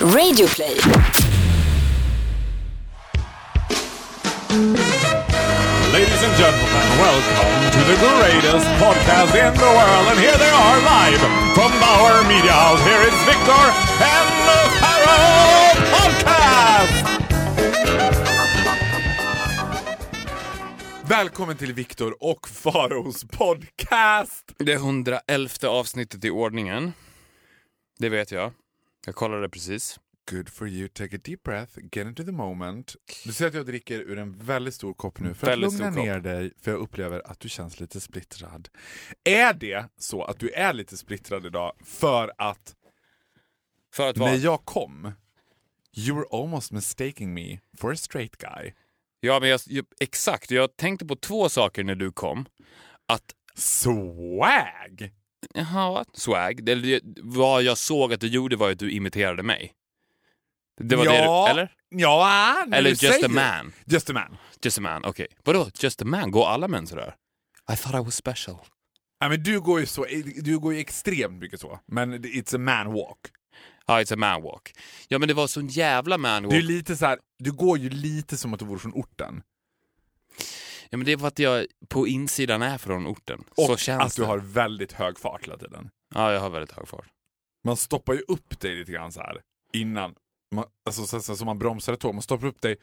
Radioplay. 0.00 0.76
Ladies 5.92 6.22
and 6.22 6.34
gentlemen, 6.38 6.86
welcome 7.02 7.70
to 7.72 7.80
the 7.90 7.96
greatest 7.98 8.66
podcast 8.78 9.34
in 9.34 9.54
the 9.54 9.70
world. 9.78 10.06
And 10.10 10.18
here 10.20 10.38
they 10.38 10.50
are 10.50 10.78
live 10.82 11.20
from 11.54 11.72
Bauer 11.80 12.22
Media 12.28 12.52
House. 12.52 12.80
Here 12.86 13.02
is 13.02 13.14
Victor 13.26 13.64
and 14.14 14.28
the 14.46 14.60
Pharaoh 14.80 15.74
Podcast! 15.94 17.04
Välkommen 21.08 21.56
till 21.56 21.72
Victor 21.72 22.14
och 22.20 22.48
Faraos 22.48 23.24
podcast! 23.24 24.54
Det 24.58 24.72
111 24.72 25.48
avsnittet 25.68 26.24
i 26.24 26.30
ordningen. 26.30 26.92
Det 27.98 28.08
vet 28.08 28.32
jag. 28.32 28.52
Jag 29.08 29.14
kollade 29.14 29.48
precis. 29.48 30.00
Good 30.30 30.48
for 30.48 30.68
you. 30.68 30.88
Take 30.88 31.16
a 31.16 31.20
deep 31.24 31.42
breath, 31.42 31.78
get 31.92 32.06
into 32.06 32.24
the 32.24 32.32
moment. 32.32 32.96
Du 33.24 33.32
ser 33.32 33.46
att 33.46 33.54
jag 33.54 33.66
dricker 33.66 34.00
ur 34.00 34.18
en 34.18 34.38
väldigt 34.38 34.74
stor 34.74 34.94
kopp 34.94 35.20
nu 35.20 35.34
för 35.34 35.46
Väldigt 35.46 35.66
att 35.68 35.72
lugna 35.72 35.92
stor 35.92 36.00
kopp. 36.00 36.06
ner 36.06 36.20
dig, 36.20 36.52
för 36.60 36.70
jag 36.70 36.80
upplever 36.80 37.22
att 37.30 37.40
du 37.40 37.48
känns 37.48 37.80
lite 37.80 38.00
splittrad. 38.00 38.68
Är 39.24 39.54
det 39.54 39.88
så 39.98 40.22
att 40.24 40.38
du 40.38 40.50
är 40.50 40.72
lite 40.72 40.96
splittrad 40.96 41.46
idag 41.46 41.72
för 41.84 42.32
att 42.38 42.76
För 43.94 44.08
att 44.10 44.18
vara... 44.18 44.30
när 44.30 44.38
jag 44.38 44.64
kom, 44.64 45.12
you 45.96 46.16
were 46.16 46.26
almost 46.42 46.72
mistaking 46.72 47.34
me 47.34 47.58
for 47.78 47.92
a 47.92 47.96
straight 47.96 48.36
guy. 48.36 48.72
Ja, 49.20 49.40
men 49.40 49.48
jag, 49.48 49.60
exakt. 50.00 50.50
Jag 50.50 50.76
tänkte 50.76 51.06
på 51.06 51.16
två 51.16 51.48
saker 51.48 51.84
när 51.84 51.94
du 51.94 52.12
kom. 52.12 52.46
Att, 53.06 53.34
Swag! 53.54 55.10
Jaha, 55.54 56.04
swag. 56.14 56.64
Det, 56.64 57.00
vad 57.22 57.62
jag 57.62 57.78
såg 57.78 58.12
att 58.12 58.20
du 58.20 58.26
gjorde 58.26 58.56
var 58.56 58.70
att 58.70 58.78
du 58.78 58.90
imiterade 58.90 59.42
mig. 59.42 59.72
Det 60.80 60.96
var 60.96 61.04
det 61.04 61.14
ja, 61.14 61.44
du, 61.46 61.50
eller? 61.50 61.72
Ja, 61.88 62.66
Eller 62.72 62.90
just 62.90 63.00
säger 63.00 63.24
a 63.24 63.28
man. 63.28 63.72
Just 63.84 64.10
a 64.10 64.12
man. 64.12 64.36
Just 64.62 64.78
a 64.78 64.80
man, 64.80 65.04
okej. 65.04 65.26
Vadå, 65.44 65.70
just 65.80 66.02
a 66.02 66.04
man? 66.04 66.30
Går 66.30 66.46
alla 66.46 66.68
män 66.68 66.86
sådär? 66.86 67.14
I 67.72 67.76
thought 67.76 68.02
I 68.02 68.04
was 68.04 68.14
special. 68.14 68.56
Ja, 69.20 69.28
men 69.28 69.42
du 69.42 69.60
går 69.60 69.80
ju 69.80 69.86
så, 69.86 70.06
du 70.36 70.58
går 70.58 70.74
ju 70.74 70.80
extremt 70.80 71.40
mycket 71.40 71.60
så, 71.60 71.80
men 71.86 72.24
it's 72.24 72.54
a 72.54 72.58
man 72.58 72.92
walk. 72.92 73.18
Ja, 73.86 74.00
it's 74.00 74.12
a 74.12 74.16
man 74.16 74.42
walk. 74.42 74.72
Ja, 75.08 75.18
men 75.18 75.28
det 75.28 75.34
var 75.34 75.46
sån 75.46 75.68
jävla 75.68 76.18
man 76.18 76.42
walk. 76.42 76.52
Du 76.52 76.58
är 76.58 76.62
lite 76.62 76.96
så 76.96 77.06
här, 77.06 77.18
du 77.38 77.52
går 77.52 77.78
ju 77.78 77.90
lite 77.90 78.36
som 78.36 78.54
att 78.54 78.60
du 78.60 78.66
vore 78.66 78.78
från 78.78 78.92
orten. 78.92 79.42
Ja, 80.90 80.98
men 80.98 81.04
det 81.04 81.12
är 81.12 81.18
för 81.18 81.26
att 81.26 81.38
jag 81.38 81.66
på 81.88 82.06
insidan 82.06 82.62
är 82.62 82.78
från 82.78 83.06
orten. 83.06 83.44
Och 83.56 83.64
så 83.66 83.76
känns 83.76 84.02
att 84.02 84.16
du 84.16 84.22
det. 84.22 84.28
har 84.28 84.38
väldigt 84.38 84.92
hög 84.92 85.18
fart 85.18 85.44
hela 85.44 85.58
tiden. 85.58 85.90
Ja, 86.14 86.32
jag 86.32 86.40
har 86.40 86.50
väldigt 86.50 86.72
hög 86.72 86.88
fart. 86.88 87.06
Man 87.64 87.76
stoppar 87.76 88.14
ju 88.14 88.20
upp 88.28 88.60
dig 88.60 88.76
lite 88.76 88.92
grann 88.92 89.12
så 89.12 89.20
här 89.20 89.40
innan. 89.72 90.14
Man, 90.54 90.64
alltså 90.86 91.06
så, 91.06 91.20
så, 91.20 91.36
så 91.36 91.44
man 91.44 91.58
bromsar 91.58 91.92
ett 91.92 92.00
tåg, 92.00 92.14
man 92.14 92.22
stoppar 92.22 92.46
upp 92.46 92.60
dig 92.62 92.76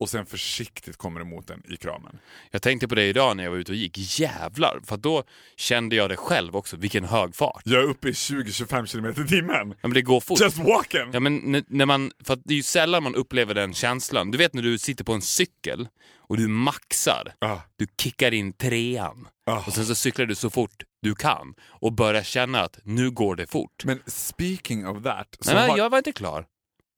och 0.00 0.08
sen 0.08 0.26
försiktigt 0.26 0.96
kommer 0.96 1.20
emot 1.20 1.46
den 1.46 1.62
i 1.72 1.76
kramen. 1.76 2.18
Jag 2.50 2.62
tänkte 2.62 2.88
på 2.88 2.94
det 2.94 3.04
idag 3.04 3.36
när 3.36 3.44
jag 3.44 3.50
var 3.50 3.58
ute 3.58 3.72
och 3.72 3.76
gick. 3.76 4.20
Jävlar! 4.20 4.80
För 4.84 4.96
då 4.96 5.24
kände 5.56 5.96
jag 5.96 6.10
det 6.10 6.16
själv 6.16 6.56
också, 6.56 6.76
vilken 6.76 7.04
hög 7.04 7.34
fart. 7.34 7.62
Jag 7.64 7.82
är 7.82 7.86
uppe 7.86 8.08
i 8.08 8.12
20-25 8.12 8.86
km 8.86 9.24
i 9.24 9.28
timmen. 9.28 9.68
Ja, 9.70 9.88
men 9.88 9.92
det 9.94 10.02
går 10.02 10.20
fort. 10.20 10.40
Just 10.40 10.58
walking! 10.58 11.10
Ja, 11.12 11.20
men 11.20 11.64
när, 11.68 11.86
man, 11.86 12.12
för 12.24 12.38
det 12.44 12.54
är 12.54 12.56
ju 12.56 12.62
sällan 12.62 13.02
man 13.02 13.14
upplever 13.14 13.54
den 13.54 13.74
känslan. 13.74 14.30
Du 14.30 14.38
vet 14.38 14.54
när 14.54 14.62
du 14.62 14.78
sitter 14.78 15.04
på 15.04 15.12
en 15.12 15.22
cykel 15.22 15.88
och 16.16 16.36
du 16.36 16.48
maxar. 16.48 17.32
Ah. 17.38 17.56
Du 17.76 17.86
kickar 18.02 18.34
in 18.34 18.52
trean 18.52 19.28
Ah. 19.46 19.64
och 19.66 19.72
sen 19.72 19.86
så 19.86 19.94
cyklar 19.94 20.26
du 20.26 20.34
så 20.34 20.50
fort 20.50 20.82
du 21.02 21.14
kan 21.14 21.54
och 21.68 21.92
börjar 21.92 22.22
känna 22.22 22.60
att 22.60 22.78
nu 22.84 23.10
går 23.10 23.36
det 23.36 23.46
fort. 23.46 23.84
Men 23.84 24.02
speaking 24.06 24.86
of 24.86 25.02
that. 25.02 25.36
Så 25.40 25.50
Nej, 25.52 25.60
men 25.60 25.70
har, 25.70 25.78
jag 25.78 25.90
var 25.90 25.98
inte 25.98 26.12
klar. 26.12 26.46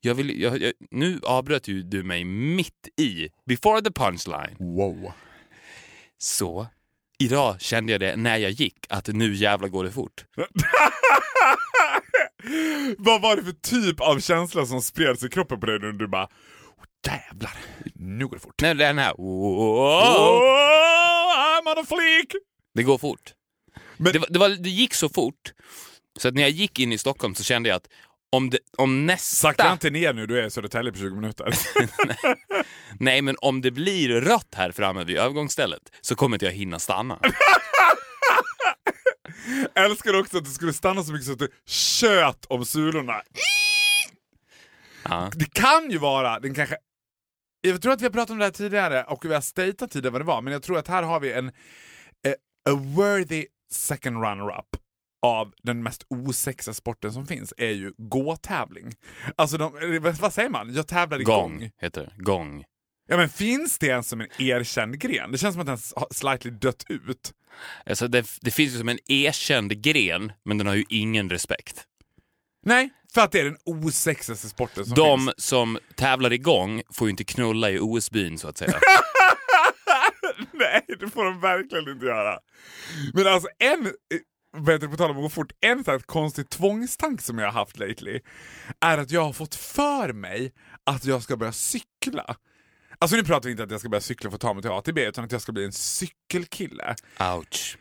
Jag 0.05 0.14
vill, 0.14 0.41
jag, 0.42 0.62
jag, 0.62 0.72
nu 0.91 1.20
avbröt 1.22 1.69
ju 1.69 1.83
du 1.83 2.03
mig 2.03 2.25
mitt 2.25 2.89
i, 3.00 3.28
before 3.47 3.81
the 3.83 3.91
punchline. 3.92 4.56
Wow. 4.58 5.12
Så 6.19 6.67
idag 7.18 7.61
kände 7.61 7.92
jag 7.92 8.01
det 8.01 8.17
när 8.17 8.36
jag 8.36 8.51
gick, 8.51 8.86
att 8.89 9.08
nu 9.08 9.35
jävla 9.35 9.68
går 9.68 9.85
det 9.85 9.92
fort. 9.92 10.24
Vad 12.98 13.23
var 13.23 13.36
det 13.36 13.42
för 13.42 13.52
typ 13.52 14.01
av 14.01 14.20
känsla 14.20 14.67
som 14.67 14.83
spreds 14.83 15.24
i 15.24 15.29
kroppen 15.29 15.61
på 15.61 15.67
dig 15.67 15.79
när 15.79 15.92
du 15.92 16.08
bara 16.08 16.24
"Åh, 16.24 16.84
Jävlar, 17.07 17.57
nu 17.95 18.27
går 18.27 18.36
det 18.36 18.40
fort. 18.40 18.61
Nej, 18.63 18.74
den 18.74 18.98
här... 18.98 19.13
Oh, 19.19 20.02
I'm 21.58 21.73
on 21.73 21.79
a 21.79 21.84
fleek! 21.89 22.33
Det 22.74 22.83
går 22.83 22.98
fort. 22.98 23.33
Men- 23.96 24.13
Det, 24.13 24.19
var, 24.19 24.27
det, 24.30 24.39
var, 24.39 24.48
det 24.48 24.69
gick 24.70 24.95
så 24.95 25.08
fort, 25.08 25.52
så 26.19 26.29
att 26.29 26.34
när 26.34 26.42
jag 26.42 26.51
gick 26.51 26.79
in 26.79 26.92
i 26.92 26.98
Stockholm 26.98 27.34
så 27.34 27.45
kände 27.45 27.69
jag 27.69 27.77
att 27.77 27.89
om, 28.33 28.51
det, 28.51 28.59
om 28.77 29.07
nästa... 29.07 29.37
Sakta 29.37 29.73
inte 29.73 29.91
ner 29.91 30.13
nu, 30.13 30.27
du 30.27 30.41
är 30.41 30.47
i 30.47 30.51
Södertälje 30.51 30.93
på 30.93 30.98
20 30.98 31.15
minuter. 31.15 31.55
Nej, 33.01 33.23
men 33.23 33.37
om 33.41 33.61
det 33.61 33.70
blir 33.70 34.20
rött 34.20 34.55
här 34.55 34.73
framme 34.73 35.05
vid 35.05 35.17
övergångsstället 35.17 35.83
så 36.01 36.15
kommer 36.15 36.37
inte 36.37 36.47
jag 36.47 36.53
hinna 36.53 36.79
stanna. 36.79 37.19
Älskar 39.75 40.20
också 40.20 40.39
att 40.39 40.45
du 40.45 40.51
skulle 40.51 40.73
stanna 40.73 41.03
så 41.03 41.13
mycket 41.13 41.27
så 41.27 41.33
att 41.33 41.39
du 41.39 41.48
tjöt 41.67 42.45
om 42.48 42.65
sulorna. 42.65 43.23
Ja. 45.05 45.31
Det 45.35 45.53
kan 45.53 45.91
ju 45.91 45.99
vara, 45.99 46.41
den 46.41 46.55
kanske... 46.55 46.77
Jag 47.61 47.83
tror 47.83 47.93
att 47.93 48.01
vi 48.01 48.05
har 48.05 48.13
pratat 48.13 48.31
om 48.31 48.39
det 48.39 48.45
här 48.45 48.53
tidigare 48.53 49.05
och 49.05 49.25
vi 49.25 49.35
har 49.35 49.41
statat 49.41 49.91
tidigare 49.91 50.13
vad 50.13 50.20
det 50.20 50.25
var, 50.25 50.43
men 50.43 50.53
jag 50.53 50.63
tror 50.63 50.79
att 50.79 50.89
här 50.89 51.03
har 51.03 51.20
vi 51.20 51.33
en 51.33 51.49
eh, 52.27 52.33
a 52.70 52.75
worthy 52.75 53.47
second 53.70 54.17
runner-up 54.17 54.82
av 55.22 55.52
den 55.62 55.83
mest 55.83 56.05
osexiga 56.08 56.74
sporten 56.74 57.12
som 57.12 57.27
finns 57.27 57.55
är 57.56 57.70
ju 57.70 57.92
gåtävling. 57.98 58.94
Alltså, 59.36 59.56
de, 59.58 59.98
vad 60.02 60.14
vad 60.14 60.33
säger 60.33 60.50
man? 60.50 60.74
Jag 60.74 60.88
tävlar 60.88 61.20
i 61.20 61.24
gång. 61.24 61.58
Gång 61.58 61.70
heter 61.80 62.00
det. 62.16 62.22
Gång. 62.22 62.64
Ja 63.08 63.16
men 63.16 63.28
finns 63.28 63.78
det 63.78 63.86
ens 63.86 64.08
som 64.08 64.20
en 64.20 64.28
erkänd 64.38 64.98
gren? 64.98 65.33
Det 65.33 65.38
känns 65.38 65.55
som 65.55 65.60
att 65.60 65.66
den 65.66 65.78
har 65.96 66.14
slightly 66.14 66.50
dött 66.50 66.84
ut. 66.88 67.33
Alltså 67.86 68.08
det, 68.08 68.27
det 68.40 68.50
finns 68.50 68.74
ju 68.74 68.78
som 68.78 68.88
en 68.88 68.98
erkänd 69.06 69.83
gren, 69.83 70.33
men 70.44 70.58
den 70.58 70.66
har 70.66 70.74
ju 70.74 70.84
ingen 70.88 71.30
respekt. 71.30 71.84
Nej, 72.66 72.90
för 73.14 73.20
att 73.20 73.33
det 73.33 73.40
är 73.40 73.44
den 73.44 73.56
osexigaste 73.64 74.48
sporten 74.48 74.84
som 74.86 74.94
De 74.94 75.18
finns. 75.27 75.44
som 75.44 75.78
tävlar 75.96 76.33
igång 76.33 76.83
får 76.92 77.06
ju 77.06 77.10
inte 77.10 77.24
knulla 77.24 77.70
i 77.70 77.78
OS-byn 77.78 78.39
så 78.39 78.48
att 78.48 78.58
säga. 78.58 78.72
Nej, 80.52 80.84
det 81.00 81.08
får 81.08 81.24
de 81.24 81.40
verkligen 81.40 81.89
inte 81.89 82.06
göra. 82.06 82.39
Men 83.14 83.27
alltså 83.27 83.48
en, 83.58 83.92
det, 84.52 84.89
på 84.89 84.96
tal 84.96 85.11
om 85.11 85.17
att 85.17 85.23
gå 85.23 85.29
fort, 85.29 85.52
en 85.61 85.85
sån 85.85 86.01
konstig 86.01 86.51
tvångstank 86.51 87.20
som 87.20 87.39
jag 87.39 87.46
har 87.46 87.52
haft 87.52 87.79
lately 87.79 88.20
är 88.80 88.98
att 88.98 89.11
jag 89.11 89.24
har 89.24 89.33
fått 89.33 89.55
för 89.55 90.13
mig 90.13 90.52
att 90.85 91.05
jag 91.05 91.23
ska 91.23 91.36
börja 91.36 91.52
cykla. 91.52 92.36
Alltså 92.98 93.17
nu 93.17 93.24
pratar 93.24 93.45
vi 93.48 93.51
inte 93.51 93.63
att 93.63 93.70
jag 93.70 93.80
ska 93.80 93.89
börja 93.89 94.01
cykla 94.01 94.30
för 94.30 94.35
att 94.35 94.40
ta 94.40 94.55
mig 94.55 94.63
till 94.63 94.70
ATB 94.70 94.98
utan 94.98 95.24
att 95.24 95.33
jag 95.33 95.42
ska 95.42 95.52
bli 95.52 95.64
en 95.64 95.73
cykelkille. 95.73 96.95
Ouch. 97.36 97.79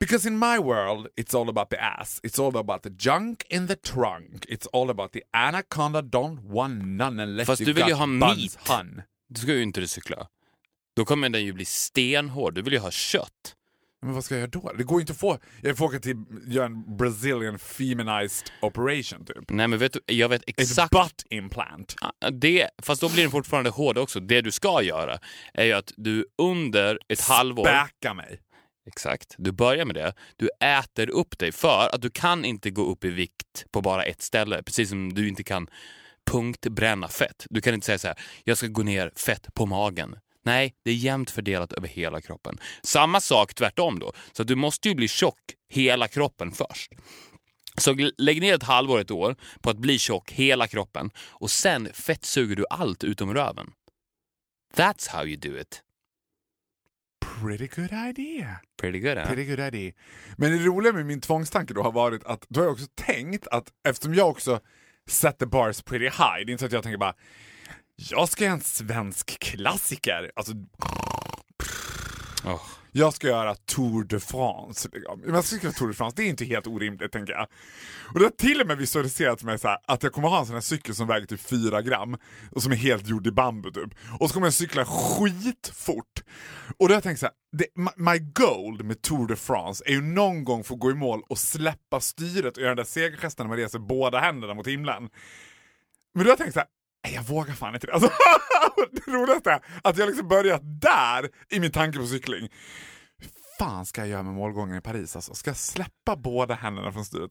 Because 0.00 0.28
in 0.28 0.38
my 0.38 0.56
world 0.56 1.06
it's 1.16 1.40
all 1.40 1.48
about 1.48 1.70
the 1.70 1.76
ass, 1.76 2.20
it's 2.22 2.46
all 2.46 2.56
about 2.56 2.82
the 2.82 2.90
junk 3.10 3.42
in 3.48 3.68
the 3.68 3.76
trunk, 3.76 4.46
it's 4.46 4.66
all 4.72 4.90
about 4.90 5.12
the 5.12 5.22
anaconda 5.32 6.02
don't 6.02 6.40
want 6.42 6.84
none 6.84 7.22
unless 7.22 7.46
Fast 7.46 7.60
you 7.60 7.66
du 7.66 7.72
vill 7.72 7.88
ju 7.88 7.94
ha 7.94 8.06
meat. 8.06 8.58
hun. 8.68 9.02
Du 9.28 9.40
ska 9.40 9.52
ju 9.52 9.62
inte 9.62 9.88
cykla. 9.88 10.26
Då 10.96 11.04
kommer 11.04 11.28
den 11.28 11.44
ju 11.44 11.52
bli 11.52 11.64
stenhård. 11.64 12.54
Du 12.54 12.62
vill 12.62 12.72
ju 12.72 12.78
ha 12.78 12.90
kött. 12.90 13.54
Men 14.02 14.14
vad 14.14 14.24
ska 14.24 14.34
jag 14.34 14.40
göra 14.40 14.50
då? 14.50 14.72
Det 14.78 14.84
går 14.84 15.00
inte 15.00 15.12
att 15.12 15.18
få... 15.18 15.38
Jag 15.62 15.78
får 15.78 15.84
åka 15.84 15.98
till 15.98 16.16
göra 16.46 16.66
en 16.66 16.96
Brazilian 16.96 17.58
feminized 17.58 18.50
operation 18.62 19.24
typ. 19.24 19.50
Nej 19.50 19.68
men 19.68 19.78
vet 19.78 19.92
du, 19.92 20.00
jag 20.06 20.28
vet 20.28 20.42
Ett 20.42 20.60
exakt 20.60 20.90
butt 20.90 21.24
implant. 21.30 21.96
det, 22.32 22.68
fast 22.82 23.00
då 23.00 23.08
blir 23.08 23.22
den 23.22 23.30
fortfarande 23.30 23.70
hård 23.70 23.98
också. 23.98 24.20
Det 24.20 24.40
du 24.40 24.50
ska 24.50 24.82
göra 24.82 25.18
är 25.54 25.64
ju 25.64 25.72
att 25.72 25.92
du 25.96 26.26
under 26.38 26.98
ett 27.08 27.20
halvår... 27.20 27.64
Späka 27.64 28.14
mig. 28.14 28.40
Exakt. 28.86 29.34
Du 29.38 29.52
börjar 29.52 29.84
med 29.84 29.94
det. 29.94 30.14
Du 30.36 30.48
äter 30.60 31.10
upp 31.10 31.38
dig 31.38 31.52
för 31.52 31.94
att 31.94 32.02
du 32.02 32.10
kan 32.10 32.44
inte 32.44 32.70
gå 32.70 32.82
upp 32.82 33.04
i 33.04 33.10
vikt 33.10 33.64
på 33.70 33.80
bara 33.80 34.02
ett 34.02 34.22
ställe. 34.22 34.62
Precis 34.62 34.88
som 34.88 35.14
du 35.14 35.28
inte 35.28 35.42
kan 35.42 35.68
punktbränna 36.30 37.08
fett. 37.08 37.46
Du 37.50 37.60
kan 37.60 37.74
inte 37.74 37.86
säga 37.86 37.98
så 37.98 38.08
här, 38.08 38.18
jag 38.44 38.56
ska 38.58 38.66
gå 38.66 38.82
ner 38.82 39.12
fett 39.16 39.54
på 39.54 39.66
magen. 39.66 40.16
Nej, 40.44 40.74
det 40.84 40.90
är 40.90 40.94
jämnt 40.94 41.30
fördelat 41.30 41.72
över 41.72 41.88
hela 41.88 42.20
kroppen. 42.20 42.58
Samma 42.82 43.20
sak 43.20 43.54
tvärtom 43.54 43.98
då. 43.98 44.12
Så 44.32 44.42
du 44.42 44.54
måste 44.54 44.88
ju 44.88 44.94
bli 44.94 45.08
tjock 45.08 45.40
hela 45.68 46.08
kroppen 46.08 46.52
först. 46.52 46.92
Så 47.78 48.10
lägg 48.18 48.40
ner 48.40 48.54
ett 48.54 48.62
halvår, 48.62 49.00
ett 49.00 49.10
år 49.10 49.36
på 49.60 49.70
att 49.70 49.78
bli 49.78 49.98
tjock 49.98 50.32
hela 50.32 50.66
kroppen 50.66 51.10
och 51.18 51.50
sen 51.50 51.88
fettsuger 51.92 52.56
du 52.56 52.64
allt 52.70 53.04
utom 53.04 53.34
röven. 53.34 53.72
That's 54.74 55.10
how 55.10 55.26
you 55.26 55.36
do 55.36 55.60
it. 55.60 55.82
Pretty 57.20 57.66
good 57.66 57.92
idea. 57.92 58.60
Pretty 58.80 58.98
good, 58.98 59.18
eh? 59.18 59.26
Pretty 59.26 59.44
good 59.44 59.60
idea. 59.60 59.92
Men 60.36 60.52
det 60.52 60.58
roliga 60.58 60.92
med 60.92 61.06
min 61.06 61.20
tvångstanke 61.20 61.74
då 61.74 61.82
har 61.82 61.92
varit 61.92 62.24
att 62.24 62.46
då 62.48 62.60
har 62.60 62.64
jag 62.64 62.72
också 62.72 62.86
tänkt 62.94 63.46
att 63.46 63.68
eftersom 63.88 64.14
jag 64.14 64.28
också 64.28 64.60
set 65.08 65.38
the 65.38 65.46
bars 65.46 65.82
pretty 65.82 66.04
high, 66.04 66.44
det 66.46 66.50
är 66.50 66.52
inte 66.52 66.58
så 66.58 66.66
att 66.66 66.72
jag 66.72 66.82
tänker 66.82 66.98
bara 66.98 67.14
jag 68.08 68.28
ska 68.28 68.44
göra 68.44 68.54
en 68.54 68.60
svensk 68.60 69.38
klassiker. 69.38 70.30
Alltså, 70.36 70.52
Åh. 72.44 72.62
Jag 72.92 73.14
ska 73.14 73.26
göra 73.26 73.54
Tour 73.54 74.04
de 74.04 74.20
France. 74.20 74.88
Liksom. 74.92 75.22
Jag 75.26 75.44
ska 75.44 75.56
göra 75.56 75.72
Tour 75.72 75.88
de 75.88 75.94
France, 75.94 76.16
det 76.16 76.22
är 76.22 76.28
inte 76.28 76.44
helt 76.44 76.66
orimligt 76.66 77.12
tänker 77.12 77.32
jag. 77.32 77.46
Och 78.12 78.18
det 78.18 78.24
har 78.24 78.30
till 78.30 78.60
och 78.60 78.66
med 78.66 78.78
visualiserats 78.78 79.44
med 79.44 79.60
så 79.60 79.68
här, 79.68 79.78
att 79.86 80.02
jag 80.02 80.12
kommer 80.12 80.28
ha 80.28 80.40
en 80.40 80.46
sån 80.46 80.54
här 80.54 80.60
cykel 80.60 80.94
som 80.94 81.06
väger 81.06 81.26
typ 81.26 81.40
4 81.40 81.82
gram 81.82 82.16
och 82.50 82.62
som 82.62 82.72
är 82.72 82.76
helt 82.76 83.08
gjord 83.08 83.26
i 83.26 83.30
bambu 83.30 83.70
typ. 83.70 83.94
Och 84.20 84.28
så 84.28 84.34
kommer 84.34 84.46
jag 84.46 84.54
cykla 84.54 84.84
skitfort. 84.84 86.22
Och 86.78 86.88
då 86.88 86.92
har 86.92 86.96
jag 86.96 87.02
tänkt 87.02 87.18
så 87.18 87.26
här, 87.26 87.34
det, 87.52 87.66
my, 87.74 87.90
my 87.96 88.18
goal 88.18 88.84
med 88.84 89.02
Tour 89.02 89.26
de 89.26 89.36
France 89.36 89.84
är 89.86 89.92
ju 89.92 90.02
någon 90.02 90.44
gång 90.44 90.64
få 90.64 90.74
gå 90.74 90.90
i 90.90 90.94
mål 90.94 91.22
och 91.28 91.38
släppa 91.38 92.00
styret 92.00 92.56
och 92.56 92.62
göra 92.62 92.70
den 92.70 92.76
där 92.76 92.84
segergesten 92.84 93.46
när 93.46 93.48
man 93.48 93.58
reser 93.58 93.78
båda 93.78 94.20
händerna 94.20 94.54
mot 94.54 94.66
himlen. 94.66 95.08
Men 96.14 96.24
då 96.24 96.28
har 96.28 96.28
jag 96.28 96.38
tänkt 96.38 96.54
så 96.54 96.60
här, 96.60 96.68
Nej, 97.04 97.14
jag 97.14 97.22
vågar 97.22 97.54
fan 97.54 97.74
inte 97.74 97.86
det. 97.86 97.92
Alltså, 97.92 98.10
det 98.92 99.12
roligaste 99.12 99.50
är 99.50 99.60
att 99.82 99.98
jag 99.98 100.06
liksom 100.06 100.28
börjat 100.28 100.60
där 100.80 101.28
i 101.50 101.60
min 101.60 101.72
tanke 101.72 101.98
på 101.98 102.06
cykling. 102.06 102.48
Hur 103.18 103.30
fan 103.58 103.86
ska 103.86 104.00
jag 104.00 104.08
göra 104.08 104.22
med 104.22 104.34
målgången 104.34 104.76
i 104.76 104.80
Paris 104.80 105.16
alltså? 105.16 105.34
Ska 105.34 105.50
jag 105.50 105.56
släppa 105.56 106.16
båda 106.16 106.54
händerna 106.54 106.92
från 106.92 107.04
styret? 107.04 107.30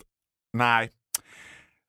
Nej. 0.53 0.89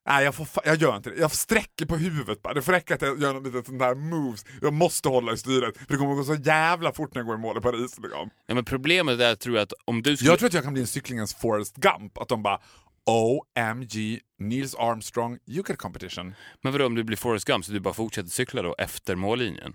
Nej, 0.09 0.25
jag, 0.25 0.35
får 0.35 0.49
jag 0.65 0.77
gör 0.77 0.97
inte 0.97 1.11
det. 1.11 1.17
Jag 1.17 1.33
sträcker 1.33 1.87
på 1.87 1.97
huvudet 1.97 2.43
bara. 2.43 2.55
Det 2.55 2.63
får 2.63 2.73
räcka 2.73 2.95
att 2.95 3.03
jag 3.03 3.21
gör 3.21 3.35
något 3.35 3.47
litet 3.47 3.67
sånt 3.67 3.79
där 3.79 3.95
moves. 3.95 4.45
Jag 4.63 4.73
måste 4.73 5.09
hålla 5.09 5.33
i 5.33 5.37
styret, 5.37 5.79
för 5.79 5.87
det 5.89 5.97
kommer 5.97 6.15
gå 6.15 6.25
så 6.25 6.35
jävla 6.35 6.93
fort 6.93 7.15
när 7.15 7.19
jag 7.21 7.27
går 7.27 7.35
i 7.35 7.39
mål 7.39 7.59
i 7.59 7.61
Paris. 7.61 7.99
Liksom. 7.99 8.31
Ja, 8.47 8.55
men 8.55 8.65
problemet 8.65 9.21
är 9.21 9.35
tror 9.35 9.57
jag 9.57 9.63
att 9.63 9.73
om 9.85 10.03
du 10.03 10.17
skulle... 10.17 10.31
Jag 10.31 10.39
tror 10.39 10.47
att 10.47 10.55
jag 10.55 10.65
kan 10.65 10.73
bli 10.73 10.83
en 10.83 10.89
cyklingens 10.89 11.35
Forrest 11.35 11.77
Gump. 11.77 12.19
Att 12.19 12.29
de 12.29 12.43
bara 12.43 12.61
OMG, 13.11 14.21
Nils 14.39 14.75
Armstrong, 14.75 15.39
get 15.45 15.79
competition. 15.79 16.35
Men 16.63 16.73
vadå 16.73 16.87
om 16.87 16.95
du 16.95 17.05
blir 17.05 17.17
Forrest 17.17 17.45
Gump 17.45 17.65
så 17.65 17.73
du 17.73 17.81
bara 17.81 17.95
fortsätter 17.95 18.31
cykla 18.31 18.63
då 18.63 18.75
efter 18.79 19.15
mållinjen? 19.15 19.75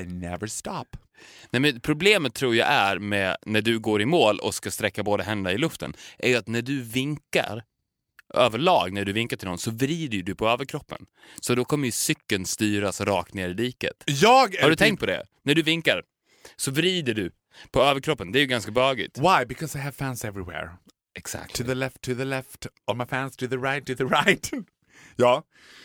I 0.00 0.06
never 0.06 0.46
stop. 0.46 0.84
Nej, 1.50 1.60
men 1.60 1.80
problemet 1.80 2.34
tror 2.34 2.56
jag 2.56 2.68
är 2.68 2.98
med 2.98 3.36
när 3.46 3.62
du 3.62 3.78
går 3.78 4.02
i 4.02 4.06
mål 4.06 4.38
och 4.38 4.54
ska 4.54 4.70
sträcka 4.70 5.02
båda 5.02 5.24
händerna 5.24 5.54
i 5.54 5.58
luften, 5.58 5.94
är 6.18 6.36
att 6.36 6.48
när 6.48 6.62
du 6.62 6.82
vinkar 6.82 7.64
överlag 8.34 8.92
när 8.92 9.04
du 9.04 9.12
vinkar 9.12 9.36
till 9.36 9.48
någon 9.48 9.58
så 9.58 9.70
vrider 9.70 10.22
du 10.22 10.34
på 10.34 10.48
överkroppen. 10.48 11.06
Så 11.40 11.54
då 11.54 11.64
kommer 11.64 11.86
ju 11.86 11.92
cykeln 11.92 12.46
styras 12.46 13.00
rakt 13.00 13.34
ner 13.34 13.48
i 13.48 13.54
diket. 13.54 14.04
Jag 14.06 14.56
Har 14.62 14.70
du 14.70 14.76
tänkt 14.76 15.00
på 15.00 15.06
det? 15.06 15.24
När 15.42 15.54
du 15.54 15.62
vinkar 15.62 16.02
så 16.56 16.70
vrider 16.70 17.14
du 17.14 17.30
på 17.70 17.82
överkroppen. 17.82 18.32
Det 18.32 18.38
är 18.38 18.40
ju 18.40 18.46
ganska 18.46 18.70
bögigt. 18.72 19.18
Why? 19.18 19.46
Because 19.48 19.78
I 19.78 19.80
have 19.80 19.92
fans 19.92 20.24
everywhere. 20.24 20.70
Exakt. 21.16 21.54
To 21.54 21.64
the 21.64 21.74
left, 21.74 22.02
to 22.02 22.14
the 22.14 22.24
left, 22.24 22.66
all 22.84 22.96
my 22.96 23.06
fans 23.06 23.36
to 23.36 23.48
the 23.48 23.58
right, 23.58 23.86
to 23.86 23.94
the 23.94 24.04
right. 24.04 24.50
ja, 25.16 25.42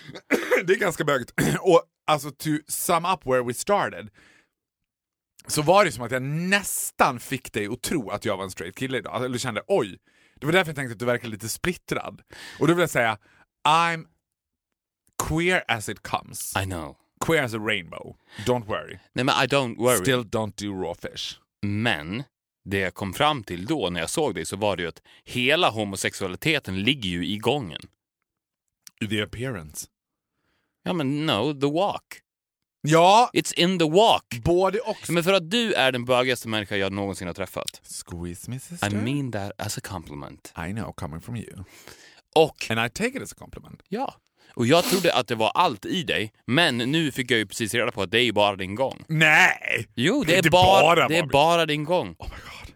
det 0.66 0.74
är 0.74 0.80
ganska 0.80 1.04
bögigt. 1.04 1.32
Och 1.62 1.84
alltså 2.06 2.32
to 2.32 2.50
sum 2.68 3.06
up 3.06 3.26
where 3.26 3.44
we 3.44 3.54
started 3.54 4.10
så 5.48 5.62
var 5.62 5.86
det 5.86 5.92
som 5.92 6.04
att 6.04 6.12
jag 6.12 6.22
nästan 6.22 7.20
fick 7.20 7.54
dig 7.54 7.68
att 7.68 7.82
tro 7.82 8.10
att 8.10 8.26
jag 8.26 8.38
var 8.38 8.44
en 8.44 8.52
straight 8.52 8.76
kille 8.76 8.98
idag. 8.98 9.26
Eller 9.26 9.38
kände 9.38 9.64
oj, 9.68 10.00
det 10.36 10.46
var 10.46 10.54
därför 10.54 10.70
jag 10.70 10.76
tänkte 10.76 10.94
att 10.94 11.00
du 11.00 11.06
verkar 11.06 11.28
lite 11.28 11.50
splittrad. 11.50 12.22
Och 12.60 12.68
då 12.68 12.74
vill 12.74 12.82
jag 12.82 12.90
säga, 12.90 13.18
I'm 13.68 14.06
queer 15.28 15.64
as 15.68 15.90
it 15.90 16.02
comes. 16.02 16.54
I 16.58 16.66
know. 16.66 16.98
Queer 17.26 17.44
as 17.44 17.54
a 17.54 17.60
rainbow. 17.60 18.16
Don't 18.46 18.66
worry. 18.66 19.00
Nej 19.14 19.26
men 19.26 19.36
I 19.44 19.48
don't 19.48 19.78
worry. 19.78 19.98
Still 19.98 20.24
don't 20.24 20.54
do 20.56 20.82
raw 20.82 20.94
fish. 20.94 21.40
Men 21.62 22.24
det 22.66 22.78
jag 22.78 22.94
kom 22.94 23.14
fram 23.14 23.44
till 23.44 23.66
då 23.66 23.90
när 23.90 24.00
jag 24.00 24.10
såg 24.10 24.36
dig 24.36 24.46
så 24.46 24.56
var 24.58 24.76
det 24.78 24.84
ju 24.84 24.90
att 24.90 25.02
hela 25.24 25.70
homosexualiteten 25.70 26.84
ligger 26.84 27.10
ju 27.10 27.28
i 27.28 27.38
gången. 27.38 27.82
The 29.10 29.22
appearance. 29.22 29.88
Ja 30.84 30.94
men 30.94 31.26
no, 31.26 31.54
the 31.62 31.68
walk. 31.72 32.22
Ja, 32.88 33.30
It's 33.34 33.54
in 33.60 33.80
the 33.80 33.90
walk. 33.90 34.44
både 34.44 34.80
och. 34.80 34.98
Men 35.10 35.24
för 35.24 35.34
att 35.34 35.52
du 35.52 35.74
är 35.74 35.92
den 35.92 36.06
bögigaste 36.06 36.48
människa 36.48 36.76
jag 36.76 36.92
någonsin 36.94 37.28
har 37.28 37.34
träffat. 37.34 37.82
Squeeze 38.06 38.50
me 38.52 38.60
sister. 38.60 38.94
I 38.94 38.96
mean 38.96 39.32
that 39.32 39.52
as 39.58 39.78
a 39.78 39.82
compliment. 39.84 40.54
I 40.70 40.72
know, 40.74 40.94
coming 40.94 41.22
from 41.22 41.36
you. 41.36 41.64
Och 42.36 42.68
And 42.70 42.86
I 42.86 42.90
take 42.90 43.18
it 43.18 43.22
as 43.24 43.32
a 43.32 43.36
compliment. 43.40 43.84
ja, 43.88 44.16
och 44.54 44.68
jag 44.68 44.84
trodde 44.84 45.14
att 45.14 45.28
det 45.28 45.36
var 45.36 45.50
allt 45.56 45.86
i 45.86 46.04
dig, 46.04 46.34
men 46.48 46.78
nu 46.78 47.12
fick 47.12 47.32
jag 47.32 47.38
ju 47.40 47.46
precis 47.46 47.74
reda 47.74 47.92
på 47.92 48.02
att 48.02 48.12
det 48.12 48.20
är 48.20 48.24
ju 48.24 48.32
bara 48.32 48.56
din 48.56 48.76
gång. 48.76 49.04
Nej! 49.08 49.88
Jo, 49.96 50.24
det 50.28 50.36
är 50.38 50.50
bara, 50.50 50.82
bara 50.96 51.08
det 51.08 51.18
är 51.18 51.26
bara 51.26 51.66
din 51.66 51.84
gång. 51.84 52.16
Oh 52.20 52.28
my 52.30 52.36
god. 52.36 52.76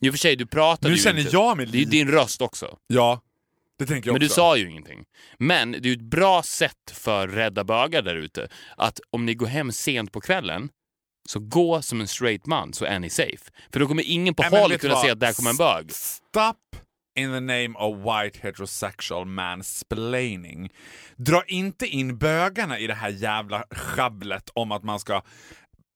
I 0.00 0.08
och 0.10 0.12
för 0.14 0.18
sig, 0.18 0.36
du 0.36 0.46
pratade 0.46 0.88
Nu 0.88 0.96
ju 0.96 1.02
känner 1.02 1.20
inte. 1.20 1.32
jag 1.32 1.56
mig 1.56 1.66
Det 1.66 1.78
är 1.78 1.80
ju 1.80 1.84
din 1.84 2.08
röst 2.10 2.42
också. 2.42 2.76
Ja, 2.86 3.20
det 3.78 3.86
tänker 3.86 4.08
jag 4.08 4.14
Men 4.14 4.20
du 4.20 4.26
också. 4.26 4.34
sa 4.34 4.56
ju 4.56 4.70
ingenting. 4.70 5.04
Men 5.38 5.72
det 5.72 5.78
är 5.78 5.86
ju 5.86 5.92
ett 5.92 6.00
bra 6.00 6.42
sätt 6.42 6.90
för 6.92 7.28
rädda 7.28 7.64
bögar 7.64 8.02
där 8.02 8.16
ute 8.16 8.48
att 8.76 9.00
om 9.10 9.26
ni 9.26 9.34
går 9.34 9.46
hem 9.46 9.72
sent 9.72 10.12
på 10.12 10.20
kvällen 10.20 10.68
så 11.28 11.38
gå 11.40 11.82
som 11.82 12.00
en 12.00 12.08
straight 12.08 12.46
man 12.46 12.72
så 12.72 12.84
är 12.84 12.98
ni 12.98 13.10
safe. 13.10 13.50
För 13.72 13.80
då 13.80 13.86
kommer 13.86 14.02
ingen 14.06 14.34
på 14.34 14.42
Nej, 14.50 14.60
håll 14.60 14.70
du 14.70 14.78
kunna 14.78 14.94
vad? 14.94 15.04
se 15.04 15.10
att 15.10 15.20
där 15.20 15.32
kommer 15.32 15.50
en 15.50 15.56
bög. 15.56 15.92
Stop 15.92 16.56
in 17.20 17.32
the 17.32 17.40
name 17.40 17.76
of 17.76 17.96
white 17.98 18.38
heterosexual 18.42 19.24
mansplaining. 19.24 20.70
Dra 21.16 21.42
inte 21.46 21.86
in 21.86 22.18
bögarna 22.18 22.78
i 22.78 22.86
det 22.86 22.94
här 22.94 23.08
jävla 23.08 23.64
schabblet 23.70 24.50
om 24.54 24.72
att 24.72 24.82
man 24.82 25.00
ska 25.00 25.22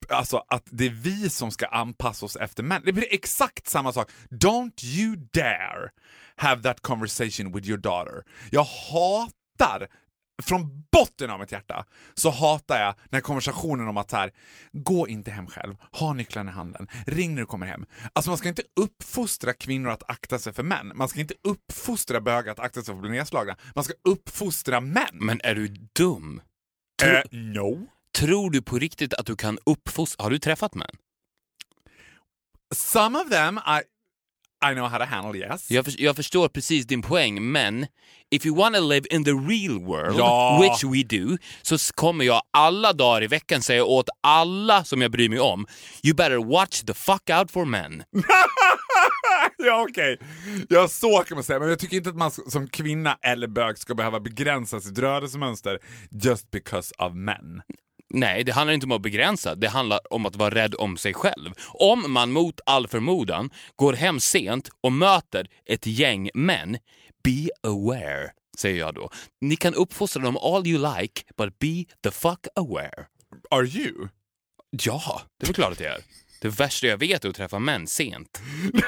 Alltså 0.09 0.45
att 0.49 0.69
det 0.71 0.87
är 0.87 0.91
vi 0.91 1.31
som 1.31 1.51
ska 1.51 1.67
anpassa 1.67 2.27
oss 2.27 2.37
efter 2.37 2.63
män. 2.63 2.83
Det 2.85 2.93
blir 2.93 3.07
exakt 3.11 3.69
samma 3.69 3.93
sak. 3.93 4.11
Don't 4.31 4.85
you 4.85 5.17
dare 5.33 5.91
have 6.37 6.63
that 6.63 6.81
conversation 6.81 7.53
with 7.53 7.69
your 7.69 7.79
daughter. 7.79 8.25
Jag 8.51 8.65
hatar 8.65 9.89
från 10.43 10.85
botten 10.93 11.31
av 11.31 11.41
mitt 11.41 11.53
hjärta 11.53 11.85
så 12.15 12.31
hatar 12.31 12.81
jag 12.81 12.95
när 13.11 13.21
konversationen 13.21 13.89
om 13.89 13.97
att 13.97 14.11
så 14.11 14.17
här, 14.17 14.31
gå 14.73 15.09
inte 15.09 15.31
hem 15.31 15.47
själv, 15.47 15.77
ha 15.93 16.13
nycklarna 16.13 16.51
i 16.51 16.55
handen, 16.55 16.89
ring 17.07 17.35
när 17.35 17.41
du 17.41 17.47
kommer 17.47 17.67
hem. 17.67 17.87
Alltså 18.13 18.31
man 18.31 18.39
ska 18.39 18.49
inte 18.49 18.63
uppfostra 18.81 19.53
kvinnor 19.53 19.91
att 19.91 20.11
akta 20.11 20.39
sig 20.39 20.53
för 20.53 20.63
män. 20.63 20.93
Man 20.95 21.09
ska 21.09 21.21
inte 21.21 21.35
uppfostra 21.43 22.21
bögar 22.21 22.53
att 22.53 22.59
akta 22.59 22.83
sig 22.83 22.85
för 22.85 22.93
att 22.93 23.01
bli 23.01 23.11
nedslagna. 23.11 23.57
Man 23.75 23.85
ska 23.85 23.95
uppfostra 24.09 24.81
män. 24.81 25.11
Men 25.13 25.41
är 25.45 25.55
du 25.55 25.69
dum? 25.69 26.41
Eh, 27.03 27.23
no. 27.31 27.87
Tror 28.19 28.51
du 28.51 28.63
på 28.63 28.79
riktigt 28.79 29.15
att 29.15 29.27
du 29.27 29.37
kan 29.37 29.59
uppfostra... 29.67 30.25
Har 30.25 30.31
du 30.31 30.39
träffat 30.39 30.75
män? 30.75 30.97
Some 32.75 33.19
of 33.19 33.31
them 33.31 33.59
I, 33.59 33.83
I 34.71 34.75
know 34.75 34.87
how 34.89 34.99
to 34.99 35.05
handle, 35.05 35.39
yes. 35.41 35.71
Jag, 35.71 35.85
för, 35.85 35.95
jag 35.99 36.17
förstår 36.17 36.49
precis 36.49 36.87
din 36.87 37.03
poäng, 37.03 37.53
men 37.53 37.87
if 38.31 38.47
you 38.47 38.57
wanna 38.57 38.81
live 38.81 39.07
in 39.11 39.25
the 39.25 39.31
real 39.31 39.85
world, 39.85 40.19
Ja. 40.19 40.59
which 40.63 40.85
we 40.85 41.03
do, 41.19 41.37
så 41.63 41.79
kommer 41.95 42.25
jag 42.25 42.43
alla 42.51 42.93
dagar 42.93 43.23
i 43.23 43.27
veckan 43.27 43.63
säga 43.63 43.85
åt 43.85 44.09
alla 44.21 44.85
som 44.85 45.03
jag 45.03 45.11
bryr 45.11 45.29
mig 45.29 45.41
om, 45.41 45.67
you 46.03 46.15
better 46.15 46.45
watch 46.53 46.81
the 46.83 46.95
fuck 46.95 47.31
out 47.41 47.51
for 47.51 47.65
men. 47.65 48.03
ja, 49.59 49.87
okej. 49.91 50.19
Ja, 50.69 50.89
så 50.89 51.19
kan 51.19 51.35
man 51.37 51.45
säga. 51.45 51.59
Men 51.59 51.69
jag 51.69 51.79
tycker 51.79 51.97
inte 51.97 52.09
att 52.11 52.17
man 52.17 52.31
som 52.31 52.69
kvinna 52.69 53.19
eller 53.23 53.47
bög 53.49 53.79
ska 53.79 53.95
behöva 53.95 54.21
begränsa 54.21 54.81
sitt 54.81 54.99
rörelsemönster 54.99 55.79
just 56.11 56.51
because 56.51 56.95
of 56.99 57.13
men. 57.15 57.63
Nej, 58.17 58.45
det 58.45 58.53
handlar 58.53 58.75
inte 58.75 58.87
om 58.87 58.93
att 58.93 59.03
begränsa, 59.03 59.55
det 59.55 59.69
handlar 59.69 60.13
om 60.13 60.27
att 60.27 60.37
vara 60.37 60.55
rädd 60.55 60.75
om 60.75 60.97
sig 60.97 61.15
själv. 61.15 61.51
Om 61.69 62.13
man 62.13 62.33
mot 62.33 62.61
all 62.67 62.89
förmodan 62.89 63.51
går 63.77 63.93
hem 63.93 64.21
sent 64.21 64.69
och 64.81 64.93
möter 64.93 65.49
ett 65.67 65.87
gäng 65.87 66.31
män, 66.35 66.79
be 67.25 67.49
aware, 67.71 68.31
säger 68.59 68.79
jag 68.79 68.95
då. 68.95 69.11
Ni 69.41 69.57
kan 69.57 69.75
uppfostra 69.75 70.23
dem 70.23 70.37
all 70.37 70.67
you 70.67 70.99
like, 70.99 71.23
but 71.37 71.59
be 71.59 71.85
the 72.03 72.11
fuck 72.11 72.47
aware. 72.55 73.07
Are 73.51 73.67
you? 73.67 74.09
Ja, 74.71 75.23
det 75.41 75.45
är 75.45 75.47
väl 75.47 75.55
klart 75.55 75.73
att 75.73 75.81
jag 75.81 75.93
är. 75.93 76.01
Det 76.41 76.49
värsta 76.49 76.87
jag 76.87 76.99
vet 76.99 77.25
är 77.25 77.29
att 77.29 77.37
träffa 77.37 77.59
män 77.59 77.87
sent. 77.87 78.41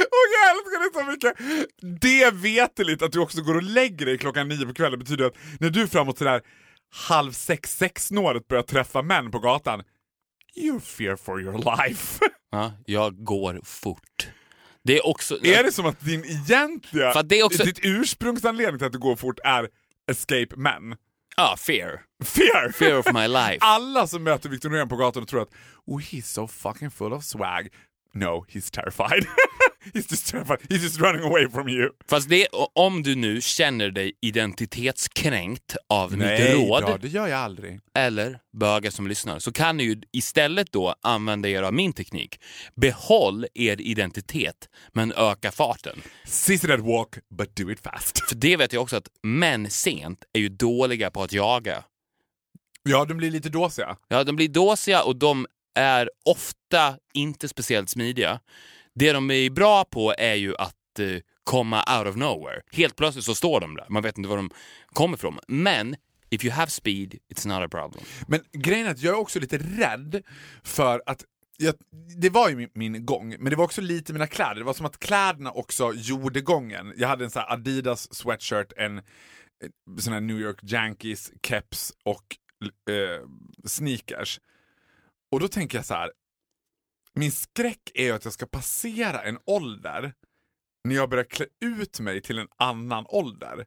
Och 0.00 0.26
jag 0.34 0.50
älskar 0.50 0.84
det 0.84 1.04
så 1.04 1.10
mycket! 1.10 2.00
Det 2.00 2.30
veteligt 2.30 3.02
att 3.02 3.12
du 3.12 3.18
också 3.18 3.42
går 3.42 3.54
och 3.54 3.62
lägger 3.62 4.06
dig 4.06 4.18
klockan 4.18 4.48
nio 4.48 4.66
på 4.66 4.74
kvällen 4.74 4.98
betyder 4.98 5.24
att 5.24 5.34
när 5.60 5.70
du 5.70 5.86
framåt 5.88 6.18
sådär 6.18 6.42
halv 6.92 7.32
sex, 7.32 7.76
sex-snåret 7.76 8.48
börjar 8.48 8.62
träffa 8.62 9.02
män 9.02 9.30
på 9.30 9.38
gatan, 9.38 9.82
you 10.56 10.80
fear 10.80 11.16
for 11.16 11.42
your 11.42 11.78
life. 11.78 12.24
Ja, 12.52 12.72
jag 12.86 13.24
går 13.24 13.60
fort. 13.64 14.28
Det 14.84 14.98
är 14.98 15.06
också... 15.06 15.44
är 15.44 15.62
det 15.62 15.72
som 15.72 15.86
att 15.86 16.00
din 16.00 16.24
egentliga, 16.24 17.12
För 17.12 17.22
det 17.22 17.40
är 17.40 17.44
också- 17.44 17.64
ditt 17.64 17.80
ursprungsanledning 17.82 18.78
till 18.78 18.86
att 18.86 18.92
du 18.92 18.98
går 18.98 19.16
fort 19.16 19.38
är 19.44 19.68
escape 20.10 20.48
men? 20.56 20.96
Ja, 21.36 21.56
fear. 21.58 22.00
Fear! 22.24 22.72
Fear 22.72 22.98
of 22.98 23.06
my 23.14 23.28
life. 23.28 23.58
Alla 23.60 24.06
som 24.06 24.22
möter 24.22 24.48
Victor 24.48 24.70
Norén 24.70 24.88
på 24.88 24.96
gatan 24.96 25.22
och 25.22 25.28
tror 25.28 25.42
att 25.42 25.48
oh, 25.86 26.00
he's 26.00 26.22
so 26.22 26.46
fucking 26.48 26.90
full 26.90 27.12
of 27.12 27.24
swag. 27.24 27.68
No, 28.14 28.44
he's 28.48 28.70
terrified. 28.70 29.26
he's 29.94 30.10
just 30.10 30.28
terrified. 30.28 30.58
He's 30.68 30.82
just 30.82 31.00
running 31.00 31.24
away 31.24 31.48
from 31.48 31.68
you. 31.68 31.90
Fast 32.08 32.28
det, 32.28 32.46
om 32.74 33.02
du 33.02 33.14
nu 33.14 33.40
känner 33.40 33.90
dig 33.90 34.12
identitetskränkt 34.20 35.76
av 35.88 36.16
mitt 36.16 36.40
råd, 36.40 36.82
då, 36.82 36.96
det 36.96 37.08
gör 37.08 37.26
jag 37.26 37.38
aldrig. 37.38 37.80
eller 37.94 38.38
bögar 38.56 38.90
som 38.90 39.06
lyssnar, 39.06 39.38
så 39.38 39.52
kan 39.52 39.76
ni 39.76 39.84
ju 39.84 40.00
istället 40.12 40.72
då 40.72 40.94
använda 41.02 41.48
er 41.48 41.62
av 41.62 41.74
min 41.74 41.92
teknik. 41.92 42.40
Behåll 42.76 43.46
er 43.54 43.80
identitet, 43.80 44.68
men 44.92 45.12
öka 45.12 45.50
farten. 45.50 46.02
Seize 46.24 46.66
that 46.66 46.80
walk, 46.80 47.18
but 47.30 47.56
do 47.56 47.70
it 47.70 47.80
fast. 47.80 48.28
För 48.28 48.34
det 48.34 48.56
vet 48.56 48.72
jag 48.72 48.82
också 48.82 48.96
att 48.96 49.08
män 49.22 49.70
sent 49.70 50.24
är 50.32 50.40
ju 50.40 50.48
dåliga 50.48 51.10
på 51.10 51.22
att 51.22 51.32
jaga. 51.32 51.84
Ja, 52.82 53.04
de 53.04 53.16
blir 53.16 53.30
lite 53.30 53.48
dåsiga. 53.48 53.96
Ja, 54.08 54.24
de 54.24 54.36
blir 54.36 54.48
dåsiga 54.48 55.02
och 55.02 55.16
de 55.16 55.46
är 55.74 56.10
ofta 56.24 56.96
inte 57.14 57.48
speciellt 57.48 57.90
smidiga. 57.90 58.40
Det 58.94 59.12
de 59.12 59.30
är 59.30 59.50
bra 59.50 59.84
på 59.84 60.14
är 60.18 60.34
ju 60.34 60.56
att 60.56 60.98
eh, 60.98 61.06
komma 61.44 61.84
out 61.98 62.08
of 62.08 62.16
nowhere. 62.16 62.60
Helt 62.72 62.96
plötsligt 62.96 63.24
så 63.24 63.34
står 63.34 63.60
de 63.60 63.76
där, 63.76 63.86
man 63.88 64.02
vet 64.02 64.18
inte 64.18 64.28
var 64.28 64.36
de 64.36 64.50
kommer 64.86 65.16
ifrån. 65.16 65.38
Men 65.48 65.96
if 66.30 66.44
you 66.44 66.54
have 66.54 66.70
speed, 66.70 67.14
it's 67.34 67.48
not 67.48 67.64
a 67.64 67.68
problem. 67.68 68.04
Men 68.26 68.40
grejen 68.52 68.86
är 68.86 68.90
att 68.90 69.02
jag 69.02 69.14
är 69.14 69.18
också 69.18 69.40
lite 69.40 69.58
rädd 69.58 70.22
för 70.62 71.02
att 71.06 71.24
jag, 71.56 71.74
det 72.20 72.30
var 72.30 72.48
ju 72.48 72.56
min, 72.56 72.70
min 72.74 73.06
gång, 73.06 73.36
men 73.38 73.50
det 73.50 73.56
var 73.56 73.64
också 73.64 73.80
lite 73.80 74.12
mina 74.12 74.26
kläder. 74.26 74.54
Det 74.54 74.64
var 74.64 74.74
som 74.74 74.86
att 74.86 74.98
kläderna 74.98 75.50
också 75.50 75.92
gjorde 75.94 76.40
gången. 76.40 76.94
Jag 76.96 77.08
hade 77.08 77.24
en 77.24 77.30
sån 77.30 77.42
här 77.42 77.52
Adidas 77.52 78.14
sweatshirt, 78.14 78.72
en 78.76 79.02
sån 79.98 80.12
här 80.12 80.20
New 80.20 80.40
York 80.40 80.58
Yankees 80.62 81.32
keps 81.42 81.92
och 82.04 82.36
eh, 82.92 83.26
sneakers. 83.64 84.40
Och 85.30 85.40
då 85.40 85.48
tänker 85.48 85.78
jag 85.78 85.84
så 85.86 85.94
här. 85.94 86.12
min 87.14 87.32
skräck 87.32 87.90
är 87.94 88.04
ju 88.04 88.12
att 88.12 88.24
jag 88.24 88.34
ska 88.34 88.46
passera 88.46 89.22
en 89.22 89.38
ålder 89.46 90.12
när 90.84 90.94
jag 90.94 91.10
börjar 91.10 91.24
klä 91.24 91.46
ut 91.60 92.00
mig 92.00 92.22
till 92.22 92.38
en 92.38 92.48
annan 92.56 93.06
ålder. 93.08 93.66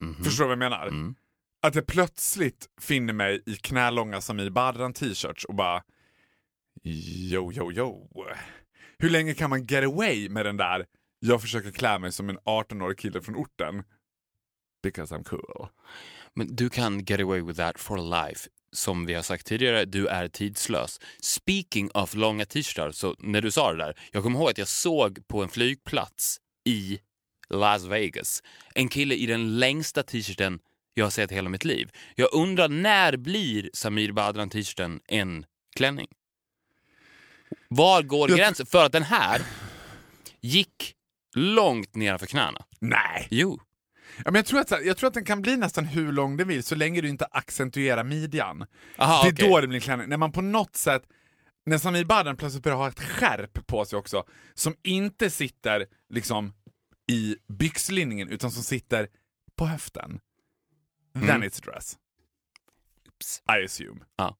Mhm. 0.00 0.24
Förstår 0.24 0.44
du 0.44 0.48
vad 0.48 0.52
jag 0.52 0.70
menar? 0.70 0.86
Mm. 0.86 1.14
Att 1.62 1.74
jag 1.74 1.86
plötsligt 1.86 2.68
finner 2.80 3.12
mig 3.12 3.42
i 3.46 3.56
knälånga 3.56 4.20
Samir 4.20 4.50
Badran 4.50 4.92
t-shirts 4.92 5.44
och 5.44 5.54
bara 5.54 5.82
Jo, 6.82 7.52
jo, 7.52 7.72
jo. 7.72 8.10
Hur 8.98 9.10
länge 9.10 9.34
kan 9.34 9.50
man 9.50 9.64
get 9.66 9.84
away 9.84 10.28
med 10.28 10.46
den 10.46 10.56
där 10.56 10.86
jag 11.18 11.40
försöker 11.40 11.70
klä 11.70 11.98
mig 11.98 12.12
som 12.12 12.28
en 12.28 12.38
18-årig 12.38 12.98
kille 12.98 13.22
från 13.22 13.36
orten? 13.36 13.82
Because 14.82 15.14
I'm 15.14 15.24
cool. 15.24 15.68
Men 16.34 16.56
du 16.56 16.70
kan 16.70 16.98
get 16.98 17.20
away 17.20 17.42
with 17.42 17.58
that 17.58 17.78
for 17.80 18.26
life. 18.26 18.48
Som 18.72 19.06
vi 19.06 19.14
har 19.14 19.22
sagt 19.22 19.46
tidigare, 19.46 19.84
du 19.84 20.06
är 20.06 20.28
tidslös. 20.28 21.00
Speaking 21.22 21.90
of 21.90 22.14
långa 22.14 22.44
t-shirtar, 22.44 22.90
så 22.90 23.16
när 23.18 23.40
du 23.40 23.50
sa 23.50 23.72
det 23.72 23.78
där, 23.84 23.96
jag 24.12 24.22
kommer 24.22 24.38
ihåg 24.38 24.50
att 24.50 24.58
jag 24.58 24.68
såg 24.68 25.28
på 25.28 25.42
en 25.42 25.48
flygplats 25.48 26.38
i 26.64 26.98
Las 27.50 27.84
Vegas 27.84 28.42
en 28.74 28.88
kille 28.88 29.14
i 29.14 29.26
den 29.26 29.58
längsta 29.58 30.02
t-shirten 30.02 30.58
jag 30.94 31.04
har 31.04 31.10
sett 31.10 31.30
hela 31.32 31.48
mitt 31.48 31.64
liv. 31.64 31.90
Jag 32.14 32.34
undrar 32.34 32.68
när 32.68 33.16
blir 33.16 33.70
Samir 33.74 34.12
Badran 34.12 34.50
t-shirten 34.50 35.00
en 35.08 35.46
klänning? 35.76 36.08
Var 37.68 38.02
går 38.02 38.30
Jag- 38.30 38.38
gränsen? 38.38 38.66
För 38.66 38.84
att 38.86 38.92
den 38.92 39.02
här 39.02 39.40
gick 40.40 40.94
långt 41.34 41.94
nedanför 41.94 42.26
knäna. 42.26 42.64
Nej! 42.80 43.28
Jo. 43.30 43.60
Ja, 44.16 44.24
men 44.24 44.34
jag, 44.34 44.46
tror 44.46 44.60
att, 44.60 44.70
jag 44.84 44.96
tror 44.96 45.08
att 45.08 45.14
den 45.14 45.24
kan 45.24 45.42
bli 45.42 45.56
nästan 45.56 45.84
hur 45.84 46.12
lång 46.12 46.36
den 46.36 46.48
vill 46.48 46.62
så 46.62 46.74
länge 46.74 47.00
du 47.00 47.08
inte 47.08 47.26
accentuerar 47.30 48.04
midjan. 48.04 48.66
Aha, 48.98 49.22
det 49.22 49.28
är 49.28 49.32
okej. 49.32 49.48
då 49.48 49.60
det 49.60 49.68
blir 49.68 49.80
klänning. 49.80 50.08
När 50.08 50.16
man 50.16 50.32
på 50.32 50.40
något 50.40 50.76
sätt, 50.76 51.02
när 51.66 51.78
Samir 51.78 52.04
Badran 52.04 52.36
plötsligt 52.36 52.62
börjar 52.64 52.78
ha 52.78 52.88
ett 52.88 53.00
skärp 53.00 53.66
på 53.66 53.84
sig 53.84 53.98
också, 53.98 54.24
som 54.54 54.74
inte 54.82 55.30
sitter 55.30 55.86
liksom 56.08 56.52
i 57.12 57.36
byxlinningen 57.48 58.28
utan 58.28 58.50
som 58.50 58.62
sitter 58.62 59.08
på 59.56 59.66
höften. 59.66 60.20
Then 61.14 61.22
Mm. 61.30 61.42
it's 61.42 61.58
a 61.58 61.70
dress. 61.72 61.96
I 63.60 63.64
assume. 63.64 64.00
Ja. 64.16 64.36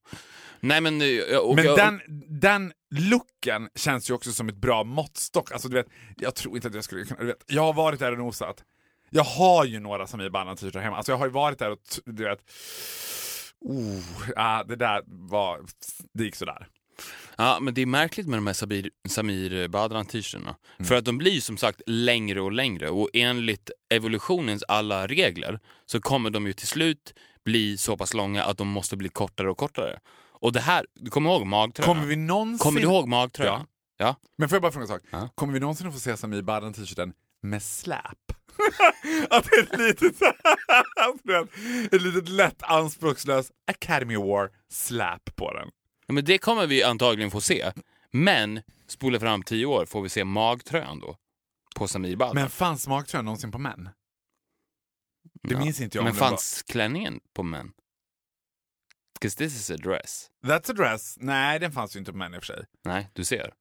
Nej 0.60 0.80
men... 0.80 1.00
eh, 1.02 1.38
Och 1.38 1.56
Men 1.56 1.64
jag, 1.64 1.76
den, 1.78 2.00
den 2.40 2.72
looken 2.90 3.68
känns 3.74 4.10
ju 4.10 4.14
också 4.14 4.32
som 4.32 4.48
ett 4.48 4.56
bra 4.56 4.84
måttstock. 4.84 5.52
Alltså, 5.52 5.68
du 5.68 5.74
vet, 5.74 5.86
jag 6.16 6.34
tror 6.34 6.56
inte 6.56 6.68
att 6.68 6.74
jag 6.74 6.84
skulle 6.84 7.04
kunna... 7.04 7.20
Du 7.20 7.26
vet, 7.26 7.44
jag 7.46 7.62
har 7.62 7.72
varit 7.72 7.98
där 8.00 8.12
och 8.12 8.18
nosat. 8.18 8.64
Jag 9.14 9.24
har 9.24 9.64
ju 9.64 9.80
några 9.80 10.06
Samir 10.06 10.30
Badran 10.30 10.56
t-shirtar 10.56 10.80
hemma. 10.80 10.96
Alltså 10.96 11.12
jag 11.12 11.16
har 11.18 11.26
ju 11.26 11.32
varit 11.32 11.58
där 11.58 11.70
och 11.70 11.82
t- 11.82 12.00
du 12.04 12.24
vet... 12.24 12.38
Oh, 13.60 14.00
ah, 14.36 14.64
det 14.64 14.76
där 14.76 15.02
var... 15.06 15.60
Det 16.12 16.24
gick 16.24 16.36
sådär. 16.36 16.68
Ja, 17.36 17.58
men 17.60 17.74
det 17.74 17.82
är 17.82 17.86
märkligt 17.86 18.26
med 18.26 18.36
de 18.36 18.46
här 18.46 18.54
Samir, 18.54 18.90
Samir 19.08 19.68
Badran 19.68 20.06
t-shirtarna. 20.06 20.56
Mm. 20.78 20.86
För 20.88 20.94
att 20.94 21.04
de 21.04 21.18
blir 21.18 21.40
som 21.40 21.56
sagt 21.56 21.82
längre 21.86 22.40
och 22.40 22.52
längre 22.52 22.90
och 22.90 23.10
enligt 23.12 23.70
evolutionens 23.94 24.62
alla 24.68 25.06
regler 25.06 25.60
så 25.86 26.00
kommer 26.00 26.30
de 26.30 26.46
ju 26.46 26.52
till 26.52 26.68
slut 26.68 27.14
bli 27.44 27.78
så 27.78 27.96
pass 27.96 28.14
långa 28.14 28.44
att 28.44 28.58
de 28.58 28.68
måste 28.68 28.96
bli 28.96 29.08
kortare 29.08 29.50
och 29.50 29.58
kortare. 29.58 29.98
Och 30.30 30.52
det 30.52 30.60
här, 30.60 30.86
du 30.94 31.10
kommer 31.10 31.30
ihåg 31.30 31.46
magtröjan? 31.46 31.94
Kommer 31.94 32.06
vi 32.06 32.16
någonsin... 32.16 32.58
Kommer 32.58 32.80
du 32.80 32.86
ihåg 32.86 33.08
magtröjan? 33.08 33.66
Ja. 33.96 34.16
Men 34.38 34.48
får 34.48 34.56
jag 34.56 34.62
bara 34.62 34.72
fråga 34.72 34.82
en 34.82 34.88
sak? 34.88 35.02
Ja. 35.10 35.28
Kommer 35.34 35.52
vi 35.52 35.60
någonsin 35.60 35.86
att 35.86 35.94
få 35.94 36.00
se 36.00 36.16
Samir 36.16 36.42
Badran 36.42 36.72
t-shirten 36.72 37.12
med 37.42 37.62
släp? 37.62 38.32
att 39.30 39.44
det 39.44 39.56
är 39.56 39.62
ett 39.62 39.78
litet, 39.78 40.22
ett 41.92 42.02
litet 42.02 42.28
lätt 42.28 42.62
anspråkslöst 42.62 43.50
Academy 43.66 44.14
Award 44.16 44.50
släp 44.68 45.36
på 45.36 45.52
den. 45.52 45.68
Ja, 46.06 46.12
Men 46.14 46.24
det 46.24 46.38
kommer 46.38 46.66
vi 46.66 46.82
antagligen 46.82 47.30
få 47.30 47.40
se. 47.40 47.72
Men 48.10 48.60
spola 48.86 49.20
fram 49.20 49.42
tio 49.42 49.66
år 49.66 49.86
får 49.86 50.02
vi 50.02 50.08
se 50.08 50.24
magtröjan 50.24 51.00
då. 51.00 51.16
På 51.76 51.88
Samir 51.88 52.16
Badran. 52.16 52.34
Men 52.34 52.50
fanns 52.50 52.88
magtröjan 52.88 53.24
någonsin 53.24 53.52
på 53.52 53.58
män? 53.58 53.88
Det 55.42 55.54
Ja. 55.54 55.58
minns 55.60 55.80
inte 55.80 55.98
jag. 55.98 56.04
Men 56.04 56.14
fanns 56.14 56.62
klänningen 56.62 57.20
på 57.34 57.42
män? 57.42 57.72
'Cause 59.20 59.38
this 59.38 59.54
is 59.56 59.70
a 59.70 59.76
dress. 59.76 60.30
Var... 60.40 60.54
That's 60.58 60.70
a 60.70 60.74
dress. 60.74 61.16
Nej, 61.20 61.58
den 61.58 61.72
fanns 61.72 61.96
ju 61.96 61.98
inte 61.98 62.12
på 62.12 62.18
män 62.18 62.34
i 62.34 62.38
och 62.38 62.42
för 62.44 62.54
sig. 62.54 62.64
Nej, 62.84 63.10
du 63.12 63.24
ser. 63.24 63.52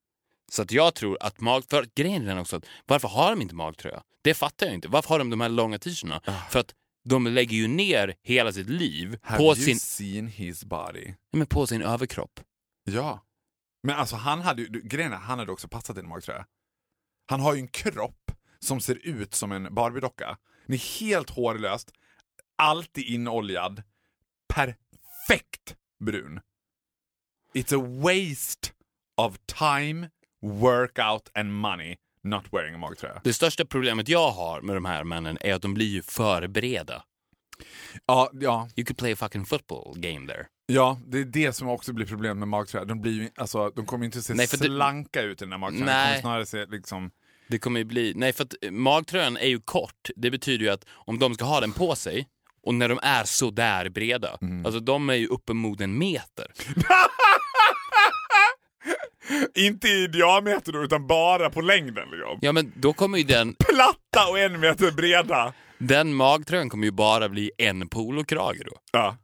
Så 0.52 0.62
att 0.62 0.72
jag 0.72 0.94
tror 0.94 1.18
att 1.20 1.40
mag... 1.40 1.64
För 1.70 1.88
grejen 1.94 2.28
är 2.28 2.40
också 2.40 2.56
att 2.56 2.66
varför 2.86 3.08
har 3.08 3.30
de 3.30 3.42
inte 3.42 3.54
magtröja? 3.54 4.02
Det 4.22 4.34
fattar 4.34 4.66
jag 4.66 4.74
inte. 4.74 4.88
Varför 4.88 5.08
har 5.08 5.18
de 5.18 5.30
de 5.30 5.40
här 5.40 5.48
långa 5.48 5.78
t-shirtarna? 5.78 6.20
För 6.50 6.60
att 6.60 6.74
de 7.04 7.26
lägger 7.26 7.56
ju 7.56 7.68
ner 7.68 8.14
hela 8.22 8.52
sitt 8.52 8.68
liv 8.68 9.18
Have 9.22 9.38
på 9.38 9.44
you 9.44 9.54
sin, 9.54 9.78
seen 9.78 10.26
his 10.26 10.64
body? 10.64 11.14
Men 11.32 11.46
på 11.46 11.66
sin 11.66 11.82
överkropp. 11.82 12.40
Ja. 12.84 13.24
Men 13.82 13.96
alltså 13.96 14.16
han 14.16 14.40
hade 14.40 14.62
ju, 14.62 14.68
grejen 14.68 15.12
är, 15.12 15.16
han 15.16 15.38
hade 15.38 15.52
också 15.52 15.68
passat 15.68 15.96
i 15.96 16.00
en 16.00 16.08
magtröja. 16.08 16.46
Han 17.26 17.40
har 17.40 17.54
ju 17.54 17.60
en 17.60 17.68
kropp 17.68 18.32
som 18.60 18.80
ser 18.80 19.06
ut 19.06 19.34
som 19.34 19.52
en 19.52 19.74
Barbie-docka. 19.74 20.38
Den 20.66 20.74
är 20.74 21.00
helt 21.00 21.30
hårlöst, 21.30 21.92
alltid 22.56 23.04
inoljad, 23.04 23.82
perfekt 24.48 25.76
brun. 26.04 26.40
It's 27.54 27.74
a 27.74 28.02
waste 28.02 28.68
of 29.16 29.38
time, 29.46 30.10
workout 30.42 31.30
and 31.34 31.52
money 31.54 31.96
not 32.24 32.44
wearing 32.52 32.74
a 32.74 32.78
magtröja. 32.78 33.20
Det 33.24 33.32
största 33.32 33.64
problemet 33.64 34.08
jag 34.08 34.30
har 34.30 34.60
med 34.60 34.76
de 34.76 34.84
här 34.84 35.04
männen 35.04 35.38
är 35.40 35.54
att 35.54 35.62
de 35.62 35.74
blir 35.74 35.86
ju 35.86 36.02
för 36.02 36.46
breda. 36.46 37.02
Ja, 38.06 38.30
ja, 38.32 38.68
You 38.76 38.84
could 38.86 38.98
play 38.98 39.12
a 39.12 39.16
fucking 39.16 39.44
football 39.44 39.94
game 39.96 40.26
there. 40.26 40.46
ja, 40.66 41.00
det 41.06 41.18
är 41.18 41.24
det 41.24 41.52
som 41.52 41.68
också 41.68 41.92
blir 41.92 42.06
problemet 42.06 42.36
med 42.36 42.48
magtröja. 42.48 42.84
De, 42.84 43.00
blir 43.00 43.12
ju, 43.12 43.28
alltså, 43.36 43.70
de 43.76 43.86
kommer 43.86 44.04
inte 44.04 44.18
att 44.18 44.24
se 44.24 44.34
Nej, 44.34 44.46
för 44.46 44.56
det- 44.56 44.64
slanka 44.64 45.22
ut 45.22 45.42
i 45.42 45.44
den 45.44 45.50
där 45.50 45.58
magtröjan. 45.58 45.86
De 45.86 45.92
Nej. 45.92 46.06
kommer 46.06 46.20
snarare 46.20 46.46
se 46.46 46.66
liksom... 46.76 47.10
Det 47.48 47.58
kommer 47.58 47.80
ju 47.80 47.84
bli... 47.84 48.12
Nej, 48.16 48.32
för 48.32 48.44
att 48.44 48.54
eh, 48.62 48.70
magtröjan 48.70 49.36
är 49.36 49.46
ju 49.48 49.60
kort. 49.60 50.10
Det 50.16 50.30
betyder 50.30 50.64
ju 50.64 50.70
att 50.70 50.84
om 50.90 51.18
de 51.18 51.34
ska 51.34 51.44
ha 51.44 51.60
den 51.60 51.72
på 51.72 51.94
sig 51.96 52.28
och 52.62 52.74
när 52.74 52.88
de 52.88 52.98
är 53.02 53.24
så 53.24 53.50
där 53.50 53.88
breda, 53.88 54.38
Mm. 54.42 54.66
alltså 54.66 54.80
de 54.80 55.10
är 55.10 55.14
ju 55.14 55.26
uppemot 55.26 55.80
en 55.80 55.98
meter. 55.98 56.46
Inte 59.54 59.88
i 59.88 60.06
diameter 60.06 60.72
då, 60.72 60.82
utan 60.84 61.06
bara 61.06 61.50
på 61.50 61.60
längden. 61.60 62.10
Liksom. 62.10 62.38
Ja, 62.40 62.52
men 62.52 62.72
då 62.76 62.92
kommer 62.92 63.18
ju 63.18 63.24
den, 63.24 63.54
Platta 63.54 64.28
och 64.30 64.38
en 64.38 64.60
meter 64.60 64.90
breda. 64.90 65.54
den 65.78 66.14
magtröjan 66.14 66.68
kommer 66.68 66.84
ju 66.84 66.90
bara 66.90 67.28
bli 67.28 67.50
en 67.58 67.88
polokrage 67.88 68.62
då. 68.64 68.72
Ja. 68.92 69.16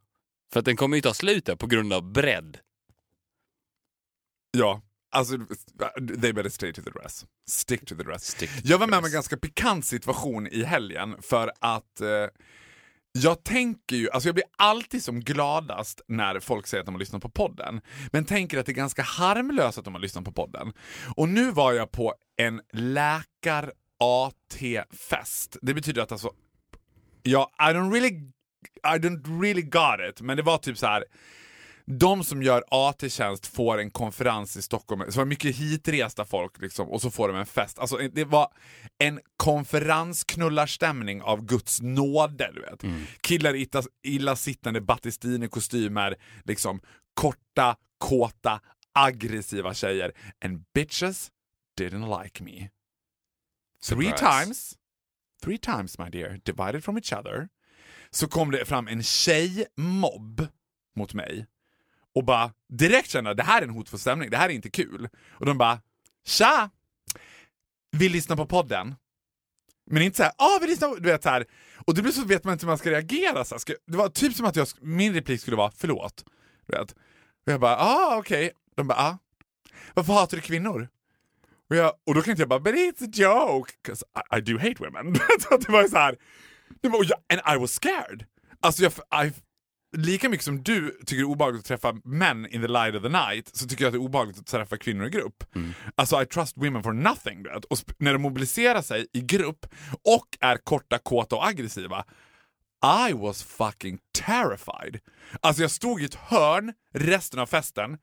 För 0.53 0.59
att 0.61 0.65
den 0.67 0.77
kommer 0.77 0.97
ju 0.97 1.01
ta 1.01 1.15
slut 1.15 1.45
där 1.47 1.57
på 1.57 1.67
grund 1.67 1.93
av 1.93 2.13
bredd. 2.13 2.59
ja. 4.51 4.83
Alltså, 5.11 5.37
they 6.23 6.33
better 6.33 6.49
stay 6.51 6.73
to 6.73 6.83
the 6.83 6.91
dress. 6.91 7.25
Stick 7.49 7.87
to 7.87 7.97
the 7.97 8.03
dress. 8.03 8.25
Stick 8.27 8.51
to 8.51 8.61
jag 8.65 8.79
var 8.79 8.87
med 8.87 8.99
om 8.99 9.05
en 9.05 9.13
ganska 9.13 9.37
pikant 9.37 9.85
situation 9.85 10.47
i 10.47 10.65
helgen 10.65 11.17
för 11.23 11.53
att 11.61 12.01
eh, 12.01 12.09
jag 13.13 13.45
tänker 13.45 13.97
ju, 13.97 14.11
alltså 14.11 14.29
jag 14.29 14.35
blir 14.35 14.45
alltid 14.57 15.05
som 15.05 15.21
gladast 15.21 16.01
när 16.09 16.41
folk 16.41 16.67
säger 16.67 16.81
att 16.81 16.87
de 16.87 16.95
har 16.95 16.99
lyssnat 16.99 17.23
på 17.23 17.31
podden. 17.31 17.81
Men 18.13 18.25
tänker 18.25 18.59
att 18.59 18.67
det 18.67 18.73
är 18.73 18.75
ganska 18.75 19.03
harmlöst 19.03 19.79
att 19.79 19.85
de 19.85 19.95
har 19.95 20.01
lyssnat 20.01 20.25
på 20.25 20.33
podden. 20.33 20.73
Och 21.17 21.29
nu 21.29 21.51
var 21.51 21.73
jag 21.73 21.91
på 21.91 22.15
en 22.37 22.61
läkar-AT-fest. 22.73 25.57
Det 25.63 25.75
betyder 25.75 26.03
att 26.03 26.13
alltså, 26.13 26.33
ja, 27.23 27.51
I 27.59 27.63
don't 27.63 27.93
really, 27.93 28.11
I 28.85 28.99
don't 28.99 29.41
really 29.41 29.63
got 29.63 30.01
it, 30.11 30.21
men 30.21 30.37
det 30.37 30.43
var 30.43 30.59
typ 30.59 30.79
så 30.79 30.87
här. 30.87 31.05
De 31.91 32.25
som 32.25 32.43
gör 32.43 32.65
AT-tjänst 32.71 33.47
får 33.47 33.79
en 33.79 33.91
konferens 33.91 34.57
i 34.57 34.63
Stockholm, 34.63 35.13
så 35.13 35.17
var 35.17 35.25
det 35.25 35.29
mycket 35.29 35.57
hitresta 35.57 36.25
folk 36.25 36.61
liksom, 36.61 36.89
och 36.89 37.03
så 37.03 37.11
får 37.11 37.29
de 37.29 37.37
en 37.37 37.47
fest. 37.47 37.79
Alltså 37.79 37.97
det 37.97 38.25
var 38.25 38.53
en 38.99 39.21
konferensknullarstämning 39.37 41.23
av 41.23 41.45
Guds 41.45 41.83
nåde, 41.83 42.51
du 42.55 42.61
vet. 42.61 42.85
Killar 43.21 43.55
i 43.55 43.61
illa, 43.61 43.83
illasittande 44.03 44.81
Battistini-kostymer, 44.81 46.17
liksom 46.45 46.81
korta, 47.15 47.77
kåta, 47.99 48.61
aggressiva 48.95 49.75
tjejer. 49.75 50.13
And 50.45 50.65
bitches 50.75 51.31
didn't 51.81 52.23
like 52.23 52.45
me. 52.45 52.69
Three 53.83 54.11
Surprise. 54.11 54.45
times, 54.45 54.77
three 55.45 55.59
times 55.59 55.99
my 55.99 56.11
dear, 56.11 56.41
divided 56.45 56.85
from 56.85 56.97
each 56.99 57.13
other, 57.13 57.49
så 58.11 58.29
kom 58.29 58.51
det 58.51 58.65
fram 58.65 58.89
en 58.89 59.03
tjejmobb 59.03 60.49
mot 60.97 61.15
mig 61.15 61.47
och 62.19 62.25
bara 62.25 62.53
direkt 62.69 63.11
känna 63.11 63.35
det 63.35 63.43
här 63.43 63.63
är 63.63 63.67
en 63.67 63.71
hotfull 63.71 63.99
stämning, 63.99 64.31
det 64.31 64.37
här 64.37 64.49
är 64.49 64.53
inte 64.53 64.71
kul. 64.71 65.09
Och 65.31 65.47
de 65.47 65.59
bara 65.59 65.81
“Tja! 66.27 66.71
Vill 67.97 68.13
lyssna 68.13 68.37
på 68.37 68.47
podden?” 68.47 68.95
Men 69.91 70.03
inte 70.03 70.17
såhär 70.17 70.33
“Ah, 70.37 70.59
vi 70.61 70.67
lyssnar 70.67 70.89
på...” 70.89 70.95
du 70.95 71.03
vet 71.03 71.23
såhär. 71.23 71.47
Och 71.87 71.95
det 71.95 72.03
blir 72.03 72.13
så 72.13 72.25
vet 72.25 72.45
man 72.45 72.53
inte 72.53 72.67
hur 72.67 72.71
man 72.71 72.79
ska 72.79 72.91
reagera. 72.91 73.45
Så. 73.45 73.59
Ska, 73.59 73.75
det 73.87 73.97
var 73.97 74.09
typ 74.09 74.35
som 74.35 74.47
att 74.47 74.57
jag, 74.57 74.69
min 74.81 75.15
replik 75.15 75.41
skulle 75.41 75.57
vara 75.57 75.73
“Förlåt”. 75.77 76.25
Du 76.67 76.77
vet. 76.77 76.93
Och 77.47 77.53
jag 77.53 77.61
bara 77.61 77.77
“Ah, 77.77 78.17
okej”. 78.17 78.47
Okay. 78.47 78.57
De 78.77 78.87
bara 78.87 78.99
“Ah, 78.99 79.19
varför 79.95 80.13
hatar 80.13 80.37
du 80.37 80.41
kvinnor?” 80.41 80.89
Och, 81.71 81.77
jag, 81.77 81.93
och 82.07 82.15
då 82.15 82.23
kan 82.23 82.31
inte 82.31 82.43
jag 82.43 82.49
bara 82.49 82.61
“But 82.61 82.75
it's 82.75 83.05
a 83.05 83.11
joke” 83.13 83.73
'cause 83.87 84.05
I, 84.33 84.39
I 84.39 84.41
do 84.41 84.59
hate 84.59 84.77
women. 84.79 85.15
så 85.41 85.57
det 85.57 85.69
var 85.69 85.83
ju 85.83 85.89
såhär... 85.89 86.17
and 87.29 87.57
I 87.57 87.61
was 87.61 87.73
scared. 87.73 88.25
Alltså 88.61 88.83
jag, 88.83 88.93
I, 89.27 89.33
lika 89.97 90.29
mycket 90.29 90.45
som 90.45 90.63
du 90.63 90.91
tycker 90.91 91.17
det 91.17 91.23
är 91.23 91.25
obehagligt 91.25 91.61
att 91.61 91.67
träffa 91.67 92.01
män 92.05 92.47
in 92.47 92.63
the 92.63 92.69
light 92.69 92.95
of 92.95 93.03
the 93.03 93.09
night 93.09 93.57
så 93.57 93.67
tycker 93.67 93.85
jag 93.85 93.89
att 93.89 93.93
det 93.93 93.99
är 93.99 94.05
obehagligt 94.05 94.39
att 94.39 94.47
träffa 94.47 94.77
kvinnor 94.77 95.07
i 95.07 95.11
grupp. 95.11 95.45
Mm. 95.55 95.73
Alltså 95.95 96.23
I 96.23 96.27
trust 96.27 96.57
women 96.57 96.83
for 96.83 96.93
nothing. 96.93 97.43
Vet? 97.43 97.65
Och 97.65 97.79
när 97.99 98.13
de 98.13 98.23
mobiliserar 98.23 98.83
sig 98.83 99.07
i 99.13 99.21
grupp 99.21 99.67
och 100.05 100.27
är 100.41 100.57
korta, 100.57 100.99
kåta 100.99 101.37
och 101.37 101.47
aggressiva 101.47 102.05
I 103.09 103.13
was 103.13 103.43
fucking 103.43 103.99
terrified. 104.19 105.01
Alltså 105.41 105.63
jag 105.63 105.71
stod 105.71 106.03
i 106.03 106.05
ett 106.05 106.15
hörn 106.15 106.73
resten 106.95 107.41
av 107.41 107.47
festen, 107.47 107.99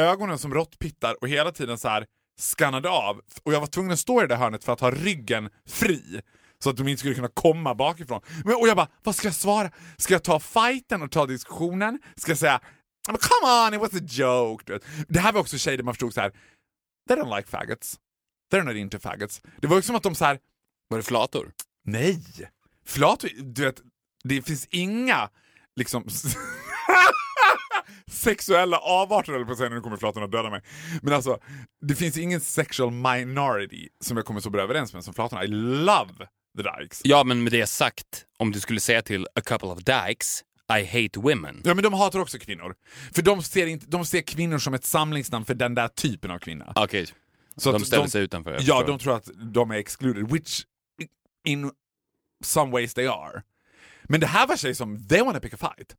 ögonen 0.00 0.38
som 0.38 0.54
råttpittar 0.54 1.16
och 1.20 1.28
hela 1.28 1.52
tiden 1.52 1.78
så 1.78 1.88
här 1.88 2.06
skannade 2.38 2.88
av. 2.90 3.20
Och 3.42 3.52
jag 3.52 3.60
var 3.60 3.66
tvungen 3.66 3.92
att 3.92 3.98
stå 3.98 4.22
i 4.22 4.26
det 4.26 4.36
hörnet 4.36 4.64
för 4.64 4.72
att 4.72 4.80
ha 4.80 4.90
ryggen 4.90 5.50
fri. 5.68 6.20
Så 6.62 6.70
att 6.70 6.76
de 6.76 6.88
inte 6.88 7.00
skulle 7.00 7.14
kunna 7.14 7.28
komma 7.28 7.74
bakifrån. 7.74 8.20
Men, 8.44 8.54
och 8.54 8.68
jag 8.68 8.76
bara, 8.76 8.88
vad 9.02 9.16
ska 9.16 9.26
jag 9.28 9.34
svara? 9.34 9.70
Ska 9.96 10.14
jag 10.14 10.24
ta 10.24 10.40
fighten 10.40 11.02
och 11.02 11.10
ta 11.10 11.26
diskussionen? 11.26 11.98
Ska 12.16 12.30
jag 12.30 12.38
säga 12.38 12.60
come 13.06 13.66
on, 13.66 13.74
it 13.74 13.80
was 13.80 13.94
a 13.94 14.04
joke? 14.04 14.80
Det 15.08 15.20
här 15.20 15.32
var 15.32 15.40
också 15.40 15.58
tjejer 15.58 15.76
där 15.76 15.84
man 15.84 15.94
förstod 15.94 16.14
så 16.14 16.20
här. 16.20 16.32
they 17.08 17.16
don't 17.16 17.36
like 17.36 17.48
faggots. 17.48 17.98
They're 18.52 18.62
not 18.62 18.76
into 18.76 18.98
faggots. 18.98 19.42
Det 19.60 19.66
var 19.66 19.76
ju 19.76 19.82
som 19.82 19.96
att 19.96 20.02
de 20.02 20.14
så 20.14 20.24
här. 20.24 20.38
Var 20.88 20.98
det 20.98 21.02
flator? 21.04 21.52
Nej! 21.84 22.22
Flator, 22.86 23.30
du 23.42 23.64
vet, 23.64 23.80
det 24.24 24.42
finns 24.42 24.66
inga 24.70 25.30
liksom 25.76 26.04
sexuella 28.10 28.78
avarter 28.78 29.32
eller 29.32 29.44
på 29.44 29.52
att 29.52 29.58
säga, 29.58 29.70
nu 29.70 29.80
kommer 29.80 29.96
flatorna 29.96 30.26
döda 30.26 30.50
mig. 30.50 30.62
Men 31.02 31.14
alltså, 31.14 31.38
det 31.80 31.94
finns 31.94 32.18
ingen 32.18 32.40
sexual 32.40 32.90
minority 32.90 33.88
som 34.00 34.16
jag 34.16 34.26
kommer 34.26 34.40
så 34.40 34.50
bra 34.50 34.62
överens 34.62 34.94
med 34.94 35.04
som 35.04 35.14
flatorna. 35.14 35.44
I 35.44 35.46
love 35.46 36.28
the 36.56 36.62
dykes. 36.62 37.00
Ja, 37.04 37.24
men 37.24 37.42
med 37.42 37.52
det 37.52 37.66
sagt, 37.66 38.26
om 38.38 38.52
du 38.52 38.60
skulle 38.60 38.80
säga 38.80 39.02
till 39.02 39.26
a 39.34 39.40
couple 39.40 39.68
of 39.68 39.78
dykes 39.78 40.44
I 40.78 40.84
hate 40.84 41.20
women. 41.20 41.62
Ja, 41.64 41.74
men 41.74 41.84
de 41.84 41.94
hatar 41.94 42.18
också 42.18 42.38
kvinnor. 42.38 42.74
För 43.14 43.22
de 43.22 43.42
ser, 43.42 43.66
inte, 43.66 43.86
de 43.86 44.06
ser 44.06 44.22
kvinnor 44.22 44.58
som 44.58 44.74
ett 44.74 44.84
samlingsnamn 44.84 45.44
för 45.44 45.54
den 45.54 45.74
där 45.74 45.88
typen 45.88 46.30
av 46.30 46.38
kvinna. 46.38 46.72
Okej, 46.76 47.02
okay. 47.02 47.06
så 47.56 47.72
de 47.72 47.84
ställer 47.84 48.04
de, 48.04 48.10
sig 48.10 48.22
utanför? 48.22 48.52
Ja, 48.52 48.58
förstår. 48.58 48.86
de 48.86 48.98
tror 48.98 49.16
att 49.16 49.30
de 49.52 49.70
är 49.70 49.74
excluded, 49.74 50.30
which 50.30 50.62
in 51.44 51.70
some 52.44 52.72
ways 52.72 52.94
they 52.94 53.06
are. 53.06 53.42
Men 54.02 54.20
det 54.20 54.26
här 54.26 54.46
var 54.46 54.56
tjejer 54.56 54.74
som, 54.74 55.08
they 55.08 55.22
wanna 55.22 55.40
pick 55.40 55.54
a 55.54 55.56
fight. 55.56 55.96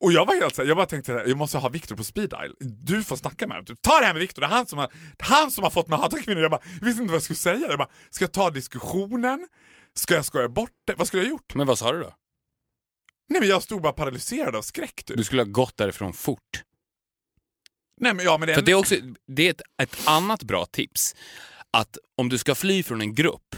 Och 0.00 0.12
jag 0.12 0.26
var 0.26 0.34
helt 0.34 0.54
såhär, 0.54 0.68
jag 0.68 0.76
bara 0.76 0.86
tänkte 0.86 1.12
jag 1.12 1.36
måste 1.36 1.58
ha 1.58 1.68
Viktor 1.68 1.96
på 1.96 2.04
speed 2.04 2.30
dial. 2.30 2.54
Du 2.60 3.04
får 3.04 3.16
snacka 3.16 3.46
med 3.46 3.56
honom. 3.56 3.76
Ta 3.80 4.00
det 4.00 4.06
här 4.06 4.12
med 4.12 4.20
Viktor, 4.20 4.42
det 4.42 4.46
är 4.46 4.50
han 4.50 4.66
som 4.66 4.78
har, 4.78 4.92
han 5.18 5.50
som 5.50 5.64
har 5.64 5.70
fått 5.70 5.88
mig 5.88 5.96
att 5.96 6.02
hata 6.02 6.22
kvinnor. 6.22 6.42
Jag, 6.42 6.50
bara, 6.50 6.60
jag 6.80 6.86
visste 6.86 7.02
inte 7.02 7.10
vad 7.12 7.16
jag 7.16 7.22
skulle 7.22 7.36
säga. 7.36 7.68
Jag 7.68 7.78
bara, 7.78 7.88
ska 8.10 8.24
jag 8.24 8.32
ta 8.32 8.50
diskussionen? 8.50 9.48
Ska 9.94 10.14
jag 10.14 10.24
skoja 10.24 10.48
bort 10.48 10.70
det? 10.86 10.94
Vad 10.94 11.06
skulle 11.06 11.22
jag 11.22 11.26
ha 11.26 11.30
gjort? 11.30 11.54
Men 11.54 11.66
vad 11.66 11.78
sa 11.78 11.92
du 11.92 12.00
då? 12.00 12.14
Nej 13.28 13.40
men 13.40 13.48
jag 13.48 13.62
stod 13.62 13.82
bara 13.82 13.92
paralyserad 13.92 14.56
av 14.56 14.62
skräck. 14.62 15.02
Du, 15.06 15.14
du 15.14 15.24
skulle 15.24 15.42
ha 15.42 15.48
gått 15.50 15.76
därifrån 15.76 16.12
fort. 16.12 16.62
Nej, 18.00 18.14
men, 18.14 18.24
ja, 18.24 18.38
men 18.38 18.48
det, 18.48 18.54
För 18.54 18.62
det 18.62 18.72
är 18.72 18.76
också 18.76 18.94
det 19.26 19.46
är 19.46 19.50
ett, 19.50 19.62
ett 19.82 20.08
annat 20.08 20.42
bra 20.42 20.66
tips. 20.66 21.14
Att 21.70 21.98
om 22.16 22.28
du 22.28 22.38
ska 22.38 22.54
fly 22.54 22.82
från 22.82 23.00
en 23.00 23.14
grupp 23.14 23.56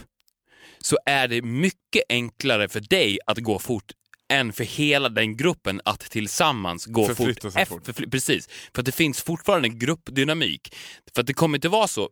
så 0.79 0.99
är 1.07 1.29
det 1.29 1.43
mycket 1.43 2.03
enklare 2.09 2.69
för 2.69 2.81
dig 2.81 3.19
att 3.27 3.39
gå 3.39 3.59
fort 3.59 3.93
än 4.31 4.53
för 4.53 4.65
hela 4.65 5.09
den 5.09 5.37
gruppen 5.37 5.81
att 5.85 6.01
tillsammans 6.01 6.87
gå 6.87 7.15
fort. 7.15 7.53
Sig 7.53 7.67
fort. 7.67 7.87
För, 7.87 7.93
precis, 7.93 8.49
för 8.75 8.83
att 8.83 8.87
det 8.87 8.93
finns 8.93 9.23
fortfarande 9.23 9.69
en 9.69 9.79
gruppdynamik. 9.79 10.75
För 11.15 11.21
att 11.21 11.27
det 11.27 11.35
kommer 11.35 11.59
inte 11.59 11.69
vara 11.69 11.89
så 11.89 12.09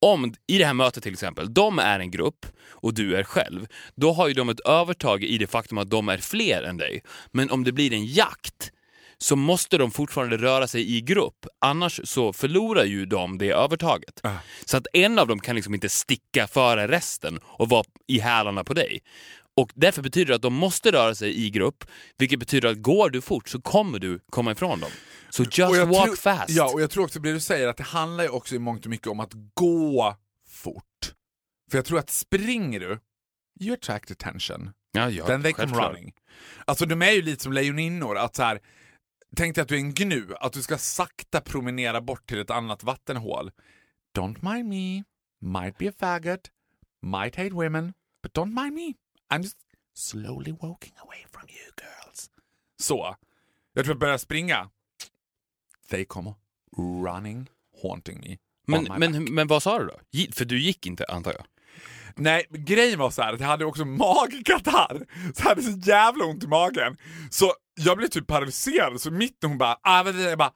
om 0.00 0.34
i 0.46 0.58
det 0.58 0.64
här 0.64 0.74
mötet 0.74 1.02
till 1.02 1.12
exempel, 1.12 1.54
de 1.54 1.78
är 1.78 2.00
en 2.00 2.10
grupp 2.10 2.46
och 2.68 2.94
du 2.94 3.16
är 3.16 3.22
själv, 3.22 3.66
då 3.94 4.12
har 4.12 4.28
ju 4.28 4.34
de 4.34 4.48
ett 4.48 4.60
övertag 4.60 5.24
i 5.24 5.38
det 5.38 5.46
faktum 5.46 5.78
att 5.78 5.90
de 5.90 6.08
är 6.08 6.18
fler 6.18 6.62
än 6.62 6.76
dig. 6.76 7.02
Men 7.32 7.50
om 7.50 7.64
det 7.64 7.72
blir 7.72 7.92
en 7.92 8.06
jakt 8.06 8.70
så 9.18 9.36
måste 9.36 9.78
de 9.78 9.90
fortfarande 9.90 10.36
röra 10.36 10.66
sig 10.66 10.96
i 10.96 11.00
grupp, 11.00 11.46
annars 11.58 12.00
så 12.04 12.32
förlorar 12.32 12.84
ju 12.84 13.06
de 13.06 13.38
det 13.38 13.50
övertaget. 13.50 14.20
Äh. 14.24 14.36
Så 14.64 14.76
att 14.76 14.86
en 14.92 15.18
av 15.18 15.28
dem 15.28 15.40
kan 15.40 15.56
liksom 15.56 15.74
inte 15.74 15.88
sticka 15.88 16.46
före 16.46 16.88
resten 16.88 17.38
och 17.42 17.68
vara 17.68 17.84
i 18.06 18.18
hälarna 18.18 18.64
på 18.64 18.74
dig. 18.74 19.00
Och 19.56 19.72
Därför 19.74 20.02
betyder 20.02 20.26
det 20.26 20.34
att 20.34 20.42
de 20.42 20.54
måste 20.54 20.92
röra 20.92 21.14
sig 21.14 21.46
i 21.46 21.50
grupp, 21.50 21.84
vilket 22.18 22.38
betyder 22.38 22.68
att 22.68 22.82
går 22.82 23.10
du 23.10 23.20
fort 23.20 23.48
så 23.48 23.60
kommer 23.60 23.98
du 23.98 24.20
komma 24.30 24.52
ifrån 24.52 24.80
dem. 24.80 24.90
Så 25.30 25.42
just 25.42 25.58
walk 25.58 26.04
tror, 26.04 26.16
fast. 26.16 26.50
Ja, 26.50 26.72
och 26.72 26.82
jag 26.82 26.90
tror 26.90 27.04
också 27.04 27.20
det 27.20 27.32
du 27.32 27.40
säger 27.40 27.68
att 27.68 27.76
det 27.76 27.82
handlar 27.82 28.24
ju 28.24 28.30
också 28.30 28.54
i 28.54 28.58
mångt 28.58 28.84
och 28.84 28.90
mycket 28.90 29.06
om 29.06 29.20
att 29.20 29.32
gå 29.54 30.16
fort. 30.48 31.14
För 31.70 31.78
jag 31.78 31.84
tror 31.84 31.98
att 31.98 32.10
springer 32.10 32.80
du, 32.80 32.98
you 33.60 33.74
attract 33.74 34.10
attention. 34.10 34.70
Ja, 34.92 35.10
ja, 35.10 35.26
Then 35.26 35.42
they 35.42 35.52
come 35.52 35.86
running. 35.86 36.12
Alltså 36.64 36.86
de 36.86 37.02
är 37.02 37.10
ju 37.10 37.22
lite 37.22 37.42
som 37.42 37.52
lejoninnor, 37.52 38.16
att 38.16 38.36
så 38.36 38.42
här, 38.42 38.60
tänk 39.36 39.54
dig 39.54 39.62
att 39.62 39.68
du 39.68 39.74
är 39.74 39.78
en 39.78 39.94
gnu, 39.94 40.34
att 40.40 40.52
du 40.52 40.62
ska 40.62 40.78
sakta 40.78 41.40
promenera 41.40 42.00
bort 42.00 42.28
till 42.28 42.38
ett 42.38 42.50
annat 42.50 42.82
vattenhål. 42.82 43.50
Don't 44.16 44.54
mind 44.54 44.68
me, 44.68 45.04
might 45.40 45.78
be 45.78 45.88
a 45.88 45.92
faggot, 45.98 46.40
might 47.02 47.36
hate 47.36 47.50
women, 47.50 47.92
but 48.22 48.32
don't 48.32 48.62
mind 48.62 48.74
me. 48.74 48.94
I'm 49.32 49.42
just 49.42 49.56
slowly 49.94 50.52
walking 50.52 50.92
away 51.02 51.26
from 51.32 51.48
you 51.48 51.72
girls. 51.76 52.30
Så. 52.80 53.16
Jag 53.72 53.84
tror 53.84 53.94
jag 53.94 54.00
börjar 54.00 54.18
springa. 54.18 54.70
They 55.90 56.04
come 56.04 56.34
running, 57.04 57.48
haunting 57.82 58.20
me. 58.20 58.36
Men, 58.66 58.84
men, 58.98 59.34
men 59.34 59.46
vad 59.46 59.62
sa 59.62 59.78
du 59.78 59.86
då? 59.86 59.98
För 60.32 60.44
du 60.44 60.60
gick 60.60 60.86
inte 60.86 61.04
antar 61.08 61.32
jag? 61.32 61.44
Nej, 62.16 62.46
grejen 62.50 62.98
var 62.98 63.10
så 63.10 63.22
här 63.22 63.32
att 63.32 63.40
jag 63.40 63.46
hade 63.46 63.64
också 63.64 63.84
magkatarr. 63.84 65.06
Så 65.34 65.42
jag 65.42 65.48
hade 65.48 65.62
så 65.62 65.78
jävla 65.78 66.24
ont 66.24 66.44
i 66.44 66.46
magen. 66.46 66.96
Så 67.30 67.52
jag 67.74 67.96
blev 67.96 68.08
typ 68.08 68.26
paralyserad, 68.26 69.00
så 69.00 69.10
mitt 69.10 69.42
när 69.42 69.48
hon 69.48 69.58
bara, 69.58 69.78
ah, 69.82 70.10
jag 70.10 70.38
bara 70.38 70.52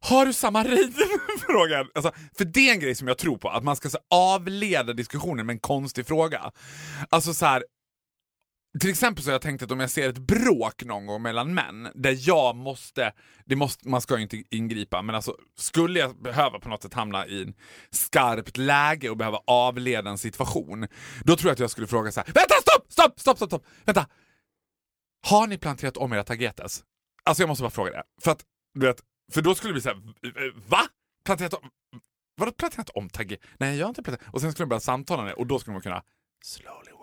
har 0.00 0.26
du 0.26 0.32
samma? 0.32 0.64
Frågan. 1.46 1.86
Alltså, 1.94 2.12
för 2.38 2.44
det 2.44 2.68
är 2.68 2.72
en 2.72 2.80
grej 2.80 2.94
som 2.94 3.08
jag 3.08 3.18
tror 3.18 3.36
på, 3.36 3.48
att 3.48 3.64
man 3.64 3.76
ska 3.76 3.90
så, 3.90 3.98
avleda 4.10 4.92
diskussionen 4.92 5.46
med 5.46 5.54
en 5.54 5.60
konstig 5.60 6.06
fråga. 6.06 6.50
Alltså 7.08 7.34
så 7.34 7.46
här, 7.46 7.64
till 8.80 8.90
exempel 8.90 9.24
så 9.24 9.30
har 9.30 9.34
jag 9.34 9.42
tänkt 9.42 9.62
att 9.62 9.70
om 9.70 9.80
jag 9.80 9.90
ser 9.90 10.08
ett 10.08 10.18
bråk 10.18 10.84
någon 10.84 11.06
gång 11.06 11.22
mellan 11.22 11.54
män, 11.54 11.88
där 11.94 12.16
jag 12.28 12.56
måste, 12.56 13.12
det 13.44 13.56
måste 13.56 13.88
man 13.88 14.00
ska 14.00 14.16
ju 14.16 14.22
inte 14.22 14.42
ingripa, 14.50 15.02
men 15.02 15.14
alltså 15.14 15.36
skulle 15.56 15.98
jag 15.98 16.22
behöva 16.22 16.58
på 16.58 16.68
något 16.68 16.82
sätt 16.82 16.94
hamna 16.94 17.26
i 17.26 17.42
en 17.42 17.54
skarpt 17.90 18.56
läge 18.56 19.10
och 19.10 19.16
behöva 19.16 19.40
avleda 19.46 20.10
en 20.10 20.18
situation, 20.18 20.86
då 21.24 21.36
tror 21.36 21.48
jag 21.48 21.52
att 21.52 21.58
jag 21.58 21.70
skulle 21.70 21.86
fråga 21.86 22.12
så 22.12 22.20
här: 22.20 22.26
Vänta, 22.26 22.54
stopp, 22.62 22.92
stopp, 22.92 23.20
stopp, 23.20 23.36
stopp, 23.36 23.48
stopp, 23.50 23.66
vänta! 23.84 24.06
Har 25.26 25.46
ni 25.46 25.58
planterat 25.58 25.96
om 25.96 26.12
era 26.12 26.24
tagetes? 26.24 26.84
Alltså 27.24 27.42
jag 27.42 27.48
måste 27.48 27.62
bara 27.62 27.70
fråga 27.70 27.90
det. 27.90 28.02
För 28.22 28.30
att, 28.30 28.44
du 28.74 28.86
vet, 28.86 29.02
för 29.32 29.42
då 29.42 29.54
skulle 29.54 29.74
vi 29.74 29.80
säga 29.80 29.94
såhär, 29.94 30.68
va? 30.68 30.80
Planterat 31.24 31.54
om? 31.54 31.70
Vadå 32.36 32.52
planterat 32.52 32.90
om 32.90 33.08
tagetes? 33.08 33.46
Nej, 33.58 33.78
jag 33.78 33.86
har 33.86 33.88
inte 33.88 34.02
planterat. 34.02 34.34
Och 34.34 34.40
sen 34.40 34.52
skulle 34.52 34.64
de 34.64 34.68
börja 34.68 34.80
samtala 34.80 35.22
med 35.22 35.30
det 35.30 35.34
och 35.34 35.46
då 35.46 35.58
skulle 35.58 35.72
man 35.72 35.82
kunna 35.82 36.02
slowly. 36.44 36.97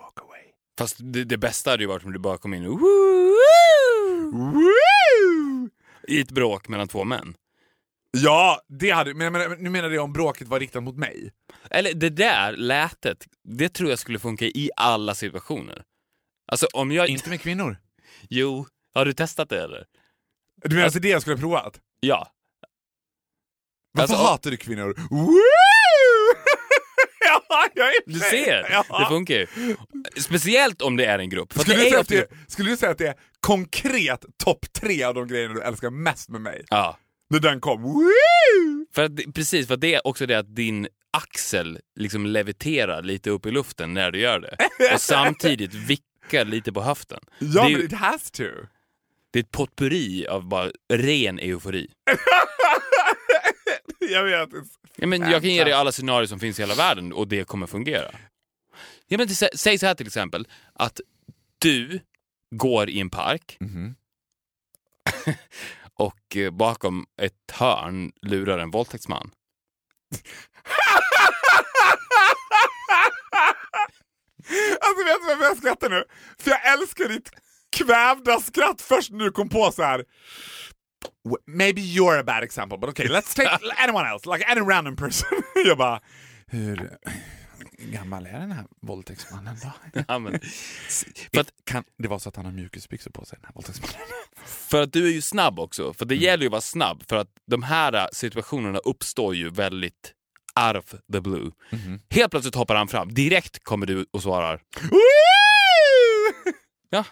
Fast 0.77 0.95
det, 0.99 1.23
det 1.23 1.37
bästa 1.37 1.71
hade 1.71 1.83
ju 1.83 1.87
varit 1.87 2.05
om 2.05 2.13
du 2.13 2.19
bara 2.19 2.37
kom 2.37 2.53
in 2.53 2.65
och 2.65 2.79
i 6.07 6.21
ett 6.21 6.31
bråk 6.31 6.67
mellan 6.67 6.87
två 6.87 7.03
män. 7.03 7.35
Ja, 8.11 8.61
det 8.67 8.89
hade, 8.91 9.13
men, 9.13 9.33
men 9.33 9.51
nu 9.51 9.69
menar 9.69 9.89
jag 9.89 10.03
om 10.03 10.13
bråket 10.13 10.47
var 10.47 10.59
riktat 10.59 10.83
mot 10.83 10.97
mig. 10.97 11.31
Eller 11.69 11.93
det 11.93 12.09
där 12.09 12.51
lätet, 12.51 13.27
det 13.43 13.69
tror 13.69 13.89
jag 13.89 13.99
skulle 13.99 14.19
funka 14.19 14.45
i 14.45 14.69
alla 14.75 15.15
situationer. 15.15 15.83
Alltså 16.47 16.67
om 16.73 16.91
jag... 16.91 17.09
Inte 17.09 17.29
med 17.29 17.41
kvinnor. 17.41 17.77
Jo, 18.29 18.67
har 18.93 19.05
du 19.05 19.13
testat 19.13 19.49
det 19.49 19.63
eller? 19.63 19.85
Du 20.55 20.75
menar 20.75 20.85
alltså 20.85 20.99
det 20.99 21.09
jag 21.09 21.21
skulle 21.21 21.35
ha 21.35 21.41
provat? 21.41 21.79
Ja. 21.99 22.31
Varför 23.91 24.13
alltså, 24.13 24.27
hatar 24.27 24.51
du 24.51 24.57
kvinnor? 24.57 24.95
Du 28.05 28.19
ser, 28.19 28.67
ja. 28.71 28.99
det 28.99 29.05
funkar 29.05 29.35
ju. 29.35 29.47
Speciellt 30.17 30.81
om 30.81 30.97
det 30.97 31.05
är 31.05 31.19
en 31.19 31.29
grupp. 31.29 31.53
Skulle 31.53 31.75
du, 31.75 31.81
säga 31.81 31.99
att 31.99 32.07
det, 32.07 32.31
skulle 32.47 32.69
du 32.69 32.77
säga 32.77 32.91
att 32.91 32.97
det 32.97 33.07
är 33.07 33.15
konkret 33.39 34.25
topp 34.43 34.65
tre 34.73 35.03
av 35.03 35.13
de 35.13 35.27
grejerna 35.27 35.53
du 35.53 35.61
älskar 35.61 35.89
mest 35.89 36.29
med 36.29 36.41
mig? 36.41 36.65
Ja. 36.69 36.97
När 37.29 37.39
den 37.39 37.61
kom. 37.61 38.11
För 38.95 39.03
att, 39.03 39.33
precis, 39.33 39.67
för 39.67 39.77
det 39.77 39.95
är 39.95 40.07
också 40.07 40.25
det 40.25 40.35
att 40.35 40.55
din 40.55 40.87
axel 41.11 41.79
liksom 41.95 42.25
leviterar 42.25 43.01
lite 43.01 43.29
upp 43.29 43.45
i 43.45 43.51
luften 43.51 43.93
när 43.93 44.11
du 44.11 44.19
gör 44.19 44.39
det. 44.39 44.57
Och 44.93 45.01
samtidigt 45.01 45.73
vickar 45.73 46.45
lite 46.45 46.73
på 46.73 46.81
höften. 46.81 47.19
Ja, 47.39 47.63
men 47.63 47.71
ju... 47.71 47.83
it 47.83 47.93
has 47.93 48.31
to. 48.31 48.43
Det 49.31 49.39
är 49.39 49.43
ett 49.43 49.51
potpurri 49.51 50.27
av 50.27 50.47
bara 50.47 50.71
ren 50.93 51.39
eufori. 51.39 51.87
jag 54.11 54.23
vet. 54.23 54.49
Ja, 54.95 55.07
men 55.07 55.21
jag 55.31 55.41
kan 55.41 55.51
ge 55.51 55.63
dig 55.63 55.73
alla 55.73 55.91
scenarier 55.91 56.27
som 56.27 56.39
finns 56.39 56.59
i 56.59 56.61
hela 56.61 56.75
världen 56.75 57.13
och 57.13 57.27
det 57.27 57.43
kommer 57.47 57.67
fungera. 57.67 58.11
Ja, 59.07 59.17
men 59.17 59.27
sä- 59.27 59.55
säg 59.55 59.77
så 59.77 59.85
här 59.85 59.95
till 59.95 60.07
exempel, 60.07 60.47
att 60.73 61.01
du 61.59 61.99
går 62.55 62.89
i 62.89 62.99
en 62.99 63.09
park 63.09 63.57
Mhm. 63.59 63.95
och 65.93 66.35
eh, 66.37 66.51
bakom 66.51 67.05
ett 67.21 67.51
hörn 67.51 68.11
lurar 68.21 68.57
en 68.59 68.71
våldtäktsman. 68.71 69.31
Alltså 74.81 75.03
vet 75.05 75.21
du 75.21 75.27
varför 75.27 75.43
jag 75.43 75.57
skrattar 75.57 75.89
nu? 75.89 76.03
För 76.39 76.51
jag 76.51 76.73
älskar 76.73 77.09
ditt 77.09 77.29
kvävda 77.77 78.39
skratt 78.39 78.81
först 78.81 79.11
när 79.11 79.25
du 79.25 79.31
kom 79.31 79.49
på 79.49 79.71
så 79.71 79.83
här. 79.83 80.05
"W- 81.25 81.43
Maybe 81.47 81.81
you're 81.81 82.19
a 82.19 82.23
bad 82.23 82.43
example, 82.43 82.77
but 82.77 82.89
okay, 82.89 83.07
let's 83.07 83.33
take 83.35 83.49
anyone 83.83 84.07
else, 84.09 84.25
like 84.37 84.45
any 84.51 84.61
random 84.61 84.95
person. 84.95 85.43
jag 85.65 85.77
bara, 85.77 86.01
hur 86.47 86.97
gammal 87.77 88.25
är 88.25 88.39
den 88.39 88.51
här 88.51 88.65
våldtäktsmannen 88.81 89.55
då? 89.63 90.01
Ja, 90.07 90.19
men, 90.19 90.39
för, 91.33 91.41
att, 91.41 91.51
Kan 91.63 91.83
det 91.97 92.07
vara 92.07 92.19
så 92.19 92.29
att 92.29 92.35
han 92.35 92.45
har 92.45 92.51
mjukisbyxor 92.51 93.11
på 93.11 93.25
sig, 93.25 93.37
den 93.41 93.45
här 93.45 93.53
våldtäktsmannen? 93.53 93.97
för 94.45 94.81
att 94.81 94.93
du 94.93 95.07
är 95.07 95.11
ju 95.11 95.21
snabb 95.21 95.59
också, 95.59 95.93
för 95.93 96.05
det 96.05 96.15
gäller 96.15 96.41
ju 96.43 96.47
att 96.47 96.51
vara 96.51 96.61
snabb 96.61 97.03
för 97.09 97.15
att 97.15 97.27
de 97.51 97.63
här 97.63 98.09
situationerna 98.13 98.79
uppstår 98.79 99.35
ju 99.35 99.49
väldigt 99.49 100.13
out 100.69 100.75
of 100.77 100.99
the 101.13 101.21
blue. 101.21 101.51
Helt 102.09 102.31
plötsligt 102.31 102.55
hoppar 102.55 102.75
han 102.75 102.87
fram, 102.87 103.13
direkt 103.13 103.63
kommer 103.63 103.85
du 103.85 104.05
och 104.11 104.21
svarar 104.21 104.61
ja, 106.89 107.05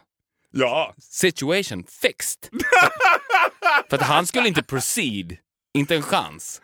Ja, 0.56 0.96
situation 1.00 1.84
fixed. 1.84 2.50
för 3.90 3.98
att 3.98 4.02
han 4.04 4.28
skulle 4.28 4.48
inte 4.48 4.64
proceed, 4.64 5.38
inte 5.74 5.96
en 5.96 6.02
chans. 6.02 6.62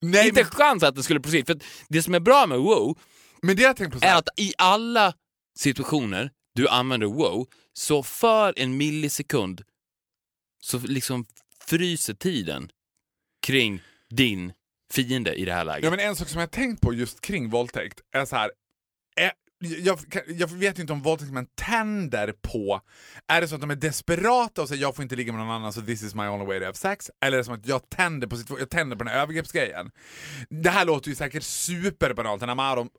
nej, 0.00 0.28
inte 0.28 0.40
men, 0.40 0.44
en 0.44 0.50
chans 0.50 0.82
att 0.82 0.94
det 0.94 1.02
skulle 1.02 1.20
proceed. 1.20 1.46
För 1.46 1.60
det 1.88 2.02
som 2.02 2.14
är 2.14 2.20
bra 2.20 2.46
med 2.46 2.58
wow 2.58 2.98
men 3.42 3.56
det 3.56 3.62
jag 3.62 3.76
tänkte 3.76 3.98
på 3.98 4.00
så 4.00 4.06
är 4.06 4.14
att 4.14 4.28
i 4.36 4.52
alla 4.58 5.14
situationer 5.58 6.30
du 6.54 6.68
använder 6.68 7.06
wow, 7.06 7.46
så 7.72 8.02
för 8.02 8.54
en 8.56 8.76
millisekund 8.76 9.64
så 10.62 10.78
liksom 10.78 11.24
fryser 11.66 12.14
tiden 12.14 12.70
kring 13.46 13.82
din 14.10 14.52
fiende 14.92 15.34
i 15.34 15.44
det 15.44 15.52
här 15.52 15.64
läget. 15.64 15.84
Ja, 15.84 15.90
men 15.90 16.00
en 16.00 16.16
sak 16.16 16.28
som 16.28 16.40
jag 16.40 16.50
tänkt 16.50 16.80
på 16.80 16.94
just 16.94 17.20
kring 17.20 17.50
våldtäkt 17.50 18.00
är 18.12 18.24
så 18.24 18.36
här. 18.36 18.50
Är, 19.16 19.32
jag, 19.62 19.98
jag 20.26 20.50
vet 20.50 20.78
inte 20.78 20.92
om 20.92 21.02
våldtäktsmän 21.02 21.46
tänder 21.54 22.34
på... 22.42 22.80
Är 23.28 23.40
det 23.40 23.48
så 23.48 23.54
att 23.54 23.60
de 23.60 23.70
är 23.70 23.76
desperata 23.76 24.62
och 24.62 24.68
säger 24.68 24.82
jag 24.82 24.96
får 24.96 25.02
inte 25.02 25.16
ligga 25.16 25.32
med 25.32 25.40
någon 25.40 25.54
annan 25.54 25.72
så 25.72 25.82
this 25.82 26.02
is 26.02 26.14
my 26.14 26.26
only 26.26 26.46
way 26.46 26.58
to 26.58 26.64
have 26.64 26.74
sex? 26.74 27.10
Eller 27.20 27.36
är 27.36 27.38
det 27.38 27.44
som 27.44 27.54
att 27.54 27.66
jag 27.66 27.90
tänder 27.90 28.26
på, 28.26 28.36
sitt, 28.36 28.50
jag 28.50 28.70
tänder 28.70 28.96
på 28.96 29.04
den 29.04 29.12
här 29.12 29.22
övergreppsgrejen? 29.22 29.90
Det 30.48 30.70
här 30.70 30.84
låter 30.84 31.08
ju 31.08 31.14
säkert 31.14 31.42
superbanalt 31.42 32.42
and 32.42 32.50
I'm 32.50 32.70
out 32.70 32.78
on 32.78 32.90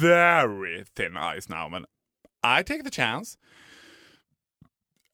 very 0.00 0.84
thin 0.84 1.16
ice 1.40 1.48
now 1.48 1.70
men 1.70 1.82
I 2.60 2.64
take 2.64 2.82
the 2.82 2.90
chance. 2.90 3.38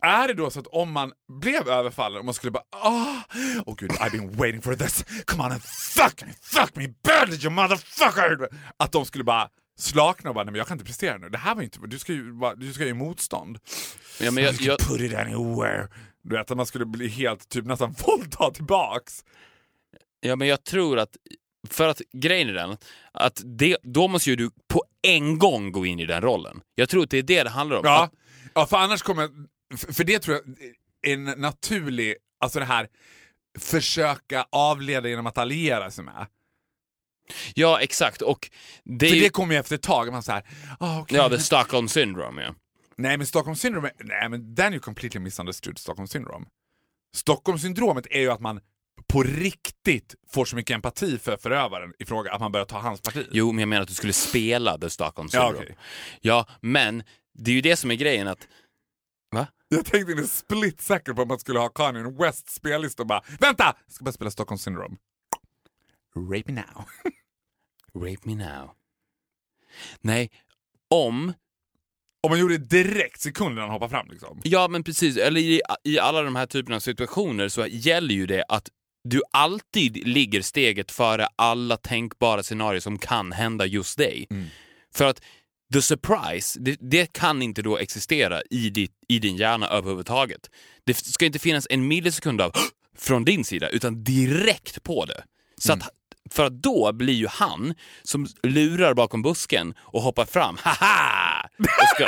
Är 0.02 0.28
det 0.28 0.34
då 0.34 0.50
så 0.50 0.60
att 0.60 0.66
om 0.66 0.92
man 0.92 1.12
blev 1.42 1.68
överfallen 1.68 2.18
och 2.18 2.24
man 2.24 2.34
skulle 2.34 2.50
bara 2.50 2.64
ah, 2.70 3.22
oh 3.66 3.74
gud, 3.74 3.90
I've 3.90 4.10
been 4.10 4.36
waiting 4.36 4.62
for 4.62 4.74
this, 4.74 5.04
come 5.26 5.44
on 5.44 5.52
and 5.52 5.62
fuck 5.62 6.26
me, 6.26 6.32
fuck 6.42 6.76
me 6.76 6.88
badly 7.04 7.36
you 7.36 7.50
motherfucker! 7.50 8.48
Att 8.76 8.92
de 8.92 9.04
skulle 9.04 9.24
bara 9.24 9.48
slakna 9.76 10.30
och 10.30 10.34
bara 10.34 10.44
nej 10.44 10.52
men 10.52 10.58
jag 10.58 10.66
kan 10.66 10.74
inte 10.74 10.84
prestera 10.84 11.18
nu, 11.18 11.28
det 11.28 11.38
här 11.38 11.54
var 11.54 11.62
inte, 11.62 11.78
du 11.86 11.98
ska 11.98 12.12
ju, 12.12 12.32
bara- 12.32 12.54
du 12.54 12.72
ska 12.72 12.86
ju 12.86 12.94
motstånd. 12.94 13.58
Ja, 14.20 14.30
men 14.30 14.44
jag, 14.44 14.54
jag, 14.60 14.78
put 14.78 15.00
it 15.00 15.14
anywhere. 15.14 15.88
Du 16.22 16.36
vet 16.36 16.50
att 16.50 16.56
man 16.56 16.66
skulle 16.66 16.86
bli 16.86 17.08
helt, 17.08 17.48
typ 17.48 17.64
nästan 17.64 17.94
våldta 18.06 18.50
tillbaks. 18.50 19.24
ja, 20.20 20.36
men 20.36 20.48
jag 20.48 20.64
tror 20.64 20.98
att, 20.98 21.16
för 21.70 21.88
att 21.88 22.00
grejen 22.12 22.48
är 22.48 22.52
den, 22.52 22.76
att 23.12 23.42
det, 23.44 23.76
då 23.82 24.08
måste 24.08 24.30
ju 24.30 24.36
du 24.36 24.50
på 24.68 24.84
en 25.02 25.38
gång 25.38 25.72
gå 25.72 25.86
in 25.86 26.00
i 26.00 26.06
den 26.06 26.20
rollen. 26.22 26.60
Jag 26.74 26.88
tror 26.88 27.02
att 27.04 27.10
det 27.10 27.18
är 27.18 27.22
det 27.22 27.42
det 27.42 27.50
handlar 27.50 27.76
om. 27.76 27.82
Ja, 27.84 28.04
Att, 28.04 28.12
ja 28.54 28.66
för 28.66 28.76
annars 28.76 29.02
kommer, 29.02 29.28
för- 29.76 29.92
för 29.92 30.04
det 30.04 30.18
tror 30.18 30.36
jag 30.36 30.58
är 31.10 31.14
en 31.14 31.24
naturlig, 31.24 32.16
alltså 32.40 32.58
det 32.58 32.64
här 32.64 32.88
försöka 33.58 34.46
avleda 34.52 35.08
genom 35.08 35.26
att 35.26 35.38
alliera 35.38 35.90
sig 35.90 36.04
med. 36.04 36.26
Ja 37.54 37.80
exakt. 37.80 38.22
Och 38.22 38.50
det 38.84 39.08
För 39.08 39.16
ju, 39.16 39.22
det 39.22 39.28
kommer 39.28 39.54
ju 39.54 39.60
efter 39.60 39.74
ett 39.74 39.82
tag, 39.82 40.12
man 40.12 40.22
såhär, 40.22 40.44
ah, 40.80 41.00
okej. 41.00 41.16
ja, 41.18 41.28
the 41.28 41.38
Stockholm 41.38 41.88
syndrome. 41.88 42.42
Ja. 42.42 42.54
Nej 42.96 43.16
men 43.16 43.26
Stockholm 43.26 43.56
syndrome, 43.56 43.90
nej 43.98 44.28
men 44.28 44.54
den 44.54 44.66
är 44.66 44.72
ju 44.72 44.80
completely 44.80 45.20
misunderstood, 45.20 45.78
Stockholm 45.78 46.06
syndrome. 46.08 46.46
Stockholm 47.14 47.58
syndromet 47.58 48.06
är 48.10 48.20
ju 48.20 48.30
att 48.30 48.40
man 48.40 48.60
på 49.08 49.22
riktigt 49.22 50.14
får 50.32 50.44
så 50.44 50.56
mycket 50.56 50.74
empati 50.74 51.18
för 51.18 51.36
förövaren 51.36 51.92
i 51.98 52.04
fråga 52.04 52.32
att 52.32 52.40
man 52.40 52.52
börjar 52.52 52.66
ta 52.66 52.78
hans 52.78 53.00
parti. 53.00 53.26
Jo, 53.30 53.52
men 53.52 53.58
jag 53.60 53.68
menar 53.68 53.82
att 53.82 53.88
du 53.88 53.94
skulle 53.94 54.12
spela 54.12 54.78
the 54.78 54.90
Stockholm 54.90 55.28
Ja, 55.32 55.40
syndrome. 55.46 55.64
okej. 55.64 55.76
Ja, 56.20 56.46
men 56.60 57.02
det 57.38 57.50
är 57.50 57.54
ju 57.54 57.60
det 57.60 57.76
som 57.76 57.90
är 57.90 57.94
grejen 57.94 58.28
att... 58.28 58.48
Va? 59.32 59.46
Jag 59.68 59.84
tänkte 59.84 60.12
in 60.12 60.18
en 60.18 60.28
split 60.28 60.80
second 60.80 61.16
på 61.16 61.22
att 61.22 61.28
man 61.28 61.38
skulle 61.38 61.58
ha 61.58 61.68
Kanye 61.68 62.02
West 62.20 62.50
spellista 62.50 63.02
och 63.02 63.06
bara 63.06 63.22
vänta! 63.40 63.76
Jag 63.86 63.94
ska 63.94 64.04
bara 64.04 64.12
spela 64.12 64.30
Stockholm 64.30 64.58
syndrome. 64.58 64.96
Rape 66.18 66.52
me 66.52 66.52
now. 66.52 66.84
Rape 68.04 68.20
me 68.22 68.34
now. 68.34 68.70
Nej, 70.00 70.30
om... 70.90 71.32
Om 72.22 72.30
man 72.30 72.38
gjorde 72.38 72.58
det 72.58 72.82
direkt 72.82 73.20
sekunden 73.20 73.58
han 73.58 73.70
hoppar 73.70 73.88
fram 73.88 74.08
liksom. 74.10 74.40
Ja, 74.44 74.68
men 74.68 74.84
precis. 74.84 75.16
Eller 75.16 75.40
i, 75.40 75.60
i 75.84 75.98
alla 75.98 76.22
de 76.22 76.36
här 76.36 76.46
typerna 76.46 76.76
av 76.76 76.80
situationer 76.80 77.48
så 77.48 77.66
gäller 77.66 78.14
ju 78.14 78.26
det 78.26 78.44
att 78.48 78.68
du 79.08 79.22
alltid 79.30 80.06
ligger 80.06 80.42
steget 80.42 80.92
före 80.92 81.26
alla 81.36 81.76
tänkbara 81.76 82.42
scenarier 82.42 82.80
som 82.80 82.98
kan 82.98 83.32
hända 83.32 83.66
just 83.66 83.98
dig. 83.98 84.26
För 84.94 85.04
att 85.04 85.22
the 85.72 85.82
surprise, 85.82 86.60
det, 86.60 86.76
det 86.80 87.12
kan 87.12 87.42
inte 87.42 87.62
då 87.62 87.78
existera 87.78 88.42
i, 88.50 88.70
ditt, 88.70 88.92
i 89.08 89.18
din 89.18 89.36
hjärna 89.36 89.68
överhuvudtaget. 89.68 90.50
Det 90.84 90.94
ska 90.94 91.26
inte 91.26 91.38
finnas 91.38 91.66
en 91.70 91.88
millisekund 91.88 92.40
av 92.40 92.52
från 92.96 93.24
din 93.24 93.44
sida, 93.44 93.68
utan 93.68 94.04
direkt 94.04 94.82
på 94.82 95.04
det. 95.04 95.24
Så 95.58 95.72
att, 95.72 95.88
för 96.30 96.44
att 96.44 96.62
då 96.62 96.92
blir 96.92 97.14
ju 97.14 97.26
han 97.26 97.74
som 98.02 98.26
lurar 98.42 98.94
bakom 98.94 99.22
busken 99.22 99.74
och 99.78 100.02
hoppar 100.02 100.24
fram, 100.24 100.56
haha! 100.62 101.48
Och 101.58 101.88
ska, 101.94 102.04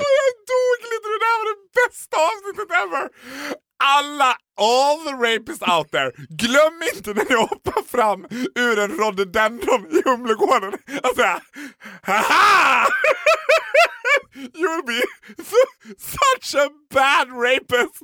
Och 0.00 0.10
jag 0.18 0.32
dog 0.52 0.78
lite, 0.92 1.08
det 1.14 1.20
där 1.26 1.36
var 1.40 1.46
det 1.52 1.60
bästa 1.80 2.16
avsnittet 2.30 2.70
ever! 2.82 3.04
Alla, 3.82 4.36
all 4.56 5.04
the 5.04 5.14
rapists 5.14 5.62
out 5.62 5.90
there, 5.90 6.12
glöm 6.28 6.82
inte 6.94 7.14
när 7.14 7.24
ni 7.28 7.34
hoppar 7.34 7.82
fram 7.82 8.26
ur 8.54 8.78
en 8.78 8.96
rhododendron 8.96 9.86
i 9.90 10.02
Humlegården 10.04 10.74
att 11.02 11.16
säga 11.16 11.40
haha! 12.02 12.86
You'll 14.34 14.86
be 14.86 15.02
such 15.98 16.54
a 16.54 16.68
bad 16.94 17.28
rapist! 17.30 18.02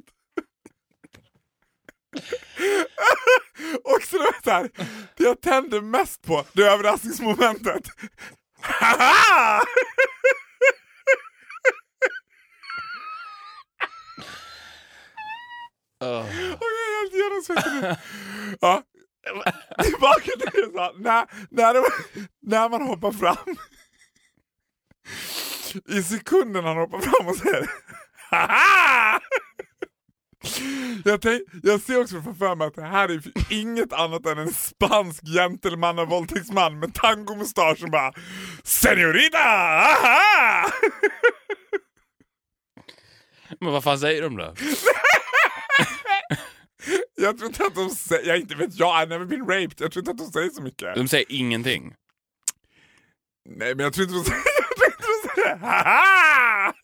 Och 3.85 4.03
så 4.03 4.19
det, 4.19 4.33
så 4.45 4.51
här, 4.51 4.71
det 5.17 5.25
jag 5.25 5.41
tänder 5.41 5.81
mest 5.81 6.23
på, 6.23 6.45
det 6.53 6.63
är 6.63 6.71
överraskningsmomentet. 6.71 7.83
Haha! 8.61 9.63
Och 16.01 16.07
jag 16.07 16.27
är 16.27 17.01
helt 17.01 17.15
genomsvettig 17.15 17.73
nu. 17.73 17.97
Ja. 18.61 18.83
Tillbaka 19.83 20.21
till 20.23 20.51
det 20.53 20.73
sa. 20.75 20.93
När, 20.99 21.27
när, 21.51 21.75
det, 21.75 21.85
när 22.43 22.69
man 22.69 22.83
hoppar 22.83 23.13
fram. 23.13 23.57
I 25.89 26.03
sekunden 26.03 26.65
han 26.65 26.77
hoppar 26.77 26.99
fram 26.99 27.29
och 27.29 27.37
säger 27.37 27.71
Haha! 28.31 29.21
Jag, 31.05 31.23
tänk, 31.23 31.43
jag 31.63 31.81
ser 31.81 32.01
också 32.01 32.23
framför 32.23 32.55
mig 32.55 32.67
att 32.67 32.75
det 32.75 32.83
här 32.83 33.09
är 33.09 33.23
inget 33.51 33.93
annat 33.93 34.27
än 34.27 34.39
en 34.39 34.53
spansk 34.53 35.23
gentlemannavåldtäktsman 35.27 36.79
med 36.79 36.95
tangomustasch 36.95 37.79
som 37.79 37.91
bara 37.91 38.13
Senorita! 38.65 39.39
Aha! 39.39 40.71
men 43.61 43.73
vad 43.73 43.85
fan 43.85 43.99
säger 43.99 44.23
de 44.23 44.37
då? 44.37 44.55
Jag 47.17 47.39
tror 47.39 47.49
inte 47.49 47.65
att 47.67 47.75
de 47.75 47.91
säger, 47.91 48.29
jag 48.29 48.39
inte 48.39 48.55
vet 48.55 48.75
jag, 48.79 48.89
I've 48.97 49.09
never 49.09 49.25
been 49.25 49.41
raped, 49.47 49.75
jag 49.81 49.93
tror 49.93 49.99
inte 49.99 50.11
att 50.11 50.19
de 50.19 50.33
säger 50.33 50.51
så 50.51 50.63
mycket. 50.63 50.95
De 50.95 51.09
säger 51.09 51.27
ingenting. 51.29 51.95
Nej 53.49 53.75
men 53.75 53.85
jag 53.85 53.93
tror 53.93 54.05
inte 54.05 54.19
de 54.19 54.25
säger, 54.25 54.43
jag 54.59 54.77
tror 54.77 54.87
inte 54.87 55.05
de 55.37 55.43
säger 55.43 55.57
haha! 55.57 56.75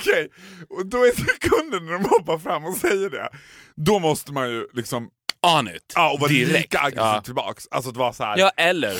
Okej, 0.00 0.28
och 0.68 0.86
då 0.86 1.04
är 1.04 1.10
sekunden 1.12 1.86
när 1.86 1.92
de 1.92 2.04
hoppar 2.04 2.38
fram 2.38 2.64
och 2.64 2.74
säger 2.76 3.10
det, 3.10 3.28
då 3.76 3.98
måste 3.98 4.32
man 4.32 4.50
ju 4.50 4.68
liksom 4.72 5.10
on 5.58 5.68
it. 5.68 5.92
Ja, 5.94 6.12
och 6.12 6.20
vara 6.20 6.28
direkt. 6.28 6.52
lika 6.52 6.78
aggressiv 6.80 6.98
Ja. 7.14 7.20
tillbaks. 7.24 7.68
Alltså 7.70 7.90
att 7.90 7.96
vara 7.96 8.12
så 8.12 8.24
här. 8.24 8.38
ja, 8.38 8.50
eller... 8.56 8.96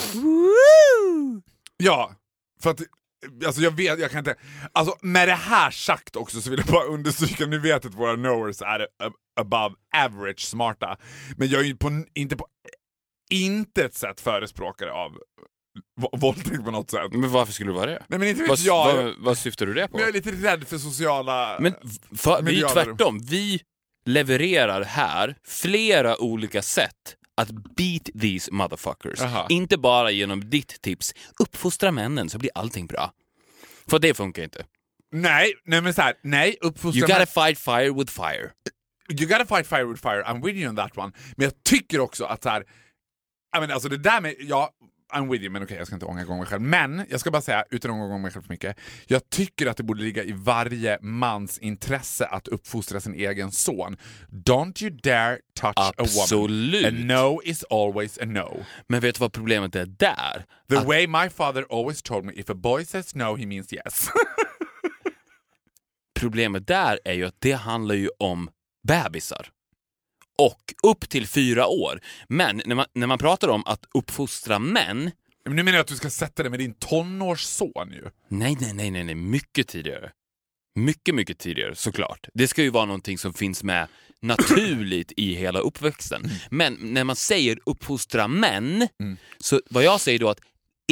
Ja, 1.76 2.14
för 2.62 2.70
att 2.70 2.80
Alltså 3.46 3.60
jag 3.62 3.70
vet, 3.70 3.98
jag 4.00 4.10
kan 4.10 4.18
inte... 4.18 4.34
Alltså 4.72 4.96
med 5.02 5.28
det 5.28 5.34
här 5.34 5.70
sagt 5.70 6.16
också 6.16 6.40
så 6.40 6.50
vill 6.50 6.58
jag 6.66 6.74
bara 6.74 6.84
understryka, 6.84 7.46
nu 7.46 7.58
vet 7.58 7.84
att 7.87 7.94
våra 7.94 8.14
knowers 8.16 8.62
är 8.62 8.87
above 9.40 9.74
average 9.96 10.40
smarta. 10.40 10.96
Men 11.37 11.48
jag 11.48 11.60
är 11.60 11.64
ju 11.64 11.76
på, 11.76 12.04
inte 12.14 12.37
på 12.37 12.46
inte 13.30 13.84
ett 13.84 13.94
sätt 13.94 14.20
förespråkare 14.20 14.92
av 14.92 15.12
vå- 16.00 16.18
våldtäkt 16.20 16.64
på 16.64 16.70
något 16.70 16.90
sätt. 16.90 17.12
Men 17.12 17.30
varför 17.30 17.52
skulle 17.52 17.70
du 17.70 17.74
vara 17.74 17.87
det? 17.87 18.02
Nej 18.08 18.18
men 18.18 18.28
inte 18.28 18.44
Vad, 18.48 18.58
jag. 18.58 18.94
vad, 18.96 19.14
vad 19.18 19.38
syftar 19.38 19.66
du 19.66 19.74
det 19.74 19.88
på? 19.88 19.92
Men 19.96 20.00
jag 20.00 20.08
är 20.08 20.12
lite 20.12 20.30
rädd 20.30 20.68
för 20.68 20.78
sociala... 20.78 21.56
Men 21.60 21.74
för, 22.16 22.42
vi 22.42 22.62
är 22.62 22.68
tvärtom. 22.68 23.20
Vi 23.22 23.60
levererar 24.06 24.84
här 24.84 25.37
flera 25.46 26.20
olika 26.22 26.62
sätt 26.62 27.16
att 27.36 27.50
beat 27.50 28.10
these 28.20 28.52
motherfuckers. 28.52 29.20
Aha. 29.20 29.46
Inte 29.48 29.78
bara 29.78 30.10
genom 30.10 30.50
ditt 30.50 30.82
tips, 30.82 31.14
uppfostra 31.40 31.90
männen 31.92 32.28
så 32.30 32.38
blir 32.38 32.50
allting 32.54 32.86
bra. 32.86 33.12
För 33.86 33.98
det 33.98 34.14
funkar 34.14 34.42
inte. 34.42 34.66
Nej, 35.12 35.54
nej 35.64 35.80
men 35.80 35.94
såhär, 35.94 36.14
nej 36.22 36.56
uppfostra... 36.60 36.98
You 36.98 37.06
gotta 37.06 37.26
fight 37.26 37.58
fire 37.58 37.90
with 37.90 38.12
fire. 38.12 38.50
you 39.08 39.26
gotta 39.26 39.56
fight 39.56 39.66
fire 39.66 39.84
with 39.84 40.02
fire, 40.02 40.22
I'm 40.22 40.44
with 40.44 40.56
you 40.56 40.68
on 40.68 40.76
that 40.76 40.98
one. 40.98 41.12
Men 41.36 41.44
jag 41.44 41.62
tycker 41.62 42.00
också 42.00 42.24
att 42.24 42.42
så 42.42 42.48
här, 42.48 42.60
I 43.56 43.60
mean, 43.60 43.70
alltså 43.70 43.88
det 43.88 43.98
där 43.98 44.20
med, 44.20 44.34
ja, 44.38 44.70
I'm 45.12 45.30
with 45.30 45.42
you, 45.42 45.52
men 45.52 45.62
okej 45.62 45.76
jag 45.76 45.86
ska 45.86 45.96
inte 45.96 46.06
ånga 46.06 46.22
igång 46.22 46.38
mig 46.38 46.46
själv. 46.46 46.62
Men 46.62 47.06
jag 47.10 47.20
ska 47.20 47.30
bara 47.30 47.42
säga, 47.42 47.64
utan 47.70 47.90
att 47.90 47.94
ånga 47.94 48.04
igång 48.06 48.22
mig 48.22 48.30
själv 48.30 48.42
för 48.42 48.48
mycket, 48.52 48.76
jag 49.06 49.30
tycker 49.30 49.66
att 49.66 49.76
det 49.76 49.82
borde 49.82 50.02
ligga 50.02 50.24
i 50.24 50.32
varje 50.32 50.98
mans 51.00 51.58
intresse 51.58 52.26
att 52.26 52.48
uppfostra 52.48 53.00
sin 53.00 53.14
egen 53.14 53.52
son. 53.52 53.96
Don't 54.28 54.82
you 54.84 54.98
dare 55.02 55.38
touch 55.60 55.72
a 55.76 55.92
woman. 55.98 56.06
Absolut. 56.22 56.86
A 56.86 56.90
no 56.90 57.40
is 57.44 57.64
always 57.70 58.18
a 58.18 58.24
no. 58.24 58.64
Men 58.88 59.00
vet 59.00 59.14
du 59.14 59.18
vad 59.18 59.32
problemet 59.32 59.76
är 59.76 59.86
där? 59.86 60.44
The 60.70 60.76
Att- 60.76 60.86
way 60.86 61.06
my 61.06 61.28
father 61.30 61.66
always 61.70 62.02
told 62.02 62.24
me, 62.24 62.32
if 62.32 62.50
a 62.50 62.54
boy 62.54 62.84
says 62.84 63.14
no 63.14 63.36
he 63.36 63.46
means 63.46 63.72
yes. 63.72 64.08
Problemet 66.20 66.66
där 66.66 66.98
är 67.04 67.12
ju 67.12 67.24
att 67.26 67.36
det 67.38 67.52
handlar 67.52 67.94
ju 67.94 68.08
om 68.18 68.50
bebisar. 68.88 69.48
Och 70.38 70.74
upp 70.90 71.08
till 71.08 71.26
fyra 71.28 71.66
år. 71.66 72.00
Men 72.28 72.62
när 72.64 72.74
man, 72.74 72.86
när 72.94 73.06
man 73.06 73.18
pratar 73.18 73.48
om 73.48 73.62
att 73.66 73.84
uppfostra 73.94 74.58
män, 74.58 75.10
men 75.44 75.56
nu 75.56 75.62
menar 75.62 75.76
jag 75.78 75.82
att 75.82 75.88
du 75.88 75.96
ska 75.96 76.10
sätta 76.10 76.42
det 76.42 76.50
med 76.50 76.58
din 76.58 76.74
tonårsson 76.74 77.92
ju. 77.92 78.02
nej, 78.28 78.56
nej, 78.60 78.72
nej, 78.72 78.90
nej, 78.90 79.04
nej, 79.04 79.14
mycket 79.14 79.68
tidigare. 79.68 80.10
Mycket, 80.74 81.14
mycket 81.14 81.38
tidigare 81.38 81.74
såklart. 81.74 82.28
Det 82.34 82.48
ska 82.48 82.62
ju 82.62 82.70
vara 82.70 82.84
någonting 82.84 83.18
som 83.18 83.34
finns 83.34 83.62
med 83.62 83.86
naturligt 84.22 85.12
i 85.16 85.34
hela 85.34 85.58
uppväxten. 85.58 86.30
Men 86.50 86.76
när 86.80 87.04
man 87.04 87.16
säger 87.16 87.58
uppfostra 87.66 88.28
män, 88.28 88.88
så 89.38 89.60
vad 89.70 89.82
jag 89.84 90.00
säger 90.00 90.18
då 90.18 90.28
att 90.30 90.40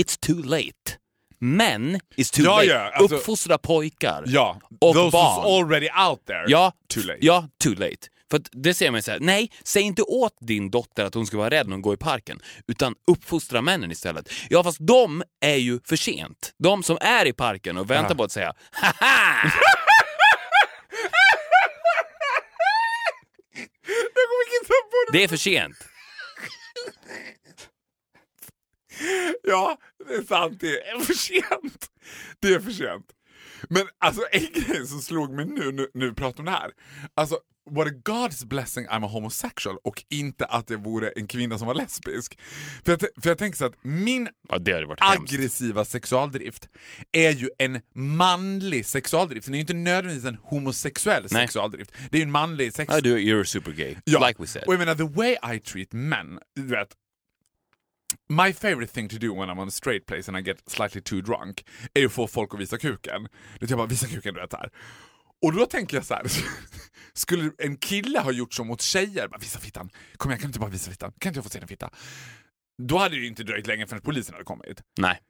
it's 0.00 0.18
too 0.20 0.42
late. 0.42 0.98
Men 1.38 2.00
is 2.16 2.30
too 2.30 2.44
Ja, 2.44 2.56
late. 2.56 2.66
ja, 2.68 2.90
alltså- 2.94 3.16
uppfostra 3.16 3.58
pojkar. 3.58 4.24
Ja, 4.26 4.60
Och 4.80 4.94
those 4.94 5.10
barn. 5.12 5.44
who's 5.44 5.58
already 5.60 5.88
out 6.10 6.26
there. 6.26 6.44
Ja, 6.48 6.72
Too 6.88 7.02
late. 7.02 7.18
Ja, 7.20 7.48
too 7.64 7.74
late. 7.74 8.08
För 8.32 8.42
det 8.52 8.74
säger 8.74 8.90
man 8.92 9.02
så 9.02 9.10
här, 9.10 9.20
nej, 9.20 9.50
säg 9.64 9.82
inte 9.82 10.02
åt 10.02 10.36
din 10.40 10.70
dotter 10.70 11.04
att 11.04 11.14
hon 11.14 11.26
ska 11.26 11.36
vara 11.36 11.50
rädd 11.50 11.66
när 11.66 11.72
hon 11.74 11.82
går 11.82 11.94
i 11.94 11.96
parken, 11.96 12.40
utan 12.66 12.94
uppfostra 13.06 13.62
männen 13.62 13.90
istället. 13.90 14.28
Ja, 14.50 14.64
fast 14.64 14.78
de 14.80 15.22
är 15.40 15.56
ju 15.56 15.80
för 15.84 15.96
sent. 15.96 16.52
De 16.58 16.82
som 16.82 16.98
är 17.00 17.26
i 17.26 17.32
parken 17.32 17.76
och 17.76 17.90
väntar 17.90 18.10
Ja. 18.10 18.14
på 18.14 18.24
att 18.24 18.32
säga 18.32 18.52
haha! 18.72 19.52
Det. 25.12 25.18
Det 25.18 25.24
är 25.24 25.28
för 25.28 25.36
sent. 25.36 25.76
Ja, 29.42 29.78
det 30.08 30.14
är 30.14 30.22
sant. 30.22 30.60
Det 30.60 30.88
är 30.88 30.98
för 31.00 31.14
sent. 31.14 31.86
Det 32.40 32.48
är 32.54 32.60
för 32.60 32.70
sent. 32.70 33.06
Men 33.68 33.88
alltså 33.98 34.22
en 34.32 34.48
grej 34.52 34.86
som 34.86 35.00
slog 35.00 35.30
mig 35.30 35.44
nu, 35.44 35.72
nu, 35.72 35.90
nu 35.94 36.08
vi 36.08 36.14
pratar 36.14 36.38
om 36.38 36.44
det 36.44 36.50
här. 36.50 36.70
Alltså, 37.14 37.38
what 37.70 37.86
a 37.86 37.90
God's 38.04 38.44
blessing 38.46 38.86
I'm 38.86 39.04
a 39.04 39.08
homosexual 39.08 39.76
och 39.84 40.04
inte 40.10 40.44
att 40.46 40.66
det 40.66 40.76
vore 40.76 41.08
en 41.16 41.26
kvinna 41.26 41.58
som 41.58 41.66
var 41.66 41.74
lesbisk. 41.74 42.38
För 42.84 42.92
jag, 42.92 43.00
för 43.00 43.30
jag 43.30 43.38
tänker 43.38 43.56
så 43.58 43.64
att 43.64 43.74
min 43.82 44.28
Ja, 44.48 44.58
varit 44.86 45.00
hemskt. 45.00 45.32
aggressiva 45.34 45.84
sexualdrift 45.84 46.68
är 47.12 47.30
ju 47.30 47.50
en 47.58 47.80
manlig 47.94 48.86
sexualdrift. 48.86 49.46
Den 49.46 49.54
är 49.54 49.58
ju 49.58 49.60
inte 49.60 49.74
nödvändigtvis 49.74 50.28
en 50.28 50.38
homosexuell 50.42 51.22
Nej. 51.30 51.46
sexualdrift. 51.46 51.92
Det 52.10 52.16
är 52.16 52.20
ju 52.20 52.24
en 52.24 52.30
manlig 52.30 52.72
sex... 52.72 52.92
Ja, 52.94 53.00
du, 53.00 53.18
you're 53.18 53.44
super 53.44 53.72
gay, 53.72 53.94
Ja, 54.04 54.26
like 54.28 54.42
we 54.42 54.46
said. 54.46 54.64
och 54.66 54.72
jag 54.74 54.78
menar 54.78 54.94
the 54.94 55.02
way 55.16 55.36
I 55.56 55.60
treat 55.60 55.88
men, 55.92 56.38
du 56.56 56.62
vet. 56.66 56.88
My 58.28 58.52
favorite 58.52 58.92
thing 58.92 59.08
to 59.08 59.16
do 59.18 59.34
when 59.34 59.48
I'm 59.50 59.58
on 59.60 59.68
a 59.68 59.70
straight 59.70 60.06
place 60.06 60.28
and 60.30 60.38
I 60.38 60.40
get 60.40 60.62
slightly 60.70 61.00
too 61.00 61.20
drunk 61.20 61.64
är 61.94 62.00
ju 62.00 62.06
att 62.06 62.12
få 62.12 62.26
folk 62.28 62.54
att 62.54 62.60
visa 62.60 62.78
kuken. 62.78 63.28
Det 63.60 63.70
jag 63.70 63.78
bara, 63.78 63.86
visa 63.86 64.06
kuken 64.06 64.34
du 64.34 64.40
vet 64.40 64.52
här. 64.52 64.70
Och 65.42 65.52
då 65.52 65.66
tänker 65.66 65.96
jag 65.96 66.06
så 66.06 66.14
här. 66.14 66.26
skulle 67.14 67.52
en 67.58 67.76
kille 67.76 68.20
ha 68.20 68.32
gjort 68.32 68.54
så 68.54 68.64
mot 68.64 68.82
tjejer, 68.82 69.28
bara, 69.28 69.38
visa 69.38 69.58
fittan, 69.58 69.90
kom 70.16 70.30
igen 70.30 70.40
kan 70.40 70.46
du 70.46 70.48
inte 70.48 70.60
bara 70.60 70.70
visa 70.70 70.90
fittan, 70.90 71.12
kan 71.18 71.30
inte 71.30 71.38
jag 71.38 71.44
få 71.44 71.50
se 71.50 71.58
din 71.58 71.68
fitta? 71.68 71.90
Då 72.82 72.98
hade 72.98 73.14
det 73.14 73.20
ju 73.20 73.26
inte 73.26 73.42
dröjt 73.42 73.66
länge 73.66 73.86
förrän 73.86 74.02
polisen 74.02 74.34
hade 74.34 74.44
kommit. 74.44 74.82
Nej. 75.00 75.20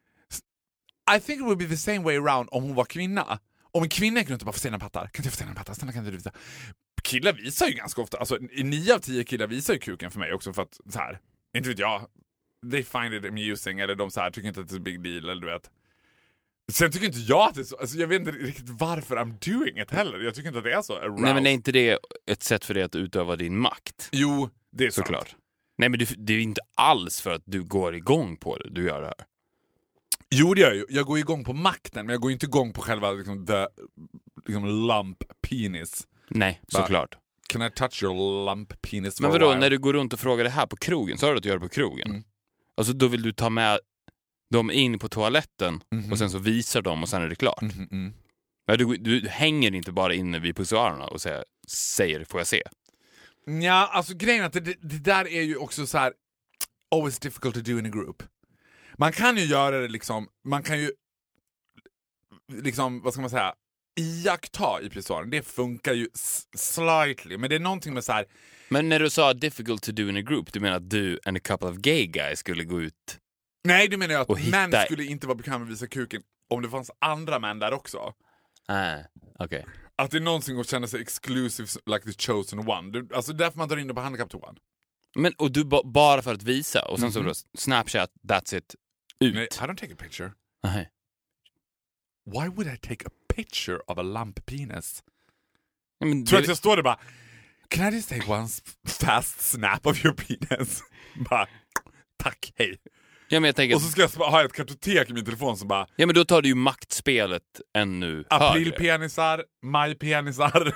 I 1.17 1.21
think 1.21 1.41
it 1.41 1.47
would 1.47 1.59
be 1.59 1.67
the 1.69 1.77
same 1.77 1.99
way 1.99 2.17
around 2.17 2.49
om 2.53 2.63
hon 2.63 2.75
var 2.75 2.85
kvinna. 2.85 3.39
Om 3.73 3.83
en 3.83 3.89
kvinna 3.89 4.21
kunde 4.21 4.33
inte 4.33 4.45
bara 4.45 4.53
få 4.53 4.59
se 4.59 4.69
dina 4.69 4.79
pattar. 4.79 5.01
Kan 5.01 5.09
inte 5.09 5.23
jag 5.27 5.33
få 5.33 5.39
se 5.39 5.45
dina 5.45 5.55
pattar? 5.55 5.75
Snälla 5.75 5.93
kan 5.93 6.01
inte 6.01 6.11
du 6.11 6.17
visa? 6.17 6.33
Killar 7.03 7.33
visar 7.33 7.67
ju 7.67 7.73
ganska 7.73 8.03
ofta, 8.03 8.19
alltså 8.19 8.39
nio 8.57 8.95
av 8.95 8.99
tio 8.99 9.25
killar 9.25 9.47
visar 9.47 9.75
ju 9.75 9.81
kuken 9.81 10.11
för 10.11 10.19
mig 10.19 10.33
också 10.33 10.53
för 10.53 10.63
att 10.63 10.81
så 10.91 10.99
här, 10.99 11.21
inte 11.57 11.69
vet 11.69 11.79
jag, 11.79 12.07
they 12.71 12.83
find 12.83 13.15
it 13.15 13.25
amusing 13.25 13.81
eller 13.81 13.95
de 13.95 14.11
så 14.11 14.21
här, 14.21 14.31
tycker 14.31 14.49
inte 14.49 14.61
att 14.61 14.69
det 14.69 14.75
är 14.75 14.79
a 14.79 14.83
big 14.83 15.03
deal 15.03 15.29
eller 15.29 15.41
du 15.41 15.47
vet. 15.47 15.71
Sen 16.73 16.91
tycker 16.93 17.07
inte 17.07 17.19
jag 17.19 17.49
att 17.49 17.55
det 17.55 17.61
är 17.61 17.65
så, 17.65 17.77
alltså 17.77 17.99
jag 17.99 18.07
vet 18.09 18.21
inte 18.21 18.31
riktigt 18.33 18.69
varför 18.69 19.17
I'm 19.17 19.51
doing 19.53 19.79
it 19.79 19.91
heller. 19.91 20.19
Jag 20.19 20.35
tycker 20.35 20.49
inte 20.49 20.59
att 20.59 20.65
det 20.65 20.73
är 20.73 20.83
så 20.83 20.97
aroused. 20.97 21.25
Nej, 21.25 21.35
men 21.35 21.47
är 21.47 21.51
inte 21.51 21.73
det 21.73 21.99
ett 22.27 22.43
sätt 22.43 22.65
för 22.65 22.75
dig 22.75 22.83
att 22.83 22.95
utöva 22.97 23.37
din 23.37 23.59
makt? 23.59 24.09
Jo, 24.13 24.51
det 24.73 24.85
är 24.85 24.91
sant. 24.91 25.07
Såklart. 25.07 25.37
Nej, 25.79 25.89
men 25.89 25.99
det, 25.99 26.15
det 26.19 26.33
är 26.33 26.39
inte 26.41 26.61
alls 26.77 27.21
för 27.21 27.31
att 27.31 27.43
du 27.45 27.63
går 27.63 27.95
igång 27.95 28.37
på 28.37 28.57
det 28.57 28.71
du 28.71 28.85
gör 28.87 29.01
det 29.01 29.07
här. 29.07 29.27
Jo 30.31 30.55
det 30.55 30.61
gör 30.61 30.69
jag 30.69 30.77
ju. 30.77 30.85
Jag 30.89 31.07
går 31.07 31.19
igång 31.19 31.45
på 31.45 31.53
makten 31.53 32.07
men 32.07 32.13
jag 32.13 32.21
går 32.21 32.33
inte 32.33 32.47
igång 32.47 32.73
på 32.73 32.81
själva 32.81 33.13
liksom, 33.13 33.47
the, 33.47 33.67
liksom, 34.47 34.67
lump 34.89 35.25
penis. 35.49 36.07
Nej, 36.29 36.61
Va? 36.73 36.81
såklart. 36.81 37.17
Can 37.49 37.63
I 37.63 37.71
touch 37.71 38.03
your 38.03 38.45
lump 38.47 38.83
penis 38.83 39.21
Men 39.21 39.31
for 39.31 39.37
a 39.37 39.41
vadå, 39.41 39.49
while? 39.51 39.61
när 39.61 39.71
du 39.71 39.79
går 39.79 39.93
runt 39.93 40.13
och 40.13 40.21
frågar 40.21 40.45
det 40.45 40.51
här 40.51 40.67
på 40.67 40.77
krogen, 40.77 41.19
så 41.19 41.27
har 41.27 41.33
du 41.33 41.39
att 41.39 41.45
göra 41.45 41.57
det 41.59 41.63
på 41.63 41.69
krogen? 41.69 42.11
Mm. 42.11 42.23
Alltså 42.77 42.93
då 42.93 43.09
vill 43.09 43.23
du 43.23 43.33
ta 43.33 43.51
med 43.51 43.79
dem 44.53 44.71
in 44.71 44.99
på 44.99 45.09
toaletten 45.09 45.81
Mhm. 45.91 46.13
och 46.13 46.19
sen 46.19 46.31
så 46.31 46.39
visar 46.39 46.83
de 46.83 47.03
och 47.03 47.09
sen 47.09 47.23
är 47.23 47.29
det 47.29 47.35
klart. 47.35 47.63
Mhm, 47.63 47.89
mm. 47.93 48.13
Men 48.67 48.79
du, 48.79 48.97
du 48.97 49.29
hänger 49.29 49.75
inte 49.75 49.93
bara 49.93 50.15
inne 50.15 50.39
vid 50.39 50.57
pissoarerna 50.57 51.07
och 51.07 51.21
säger, 51.21 51.45
säger 51.69 52.25
får 52.25 52.41
jag 52.41 52.47
se? 52.47 52.63
Ja, 53.63 53.91
alltså 53.93 54.15
grejen 54.15 54.43
är 54.43 54.47
att 54.47 54.53
det, 54.53 54.61
det, 54.61 54.99
där 54.99 55.29
är 55.29 55.43
ju 55.43 55.57
också 55.57 55.87
så 55.87 55.99
här 55.99 56.13
always 56.95 57.19
difficult 57.19 57.55
to 57.55 57.61
do 57.61 57.79
in 57.79 57.87
a 57.87 57.89
group. 57.89 58.23
Man 58.99 59.13
kan 59.13 59.37
ju 59.37 59.45
göra 59.45 59.79
det 59.79 59.89
liksom, 59.89 60.29
man 60.45 60.63
kan 60.63 60.81
ju 60.81 60.91
liksom, 62.63 63.03
vad 63.03 63.13
ska 63.13 63.21
man 63.21 63.31
säga, 63.31 63.55
iaktta 64.01 64.83
i 64.83 64.91
pissoaren. 64.91 65.31
Det 65.31 65.43
funkar 65.43 65.93
ju 65.93 66.09
slightly, 66.57 67.37
men 67.37 67.51
det 67.51 67.57
är 67.57 67.61
någonting 67.61 67.95
med 67.95 68.05
så 68.05 68.13
här 68.13 68.25
Men 68.69 68.89
när 68.89 69.01
du 69.01 69.11
sa 69.11 69.35
difficult 69.35 69.83
to 69.83 69.93
do 69.93 70.09
in 70.09 70.17
a 70.17 70.21
group, 70.23 70.53
du 70.53 70.61
menar 70.61 70.77
att 70.77 70.91
du 70.91 71.19
and 71.25 71.37
a 71.37 71.41
couple 71.45 71.69
of 71.69 71.77
gay 71.77 72.07
guys 72.07 72.39
skulle 72.39 72.65
gå 72.65 72.81
ut? 72.83 73.19
Nej, 73.65 73.89
det 73.89 73.97
menar 73.97 74.15
jag 74.15 74.31
att 74.33 74.39
hitta- 74.39 74.69
män 74.69 74.85
skulle 74.85 75.05
inte 75.05 75.27
vara 75.27 75.37
bekväma 75.37 75.59
med 75.59 75.67
att 75.67 75.73
visa 75.73 75.87
kuken 75.87 76.23
om 76.51 76.63
det 76.63 76.69
fanns 76.71 76.91
andra 76.99 77.39
män 77.39 77.59
där 77.59 77.73
också. 77.73 78.15
Ah, 78.69 78.97
okej. 79.39 79.67
Att 79.97 80.11
det 80.11 80.17
är 80.17 80.21
någonsin 80.21 80.61
att 80.61 80.69
känna 80.69 80.87
sig 80.87 81.01
exclusive 81.01 81.69
like 81.87 82.13
the 82.13 82.13
chosen 82.33 82.69
one. 82.69 82.91
Det- 83.01 83.15
Alltså 83.17 83.33
därför 83.33 83.59
man 83.59 83.69
drar 83.69 83.77
in 83.77 83.87
dem 83.87 83.95
på 83.95 84.01
handikapptoan. 84.01 84.57
Men 85.17 85.33
och 85.39 85.53
du 85.53 85.65
ba, 85.65 85.83
bara 85.85 86.23
för 86.23 86.35
att 86.35 86.43
visa 86.43 86.83
och 86.89 87.01
sen 87.01 87.13
så 87.13 87.23
då 87.23 87.33
Snapchat, 87.59 88.11
that's 88.29 88.57
it, 88.57 88.75
ut? 89.21 89.35
Nej, 89.35 89.45
I 89.45 89.49
don't 89.49 89.77
take 89.77 89.93
a 89.93 89.97
picture. 89.99 90.33
Nej. 90.63 90.91
Why 92.27 92.49
would 92.49 92.67
I 92.75 92.77
take 92.77 93.07
a 93.07 93.11
picture 93.35 93.79
of 93.79 93.99
a 93.99 94.03
lump 94.03 94.47
penis? 94.47 95.03
Nej, 96.01 96.15
men 96.15 96.27
Tror 96.27 96.39
det- 96.39 96.43
att 96.43 96.49
jag 96.49 96.57
står 96.57 96.77
där 96.77 96.83
bara 96.83 97.01
Can 97.69 97.93
I 97.93 97.97
just 97.97 98.09
take 98.09 98.31
one 98.33 98.49
fast 98.89 99.41
snap 99.41 99.87
of 99.87 100.05
your 100.05 100.15
penis? 100.17 100.83
bara, 101.31 101.49
tack, 102.17 102.53
hej. 102.57 102.77
Ja, 103.33 103.41
men 103.41 103.49
jag 103.49 103.57
tänker, 103.57 103.77
Och 103.77 103.83
så 103.83 103.89
ska 103.89 104.01
jag 104.01 104.09
ha 104.09 104.45
ett 104.45 104.53
kartotek 104.53 105.11
i 105.11 105.13
min 105.13 105.25
telefon 105.25 105.57
som 105.57 105.69
bara 105.69 105.87
ja 105.97 106.07
men 106.07 106.15
då 106.15 106.25
tar 106.25 106.43
du 106.43 106.49
ju 106.49 106.55
maktspelet 106.55 107.61
ännu 107.75 108.25
aprilpenisar, 108.31 109.45
majpenisar. 109.63 110.75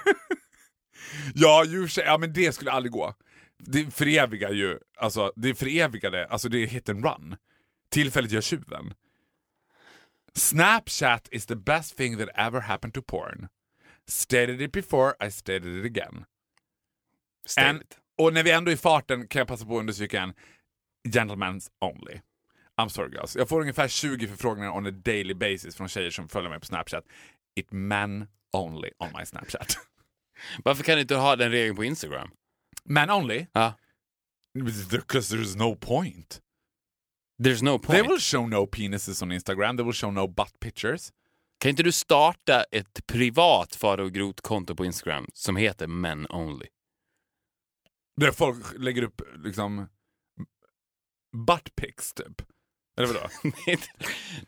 ja, 1.35 1.65
djur, 1.65 1.93
ja 1.97 2.19
men 2.19 2.33
det 2.33 2.53
skulle 2.53 2.71
aldrig 2.71 2.93
gå. 2.93 3.15
Det 3.59 3.95
förevigar 3.95 4.51
ju, 4.51 4.79
alltså 4.97 5.33
det 5.37 5.55
förevigade, 5.55 6.27
alltså 6.27 6.49
det 6.49 6.63
är 6.63 6.67
hit 6.67 6.89
and 6.89 7.05
run. 7.05 7.37
Tillfället 7.91 8.31
gör 8.31 8.41
tjuven. 8.41 8.95
Snapchat 10.35 11.29
is 11.31 11.47
the 11.47 11.57
best 11.57 11.97
thing 11.97 12.19
that 12.19 12.29
ever 12.35 12.61
happened 12.61 12.95
to 12.95 13.03
porn. 13.03 13.49
Stated 14.09 14.63
it 14.63 14.73
before, 14.73 15.15
I 15.27 15.31
stated 15.31 15.67
it 15.67 15.85
again. 15.85 16.25
Stated. 17.47 17.71
And 17.71 17.83
och 18.19 18.33
när 18.33 18.43
vi 18.43 18.51
ändå 18.51 18.71
är 18.71 18.75
i 18.75 18.79
farten 18.79 19.29
kan 19.29 19.41
jag 19.41 19.49
passa 19.49 19.67
på 19.67 19.75
att 19.77 19.81
understryka 19.81 20.21
en 20.21 20.35
gentlemen's 21.09 21.69
only. 21.81 22.21
I'm 22.81 22.89
sorry 22.89 23.11
girls. 23.13 23.37
Jag 23.37 23.49
får 23.49 23.61
ungefär 23.61 23.89
20 23.89 24.29
förfrågningar 24.29 24.71
on 24.71 24.87
a 24.87 24.91
daily 24.91 25.35
basis 25.35 25.77
från 25.77 25.89
tjejer 25.89 26.11
som 26.11 26.29
följer 26.29 26.51
mig 26.51 26.61
på 26.61 26.67
Snapchat. 26.67 27.05
It 27.57 27.73
men 27.73 28.27
only 28.53 28.91
on 28.99 29.09
my 29.19 29.27
Snapchat. 29.27 29.79
Varför 30.65 30.85
kan 30.85 30.95
du 30.95 31.01
inte 31.01 31.15
ha 31.17 31.37
den 31.37 31.51
regeln 31.51 31.77
på 31.77 31.85
Instagram? 31.85 32.31
Men 32.85 33.11
only? 33.11 33.47
Ja. 33.53 33.75
Because 34.91 35.37
there's 35.37 35.57
no 35.59 35.75
point. 35.77 36.41
There's 37.43 37.63
no 37.65 37.79
They 37.79 37.87
point. 37.87 38.11
will 38.11 38.21
show 38.21 38.49
no 38.49 38.67
penises 38.67 39.23
on 39.23 39.33
Instagram, 39.33 39.77
they 39.77 39.85
will 39.85 39.95
show 39.95 40.13
no 40.13 40.27
butt 40.27 40.61
pictures. 40.61 41.13
Kan 41.59 41.71
inte 41.71 41.83
du 41.83 41.93
starta 41.93 42.63
ett 42.63 43.07
privat 43.07 43.75
Faro 43.75 44.09
Groth-konto 44.09 44.75
på 44.75 44.85
Instagram 44.85 45.27
som 45.33 45.57
heter 45.57 45.87
Men 45.87 46.27
Only? 46.31 46.67
Där 48.17 48.33
folk 48.33 48.79
lägger 48.79 49.03
upp 49.03 49.23
liksom 49.37 49.89
butt 51.47 51.75
pics 51.77 52.13
typ. 52.13 52.43
Eller 52.97 53.07
vadå? 53.07 53.29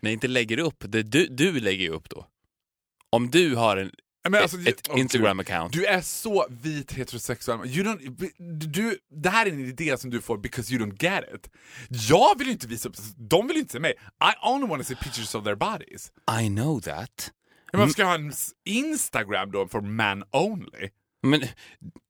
Nej, 0.00 0.12
inte- 0.12 0.28
lägger 0.28 0.58
upp. 0.58 0.84
Det 0.88 1.02
du, 1.02 1.26
du 1.26 1.60
lägger 1.60 1.84
ju 1.84 1.90
upp 1.90 2.08
då. 2.10 2.26
Om 3.10 3.30
du 3.30 3.54
har 3.54 3.76
en, 3.76 3.90
alltså, 4.34 4.60
ett, 4.60 4.68
ett 4.68 4.88
Instagram-account. 4.88 5.68
Du 5.72 5.84
är 5.86 6.00
så 6.00 6.46
vit 6.50 6.92
heterosexuell. 6.92 7.58
You 7.68 7.84
don't, 7.84 8.30
du, 8.66 8.98
det 9.22 9.30
här 9.30 9.46
är 9.46 9.50
en 9.50 9.64
idé 9.66 9.98
som 9.98 10.10
du 10.10 10.20
får 10.20 10.38
because 10.38 10.74
you 10.74 10.84
don't 10.86 11.02
get 11.04 11.24
it. 11.34 11.50
Jag 12.10 12.38
vill 12.38 12.46
ju 12.46 12.52
inte 12.52 12.66
visa 12.66 12.88
upp, 12.88 12.96
de 13.16 13.46
vill 13.46 13.56
ju 13.56 13.60
inte 13.60 13.72
se 13.72 13.80
mig. 13.80 13.92
I 14.00 14.48
only 14.48 14.68
want 14.68 14.82
to 14.82 14.88
see 14.88 14.96
pictures 15.04 15.34
of 15.34 15.44
their 15.44 15.54
bodies. 15.56 16.12
I 16.42 16.46
know 16.48 16.80
that. 16.80 17.32
Men 17.72 17.78
varför 17.80 17.92
ska 17.92 18.02
jag 18.02 18.08
ha 18.08 18.14
en 18.14 18.32
Instagram 18.64 19.50
då 19.50 19.68
för 19.68 19.80
man 19.80 20.24
only? 20.32 20.90
Men 21.22 21.42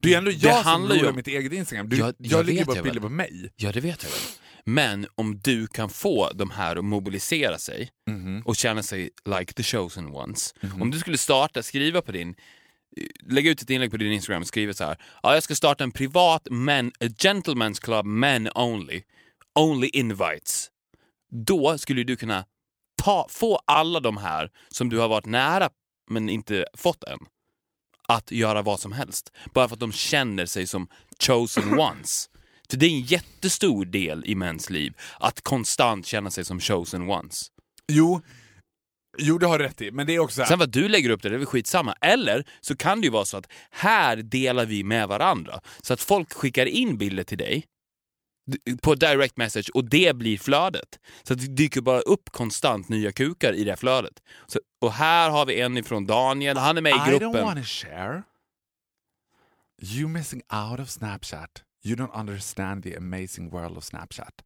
Det 0.03 0.15
är 0.15 0.19
ändå 0.19 0.31
jag 0.31 0.55
som 0.57 0.65
handlar 0.65 0.95
ju 0.95 1.01
rular 1.01 1.11
om- 1.11 1.17
mitt 1.17 1.27
eget 1.29 1.53
Instagram. 1.53 1.89
Du, 1.89 1.97
Ja, 1.97 2.05
jag, 2.07 2.15
jag 2.19 2.47
lägger 2.47 2.65
bara 2.65 2.77
jag 2.77 2.85
bilder 2.85 3.01
på 3.01 3.09
mig. 3.09 3.53
Ja, 3.57 3.73
det 3.73 3.81
vet 3.81 4.03
jag 4.03 4.11
väl. 4.11 4.19
Men 4.69 5.07
om 5.15 5.39
du 5.39 5.67
kan 5.67 5.91
få 5.91 6.31
de 6.35 6.51
här 6.51 6.77
att 6.77 6.85
mobilisera 6.85 7.59
sig 7.59 7.91
Mhm. 8.07 8.43
och 8.45 8.57
känna 8.57 8.83
sig 8.83 9.11
like 9.39 9.53
the 9.53 9.63
chosen 9.63 10.07
ones. 10.07 10.55
Om 10.81 10.91
du 10.91 10.99
skulle 10.99 11.19
starta, 11.19 11.63
skriva 11.63 12.03
på 12.03 12.13
din, 12.13 12.35
lägga 13.23 13.51
ut 13.51 13.63
ett 13.63 13.71
inlägg 13.71 13.91
på 13.91 13.97
din 13.97 14.13
Instagram 14.13 14.43
och 14.43 14.49
skriva 14.49 14.73
så 14.75 14.85
här. 14.85 14.97
Ja, 15.23 15.35
jag 15.35 15.43
ska 15.43 15.55
starta 15.55 15.85
en 15.85 15.93
privat 15.93 16.49
men, 16.51 16.89
a 16.89 17.05
gentleman's 17.05 17.81
club 17.83 18.07
men 18.07 18.49
only. 18.55 19.03
Only 19.55 19.89
invites. 19.89 20.71
Då 21.31 21.79
skulle 21.79 22.05
du 22.05 22.17
kunna 22.17 22.45
ta, 23.03 23.27
få 23.31 23.61
alla 23.65 24.01
de 24.01 24.17
här 24.17 24.51
som 24.69 24.89
du 24.89 24.99
har 24.99 25.09
varit 25.09 25.27
nära 25.27 25.71
men 26.11 26.29
inte 26.29 26.67
fått 26.75 27.05
än 27.05 27.19
att 28.09 28.31
göra 28.31 28.63
vad 28.63 28.81
som 28.81 28.93
helst. 28.93 29.33
Bara 29.55 29.69
för 29.69 29.77
att 29.77 29.81
de 29.81 29.93
känner 29.93 30.47
sig 30.47 30.67
som 30.67 30.89
chosen 31.21 31.79
ones. 31.81 32.31
För 32.71 32.79
det 32.79 32.87
är 32.87 32.91
en 32.91 33.01
jättestor 33.01 33.85
del 33.85 34.23
i 34.27 34.35
mäns 34.35 34.71
liv 34.71 34.95
att 35.21 35.41
konstant 35.41 36.07
känna 36.07 36.31
sig 36.31 36.45
som 36.45 36.61
chosen 36.61 37.11
ones. 37.11 37.47
Jo, 37.93 38.21
jo, 39.19 39.39
det 39.39 39.47
har 39.47 39.59
du 39.59 39.65
rätt 39.65 39.81
i. 39.81 39.91
Men 39.91 40.07
det 40.07 40.15
är 40.15 40.19
också 40.19 40.45
Sen 40.45 40.59
vad 40.59 40.71
du 40.71 40.89
lägger 40.89 41.11
upp 41.11 41.23
det, 41.23 41.29
det 41.29 41.35
är 41.35 41.39
väl 41.39 41.47
skitsamma. 41.47 41.95
Eller 42.01 42.45
så 42.61 42.77
kan 42.77 43.01
det 43.01 43.05
ju 43.05 43.11
vara 43.11 43.25
så 43.25 43.37
att 43.37 43.53
här 43.71 44.17
delar 44.17 44.67
vi 44.67 44.85
med 44.85 45.09
varandra. 45.09 45.61
Så 45.83 45.93
att 45.95 46.01
folk 46.01 46.33
skickar 46.33 46.67
in 46.67 46.99
bilder 46.99 47.25
till 47.25 47.39
dig 47.39 47.65
på 48.83 48.95
direct 48.95 49.37
message 49.37 49.71
och 49.75 49.85
det 49.85 50.17
blir 50.17 50.39
flödet. 50.39 50.99
Så 51.23 51.33
att 51.33 51.41
det 51.41 51.47
dyker 51.47 51.81
bara 51.81 52.01
upp 52.01 52.31
konstant 52.31 52.89
nya 52.89 53.13
kukar 53.13 53.53
i 53.53 53.65
det 53.65 53.77
flödet. 53.77 54.23
Så, 54.47 54.61
och 54.81 54.93
här 54.93 55.31
har 55.31 55.47
vi 55.47 55.61
en 55.61 55.77
ifrån 55.77 56.07
Daniel, 56.07 56.57
han 56.57 56.77
är 56.77 56.83
med 56.83 56.93
i 56.93 56.95
I 56.95 56.99
don't 56.99 57.19
gruppen. 57.19 57.57
to 57.57 57.63
share. 57.63 58.23
You 59.83 60.09
missing 60.09 60.43
out 60.71 60.81
of 60.81 60.89
Snapchat. 60.91 61.63
You 61.89 61.97
don't 61.97 62.13
understand 62.13 62.83
the 62.83 62.95
amazing 62.97 63.51
world 63.51 63.77
of 63.77 63.85
Snapchat. 63.85 64.43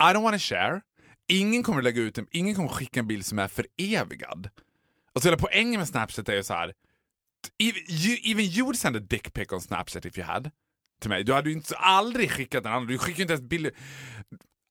I 0.00 0.12
don't 0.12 0.22
want 0.22 0.34
to 0.34 0.38
share. 0.38 0.82
Ingen 1.28 1.62
kommer 1.62 1.82
lägga 1.82 2.02
ut 2.02 2.18
en, 2.18 2.26
ingen 2.30 2.54
kommer 2.54 2.68
skicka 2.68 3.00
en 3.00 3.06
bild 3.06 3.26
som 3.26 3.38
är 3.38 3.48
förevigad. 3.48 4.50
Alltså 5.12 5.28
hela 5.28 5.36
poängen 5.36 5.80
med 5.80 5.88
Snapchat 5.88 6.28
är 6.28 6.34
ju 6.34 6.42
så 6.42 6.54
här. 6.54 6.72
Even 7.58 7.82
you, 7.88 8.18
even 8.24 8.44
you 8.44 8.64
would 8.64 8.78
send 8.78 8.96
a 8.96 9.00
dick 9.00 9.32
pic 9.32 9.52
on 9.52 9.60
Snapchat 9.60 10.06
if 10.06 10.18
you 10.18 10.26
had. 10.26 10.50
Till 11.00 11.10
mig. 11.10 11.24
Du 11.24 11.32
hade 11.32 11.50
ju 11.50 11.56
inte, 11.56 11.76
aldrig 11.76 12.30
skickat 12.30 12.66
en 12.66 12.72
annan. 12.72 12.86
Du 12.86 12.98
skickar 12.98 13.18
ju 13.18 13.22
inte 13.22 13.32
ens 13.32 13.48
bilder. 13.48 13.72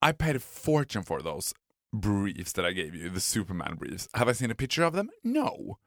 I 0.10 0.14
paid 0.14 0.36
a 0.36 0.40
fortune 0.40 1.06
for 1.06 1.22
those 1.22 1.56
briefs 1.92 2.54
that 2.54 2.66
I 2.66 2.74
gave 2.74 2.96
you, 2.96 3.10
the 3.10 3.20
Superman 3.20 3.78
briefs. 3.78 4.10
Have 4.14 4.32
I 4.32 4.34
seen 4.34 4.52
a 4.52 4.56
picture 4.56 4.88
of 4.88 4.94
them? 4.94 5.10
No. 5.24 5.78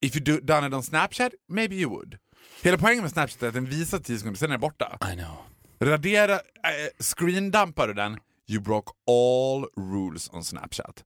If 0.00 0.14
you 0.14 0.20
do, 0.20 0.40
done 0.40 0.64
it 0.64 0.74
on 0.74 0.82
Snapchat, 0.82 1.34
maybe 1.48 1.76
you 1.76 1.88
would. 1.88 2.18
Hela 2.62 2.78
poängen 2.78 3.02
med 3.02 3.10
Snapchat 3.10 3.42
är 3.42 3.48
att 3.48 3.54
den 3.54 3.66
visar 3.66 3.98
10 3.98 4.18
sekunder, 4.18 4.38
sen 4.38 4.50
är 4.50 4.52
den 4.52 4.60
borta. 4.60 4.98
I 5.12 5.16
know. 5.16 5.36
Radera, 5.82 6.34
äh, 6.34 6.40
screendampar 6.98 7.88
du 7.88 7.94
den, 7.94 8.18
you 8.48 8.60
broke 8.62 8.92
all 9.06 9.66
rules 9.92 10.30
on 10.30 10.44
Snapchat. 10.44 11.04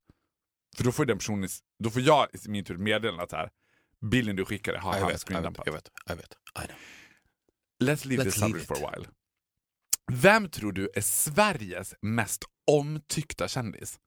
För 0.76 0.84
då 0.84 0.92
får 0.92 1.04
den 1.04 1.18
personen, 1.18 1.48
då 1.78 1.90
får 1.90 2.02
jag 2.02 2.28
i 2.32 2.48
min 2.48 2.64
tur 2.64 2.76
meddela 2.76 3.22
att 3.22 3.30
så 3.30 3.36
här, 3.36 3.50
bilden 4.10 4.36
du 4.36 4.44
skickade 4.44 4.78
har 4.78 4.92
han 4.92 5.08
vet, 5.08 5.30
jag 5.64 5.72
vet, 5.72 5.90
jag 6.06 6.16
vet. 6.16 6.36
I 6.64 6.66
know. 6.66 6.76
Let's 7.90 8.06
leave 8.06 8.22
Let's 8.22 8.24
this 8.24 8.40
subject 8.40 8.66
for 8.66 8.84
a 8.84 8.90
while. 8.90 9.08
Vem 10.12 10.50
tror 10.50 10.72
du 10.72 10.90
är 10.94 11.00
Sveriges 11.00 11.94
mest 12.02 12.44
omtyckta 12.66 13.48
kändis? 13.48 13.98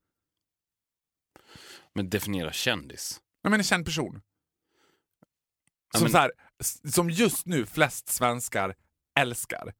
Men 1.94 2.10
definiera 2.10 2.52
kändis. 2.52 3.20
Jag 3.42 3.50
menar 3.50 3.58
en 3.58 3.64
känd 3.64 3.84
person. 3.84 4.22
Som, 5.94 6.02
men- 6.02 6.12
så 6.12 6.18
här, 6.18 6.32
som 6.92 7.10
just 7.10 7.46
nu 7.46 7.66
flest 7.66 8.08
svenskar 8.08 8.74
älskar. 9.20 9.72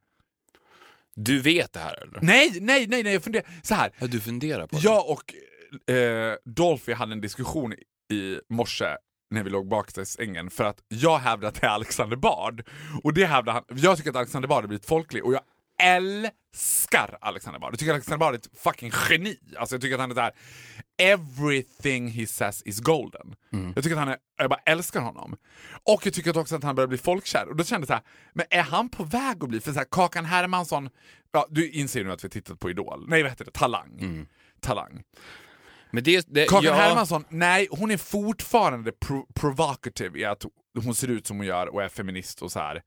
Du 1.15 1.41
vet 1.41 1.73
det 1.73 1.81
här 1.81 2.03
eller? 2.03 2.19
Nej, 2.23 2.59
nej, 2.61 2.87
nej, 2.87 3.03
nej, 3.03 3.13
jag 3.13 3.23
funderar. 3.23 3.47
Så 3.63 3.75
här. 3.75 3.93
Ja, 3.99 4.07
du 4.07 4.21
funderar 4.21 4.67
på 4.67 4.77
det? 4.77 4.83
Jag 4.83 5.11
och 5.11 5.35
eh, 5.95 6.35
Dolphy 6.45 6.93
hade 6.93 7.13
en 7.13 7.21
diskussion 7.21 7.75
i 8.13 8.41
morse 8.49 8.97
när 9.31 9.43
vi 9.43 9.51
låg 9.51 9.69
bak 9.69 9.99
i 9.99 10.05
sängen 10.05 10.51
för 10.51 10.65
att 10.65 10.83
jag 10.89 11.19
hävdar 11.19 11.49
att 11.49 11.61
det 11.61 11.67
är 11.67 11.71
Alexander 11.71 12.17
Bard. 12.17 12.63
Och 13.03 13.15
det 13.15 13.27
hävdar 13.27 13.53
han. 13.53 13.65
Jag 13.69 13.97
tycker 13.97 14.11
att 14.11 14.17
Alexander 14.17 14.49
Bard 14.49 14.63
har 14.63 14.69
blivit 14.69 14.87
folklig 14.87 15.25
och 15.25 15.33
jag 15.33 15.43
älskar 15.83 17.19
Alexander 17.21 17.61
Bard. 17.61 17.73
Jag 17.73 17.79
tycker 17.79 17.93
att 17.93 17.95
Alexander 17.95 18.19
Bard 18.19 18.35
är 18.35 18.39
ett 18.39 18.49
fucking 18.59 18.93
geni. 19.11 19.39
Alltså 19.57 19.75
jag 19.75 19.83
tycker 19.83 19.95
att 19.95 20.01
han 20.01 20.11
är 20.11 20.15
såhär, 20.15 20.33
everything 20.99 22.09
he 22.09 22.27
says 22.27 22.63
is 22.63 22.81
golden. 22.81 23.35
Jag 23.75 23.85
tycker 23.85 23.97
att 23.97 24.01
han 24.01 24.09
är, 24.09 24.17
jag 24.37 24.51
bara 24.51 24.61
älskar 24.65 25.01
honom. 25.01 25.37
Och 25.85 26.07
jag 26.07 26.15
tycker 26.15 26.39
också 26.39 26.57
att 26.57 26.65
han 26.65 26.75
börjar 26.75 26.89
bli 26.89 26.99
folkkär. 26.99 27.49
Och 27.49 27.57
då 27.57 27.65
kände 27.65 27.83
jag 27.83 27.89
såhär, 27.89 28.03
men 28.33 28.47
är 28.51 28.63
han 28.63 28.89
på 28.89 29.05
väg 29.05 29.45
att 29.45 29.49
bli, 29.49 29.61
för 29.61 29.73
så 29.73 29.79
här, 29.79 29.87
Kakan 29.91 30.25
Hermansson, 30.25 30.91
ja 31.33 31.47
du 31.51 31.71
inser 31.71 32.05
nu 32.05 32.13
att 32.13 32.25
vi 32.25 32.29
tittat 32.29 32.59
på 32.59 32.71
Idol, 32.71 33.05
nej 33.09 33.23
vad 33.23 33.31
heter 33.31 33.45
det, 33.45 33.51
Talang. 33.51 34.27
Talang. 34.61 35.03
Men 35.91 36.05
det, 36.05 36.27
det, 36.29 36.47
Kakan 36.47 36.65
ja, 36.65 36.75
Hermansson, 36.75 37.25
nej 37.29 37.69
hon 37.71 37.91
är 37.91 37.97
fortfarande 37.97 38.93
pro 38.93 39.27
provocative 39.35 40.19
i 40.19 40.25
att 40.25 40.45
hon 40.85 40.95
ser 40.95 41.09
ut 41.09 41.27
som 41.27 41.37
hon 41.37 41.47
gör 41.47 41.67
och 41.67 41.83
är 41.83 41.89
feminist 41.89 42.43
och 42.43 42.53
så 42.53 42.59
här. 42.59 42.83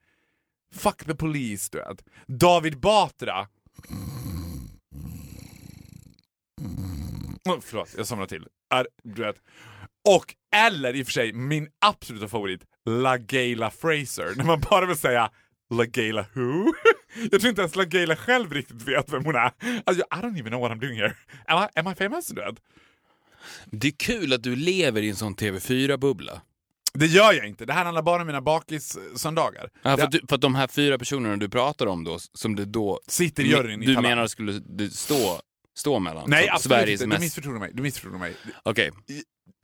Fuck 0.75 1.05
the 1.05 1.15
police, 1.15 1.69
du 1.71 1.77
vet. 1.77 2.05
David 2.27 2.79
Batra. 2.79 3.47
Oh, 7.49 7.59
förlåt, 7.61 7.93
jag 7.97 8.07
somnade 8.07 8.29
till. 8.29 8.47
Är, 8.73 8.87
du 9.03 9.21
vet. 9.21 9.35
Och, 10.09 10.35
eller 10.55 10.95
i 10.95 11.01
och 11.01 11.05
för 11.05 11.13
sig, 11.13 11.33
min 11.33 11.69
absoluta 11.85 12.27
favorit, 12.27 12.61
LaGayla 12.85 13.71
Fraser. 13.71 14.33
När 14.35 14.43
man 14.43 14.61
bara 14.69 14.85
vill 14.85 14.97
säga 14.97 15.31
LaGayla 15.73 16.25
who? 16.33 16.73
jag 17.31 17.41
tror 17.41 17.47
inte 17.49 17.61
ens 17.61 17.75
LaGayla 17.75 18.15
själv 18.15 18.53
riktigt 18.53 18.81
vet 18.81 19.13
vem 19.13 19.25
hon 19.25 19.35
är. 19.35 19.51
Alltså, 19.85 20.03
I 20.03 20.15
don't 20.15 20.39
even 20.39 20.51
know 20.51 20.61
what 20.61 20.71
I'm 20.71 20.79
doing 20.79 20.95
here. 20.95 21.15
Am 21.47 21.63
I, 21.63 21.79
am 21.79 21.91
I 21.91 21.95
famous? 21.95 22.27
Du 22.27 22.41
vet? 22.41 22.55
det 23.65 23.87
är 23.87 23.91
kul 23.91 24.33
att 24.33 24.43
du 24.43 24.55
lever 24.55 25.01
i 25.01 25.09
en 25.09 25.15
sån 25.15 25.35
TV4-bubbla. 25.35 26.41
Det 26.93 27.05
gör 27.05 27.33
jag 27.33 27.47
inte. 27.47 27.65
Det 27.65 27.73
här 27.73 27.85
handlar 27.85 28.01
bara 28.01 28.21
om 28.21 28.27
mina 28.27 28.41
bakis-söndagar. 28.41 29.69
Ja, 29.81 29.97
för, 29.97 30.03
att 30.03 30.11
du, 30.11 30.21
för 30.29 30.35
att 30.35 30.41
de 30.41 30.55
här 30.55 30.67
fyra 30.67 30.97
personerna 30.97 31.37
du 31.37 31.49
pratar 31.49 31.85
om 31.87 32.03
då, 32.03 32.19
som 32.33 32.55
det 32.55 32.65
då... 32.65 32.99
Sitter 33.07 33.43
i 33.43 33.47
juryn 33.47 33.83
i 33.83 33.85
Du 33.85 34.01
menar 34.01 34.27
skulle 34.27 34.51
det 34.65 34.89
stå, 34.89 35.41
stå 35.77 35.99
mellan? 35.99 36.23
Nej, 36.29 36.49
absolut 36.49 36.77
Sveriges 36.79 37.01
inte. 37.01 37.15
Du 37.15 37.19
missförstod 37.19 37.53
mig. 37.53 37.71
Du 37.73 37.83
missförstod 37.83 38.19
mig. 38.19 38.35
Okej, 38.63 38.91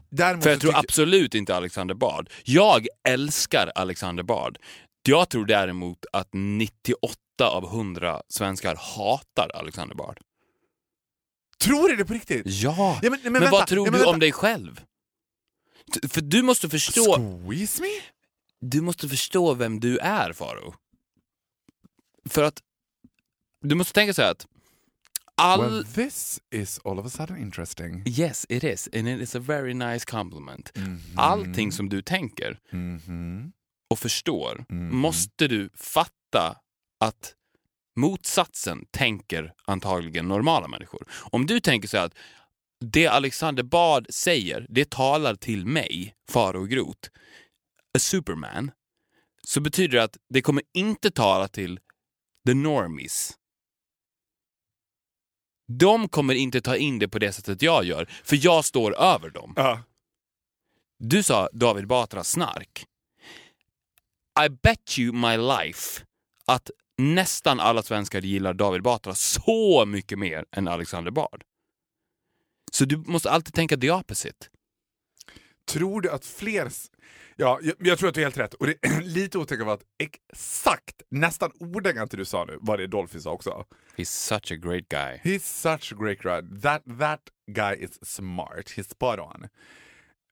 Däremot 0.09 0.43
för 0.43 0.49
jag 0.49 0.61
tror 0.61 0.75
absolut 0.77 1.35
inte 1.35 1.55
Alexander 1.55 1.95
Bard. 1.95 2.29
Jag 2.43 2.87
älskar 3.09 3.71
Alexander 3.75 4.23
Bard. 4.23 4.57
Jag 5.07 5.29
tror 5.29 5.45
däremot 5.45 6.05
att 6.13 6.29
98 6.31 7.15
av 7.41 7.63
100 7.65 8.21
svenskar 8.29 8.75
hatar 8.75 9.49
Alexander 9.55 9.95
Bard. 9.95 10.19
Tror 11.59 11.89
du 11.89 11.95
det 11.95 12.05
på 12.05 12.13
riktigt? 12.13 12.41
Ja, 12.45 12.99
Ja, 13.01 13.09
men- 13.09 13.19
men 13.23 13.33
men, 13.33 13.51
vad 13.51 13.67
tror 13.67 13.87
ja, 13.87 13.91
men 13.91 14.01
du 14.01 14.07
om 14.07 14.19
dig 14.19 14.31
själv? 14.31 14.81
För 16.09 16.21
du 16.21 16.41
måste 16.41 16.69
förstå, 16.69 17.15
Squeeze 17.45 17.81
me? 17.81 17.87
du 18.61 18.81
måste 18.81 19.09
förstå 19.09 19.53
vem 19.53 19.79
du 19.79 19.97
är, 19.97 20.33
Faro. 20.33 20.73
För 22.29 22.43
att 22.43 22.61
du 23.61 23.75
måste 23.75 23.93
tänka 23.93 24.13
så 24.13 24.21
här 24.21 24.31
att 24.31 24.47
all... 25.35 25.61
Well, 25.61 25.85
this 25.85 26.39
is 26.51 26.79
all 26.83 26.99
of 26.99 27.05
a 27.05 27.09
sudden 27.09 27.37
interesting. 27.37 28.03
Yes, 28.07 28.45
it 28.49 28.63
is. 28.63 28.89
And 28.93 29.09
it 29.09 29.21
is 29.21 29.35
a 29.35 29.39
very 29.39 29.73
nice 29.73 30.05
compliment. 30.05 30.71
Mhm. 30.77 31.01
Allting 31.15 31.71
som 31.71 31.89
du 31.89 32.01
tänker 32.01 32.59
Mhm. 32.71 33.51
och 33.89 33.99
förstår 33.99 34.65
Mhm. 34.69 34.95
måste 34.97 35.47
du 35.47 35.69
fatta 35.75 36.57
att 36.99 37.33
motsatsen 37.95 38.85
tänker 38.91 39.53
antagligen 39.65 40.27
normala 40.27 40.67
människor. 40.67 41.07
Om 41.31 41.45
du 41.45 41.59
tänker 41.59 41.87
så 41.87 41.97
här 41.97 42.05
att 42.05 42.15
det 42.79 43.07
Alexander 43.07 43.63
Bard 43.63 44.05
säger, 44.09 44.65
det 44.69 44.89
talar 44.89 45.35
till 45.35 45.65
mig, 45.65 46.15
Faro 46.29 46.63
Groth, 46.63 47.09
a 47.97 47.99
superman, 47.99 48.71
så 49.43 49.61
betyder 49.61 49.97
det 49.97 50.03
att 50.03 50.17
det 50.29 50.41
kommer 50.41 50.63
inte 50.73 51.11
tala 51.11 51.47
till 51.47 51.79
the 52.47 52.53
normies. 52.53 53.37
De 55.67 56.09
kommer 56.09 56.33
inte 56.33 56.61
ta 56.61 56.75
in 56.75 56.99
det 56.99 57.07
på 57.07 57.19
det 57.19 57.33
sättet 57.33 57.61
jag 57.61 57.85
gör, 57.85 58.09
för 58.23 58.39
jag 58.45 58.65
står 58.65 58.95
över 58.95 59.29
dem. 59.29 59.53
Ja. 59.55 59.83
Du 60.99 61.23
sa 61.23 61.49
David 61.53 61.87
Batra 61.87 62.23
snark. 62.23 62.85
I 64.45 64.49
bet 64.49 64.99
you 64.99 65.13
my 65.13 65.37
life 65.37 66.05
att 66.45 66.71
nästan 66.97 67.59
alla 67.59 67.83
svenskar 67.83 68.21
gillar 68.21 68.53
David 68.53 68.83
Batra 68.83 69.15
så 69.15 69.85
mycket 69.85 70.19
mer 70.19 70.45
än 70.51 70.67
Alexander 70.67 71.11
Bard. 71.11 71.43
Så 72.71 72.85
du 72.85 72.97
måste 72.97 73.31
alltid 73.31 73.53
tänka 73.53 73.77
the 73.77 73.91
opposite. 73.91 74.47
Tror 75.67 76.01
du 76.01 76.11
att 76.11 76.25
fler... 76.25 76.71
Ja, 77.35 77.59
jag, 77.61 77.75
jag 77.79 77.99
tror 77.99 78.09
att 78.09 78.15
du 78.15 78.21
är 78.21 78.25
helt 78.25 78.37
rätt. 78.37 78.53
Och 78.53 78.67
det 78.67 78.75
är 78.81 79.01
lite 79.03 79.37
otäckt 79.37 79.65
var 79.65 79.73
att 79.73 79.83
exakt, 79.99 81.01
nästan 81.09 81.51
ordagrant 81.59 82.11
det 82.11 82.17
du 82.17 82.25
sa 82.25 82.45
nu, 82.45 82.57
var 82.61 82.77
det 82.77 82.87
Dolphy 82.87 83.19
sa 83.19 83.31
också. 83.31 83.65
He's 83.95 84.05
such 84.05 84.51
a 84.51 84.55
great 84.55 84.89
guy. 84.89 85.33
He's 85.33 85.39
such 85.39 85.93
a 85.93 85.95
great 85.99 86.19
guy. 86.19 86.61
That, 86.61 86.83
that 86.99 87.21
guy 87.51 87.75
is 87.75 88.09
smart. 88.09 88.65
He's 88.75 88.89
spot 88.89 89.19
on. 89.19 89.47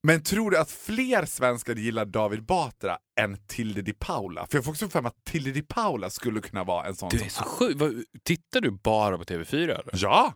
Men 0.04 0.24
tror 0.24 0.52
du 0.52 0.58
att 0.58 0.72
fler 0.72 1.26
svenskar 1.26 1.76
gillar 1.76 2.06
David 2.06 2.46
Batra 2.46 2.98
än 3.20 3.38
Tilde 3.48 3.82
Di 3.82 3.94
Paula? 3.94 4.48
För 4.48 4.58
jag 4.58 4.66
får 4.66 4.72
också 4.72 4.90
för 4.90 5.02
mig 5.02 5.10
att 5.10 5.24
Tilde 5.24 5.52
Di 5.52 5.62
Paula 5.62 6.10
skulle 6.10 6.42
kunna 6.42 6.64
vara 6.64 6.86
en 6.86 6.96
sån 6.96 7.10
Du 7.10 7.18
som... 7.18 7.26
är 7.26 7.30
så 7.30 7.44
sjuk. 7.44 8.06
Tittar 8.24 8.62
du 8.62 8.72
bara 8.72 9.18
på 9.18 9.24
TV4 9.24 9.64
eller? 9.64 9.90
Ja! 9.94 10.34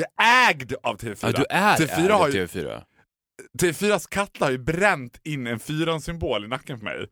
Jag 0.00 0.26
är 0.26 0.50
ägd 0.50 0.72
av 0.82 0.98
TV4. 0.98 1.16
Ja, 1.22 1.32
du 1.32 1.44
är 1.50 1.76
TV4 1.76 2.10
har 2.10 2.28
ju, 2.28 2.46
TV4. 2.46 2.82
TV4s 3.58 4.08
kattla 4.10 4.46
har 4.46 4.50
ju 4.50 4.58
bränt 4.58 5.20
in 5.24 5.46
en 5.46 5.58
fyran-symbol 5.58 6.44
i 6.44 6.48
nacken 6.48 6.78
för 6.78 6.84
mig. 6.84 7.06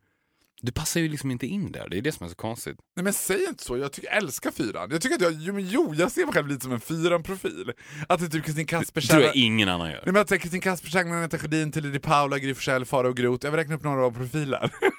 Du 0.60 0.72
passar 0.72 1.00
ju 1.00 1.08
liksom 1.08 1.30
inte 1.30 1.46
in 1.46 1.72
där. 1.72 1.88
Det 1.88 1.98
är 1.98 2.02
det 2.02 2.12
som 2.12 2.26
är 2.26 2.30
så 2.30 2.36
konstigt. 2.36 2.78
Nej 2.96 3.04
men 3.04 3.12
säg 3.12 3.44
inte 3.44 3.64
så, 3.64 3.76
jag, 3.76 3.92
tycker, 3.92 4.08
jag 4.08 4.16
älskar 4.16 4.50
fyran. 4.50 4.90
Jag 4.90 5.02
tycker 5.02 5.16
att 5.16 5.22
jag, 5.22 5.32
jo, 5.32 5.58
jo, 5.58 5.94
jag 5.94 6.12
ser 6.12 6.24
mig 6.24 6.34
själv 6.34 6.48
lite 6.48 6.60
som 6.60 6.72
en 6.72 6.80
fyran-profil. 6.80 7.72
Att 8.08 8.20
det 8.20 8.26
är 8.26 8.30
typ 8.30 8.44
Kristin 8.44 8.66
Det 8.94 9.00
tror 9.00 9.22
jag 9.22 9.36
ingen 9.36 9.68
annan 9.68 9.90
gör. 9.90 10.02
Nej 10.04 10.12
men 10.12 10.22
att 10.22 10.28
det 10.28 10.34
är 10.34 10.38
Kristin 10.38 10.60
Kaspersen, 10.60 11.12
Agneta 11.12 11.38
Sjödin, 11.38 11.72
Tilde 11.72 11.90
Di 11.90 11.98
Paula, 11.98 12.38
Gry 12.38 12.54
Forssell, 12.54 12.84
Farao 12.84 13.12
Groth. 13.12 13.46
Jag 13.46 13.50
vill 13.50 13.60
räkna 13.60 13.74
upp 13.74 13.82
några 13.82 14.04
av 14.04 14.10
profiler. 14.10 14.70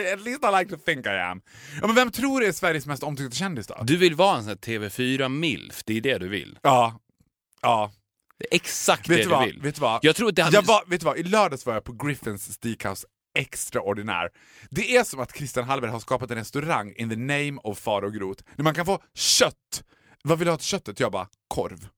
I, 0.00 0.12
at 0.12 0.20
least 0.20 0.44
I 0.44 0.58
like 0.58 0.76
to 0.76 0.82
think 0.84 1.06
I 1.06 1.08
am. 1.08 1.42
Ja, 1.80 1.86
men 1.86 1.96
vem 1.96 2.10
tror 2.10 2.40
du 2.40 2.46
är 2.46 2.52
Sveriges 2.52 2.86
mest 2.86 3.02
omtyckta 3.02 3.34
kändis 3.34 3.66
då? 3.66 3.82
Du 3.82 3.96
vill 3.96 4.14
vara 4.14 4.36
en 4.36 4.42
sån 4.42 4.48
här 4.48 4.56
TV4-milf. 4.56 5.82
Det 5.84 5.96
är 5.96 6.00
det 6.00 6.18
du 6.18 6.28
vill. 6.28 6.58
Ja. 6.62 7.00
Ja. 7.62 7.92
Det 8.38 8.44
är 8.50 8.56
exakt 8.56 9.08
Vet 9.08 9.08
det 9.08 9.16
du 9.16 9.22
du 9.22 9.30
vad? 9.30 9.44
vill. 9.46 9.60
Vet 9.60 9.74
du 9.74 9.80
vad? 9.80 10.04
Jag 10.04 10.16
tror 10.16 10.28
att 10.28 10.36
det 10.36 10.42
hade... 10.42 10.56
Jag 10.56 10.62
var, 10.62 10.84
vet 10.86 11.00
du 11.00 11.04
vad? 11.06 11.18
I 11.18 11.22
lördags 11.22 11.66
var 11.66 11.74
jag 11.74 11.84
på 11.84 11.92
Griffins 11.92 12.52
Steakhouse 12.52 13.06
extraordinär. 13.38 14.30
Det 14.70 14.96
är 14.96 15.04
som 15.04 15.20
att 15.20 15.36
Christian 15.36 15.64
Hallberg 15.64 15.90
har 15.90 16.00
skapat 16.00 16.30
en 16.30 16.36
restaurang 16.36 16.92
in 16.96 17.10
the 17.10 17.16
name 17.16 17.54
of 17.64 17.78
Faro 17.78 18.10
Groth. 18.10 18.44
När 18.56 18.62
man 18.64 18.74
kan 18.74 18.86
få 18.86 19.02
kött. 19.14 19.84
Vad 20.24 20.38
vill 20.38 20.46
du 20.46 20.52
ha 20.52 20.58
till 20.58 20.66
köttet? 20.66 21.00
Jag 21.00 21.12
bara, 21.12 21.28
korv. 21.48 21.88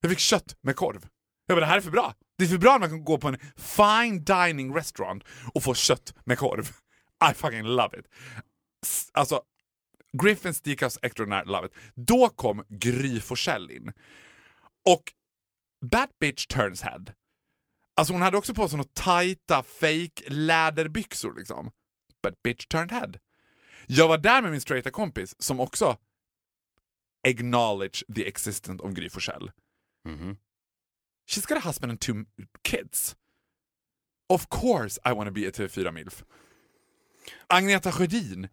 Jag 0.00 0.10
fick 0.10 0.18
kött 0.18 0.56
med 0.62 0.76
korv. 0.76 1.06
Jag 1.46 1.56
bara, 1.56 1.60
det 1.60 1.66
här 1.66 1.76
är 1.76 1.80
för 1.80 1.90
bra. 1.90 2.14
Det 2.38 2.44
är 2.44 2.48
för 2.48 2.58
bra 2.58 2.74
att 2.74 2.80
man 2.80 2.90
kan 2.90 3.04
gå 3.04 3.18
på 3.18 3.28
en 3.28 3.38
fine 3.56 4.24
dining 4.24 4.74
restaurant 4.76 5.24
och 5.54 5.62
få 5.62 5.74
kött 5.74 6.14
med 6.24 6.38
korv. 6.38 6.70
I 7.30 7.34
fucking 7.34 7.62
love 7.62 7.98
it. 7.98 8.06
Alltså, 9.12 9.42
Griffins 10.22 10.56
Steakhouse 10.56 10.98
extraordinär, 11.02 11.44
love 11.44 11.66
it. 11.66 11.72
Då 11.94 12.28
kom 12.28 12.64
Gry 12.68 13.20
Forssell 13.20 13.70
in. 13.70 13.92
Och 14.88 15.12
That 15.92 16.10
bitch 16.18 16.46
turns 16.46 16.82
head. 16.82 17.04
Alltså 17.94 18.12
hon 18.12 18.22
hade 18.22 18.36
också 18.36 18.54
på 18.54 18.68
sig 18.68 18.76
några 18.76 18.90
tajta 18.94 19.62
fake 19.62 20.22
läderbyxor 20.26 21.34
liksom. 21.34 21.70
But 22.22 22.42
bitch 22.42 22.66
turned 22.66 22.92
head. 22.92 23.12
Jag 23.86 24.08
var 24.08 24.18
där 24.18 24.42
med 24.42 24.50
min 24.50 24.60
straighta 24.60 24.90
kompis 24.90 25.34
som 25.38 25.60
också 25.60 25.96
acknowledge 27.28 28.04
the 28.14 28.28
existence 28.28 28.82
of 28.84 28.92
Gry 28.92 29.10
Forssell. 29.10 29.50
Mhm. 30.04 30.36
She's 31.28 31.46
got 31.46 31.58
a 31.58 31.68
husband 31.68 31.90
and 31.90 32.00
two 32.00 32.14
kids. 32.62 33.16
Of 34.28 34.48
course 34.48 34.98
I 35.04 35.12
wanna 35.12 35.30
be 35.30 35.46
a 35.46 35.50
TV4-milf. 35.50 36.24
Agneta 37.46 37.92
Sjödin. 37.92 38.48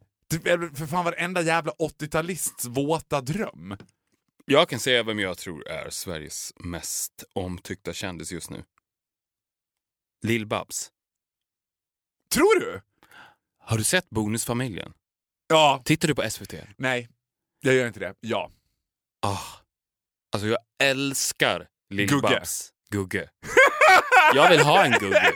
För 0.76 0.88
fan 0.88 1.05
varenda 1.05 1.41
jävla 1.41 1.71
80-talists 1.71 2.67
våta 2.67 3.21
dröm. 3.21 3.78
Jag 4.45 4.69
kan 4.69 4.80
säga 4.80 5.03
vem 5.03 5.19
jag 5.19 5.38
tror 5.38 5.67
är 5.67 5.89
Sveriges 5.89 6.53
mest 6.55 7.24
omtyckta 7.34 7.93
kändis 7.93 8.32
just 8.32 8.49
nu. 8.49 8.63
Lill-Babs. 10.26 10.91
Tror 12.30 12.59
du? 12.59 12.82
Har 13.59 13.78
du 13.78 13.84
sett 13.84 14.09
Bonusfamiljen? 14.09 14.93
Ja. 15.47 15.82
Tittar 15.86 16.07
du 16.07 16.15
på 16.15 16.30
SVT? 16.30 16.53
Nej. 16.78 17.09
Jag 17.59 17.76
gör 17.76 17.88
inte 17.88 17.99
det. 17.99 18.15
Ja. 18.19 18.51
Ah. 19.21 19.39
Alltså 20.32 20.47
jag 20.47 20.57
älskar 20.84 21.67
Lill-Babs. 21.93 22.69
Gugge. 22.91 23.29
Jag 24.35 24.49
vill 24.49 24.59
ha 24.59 24.85
en 24.85 24.91
Gugge. 24.91 25.31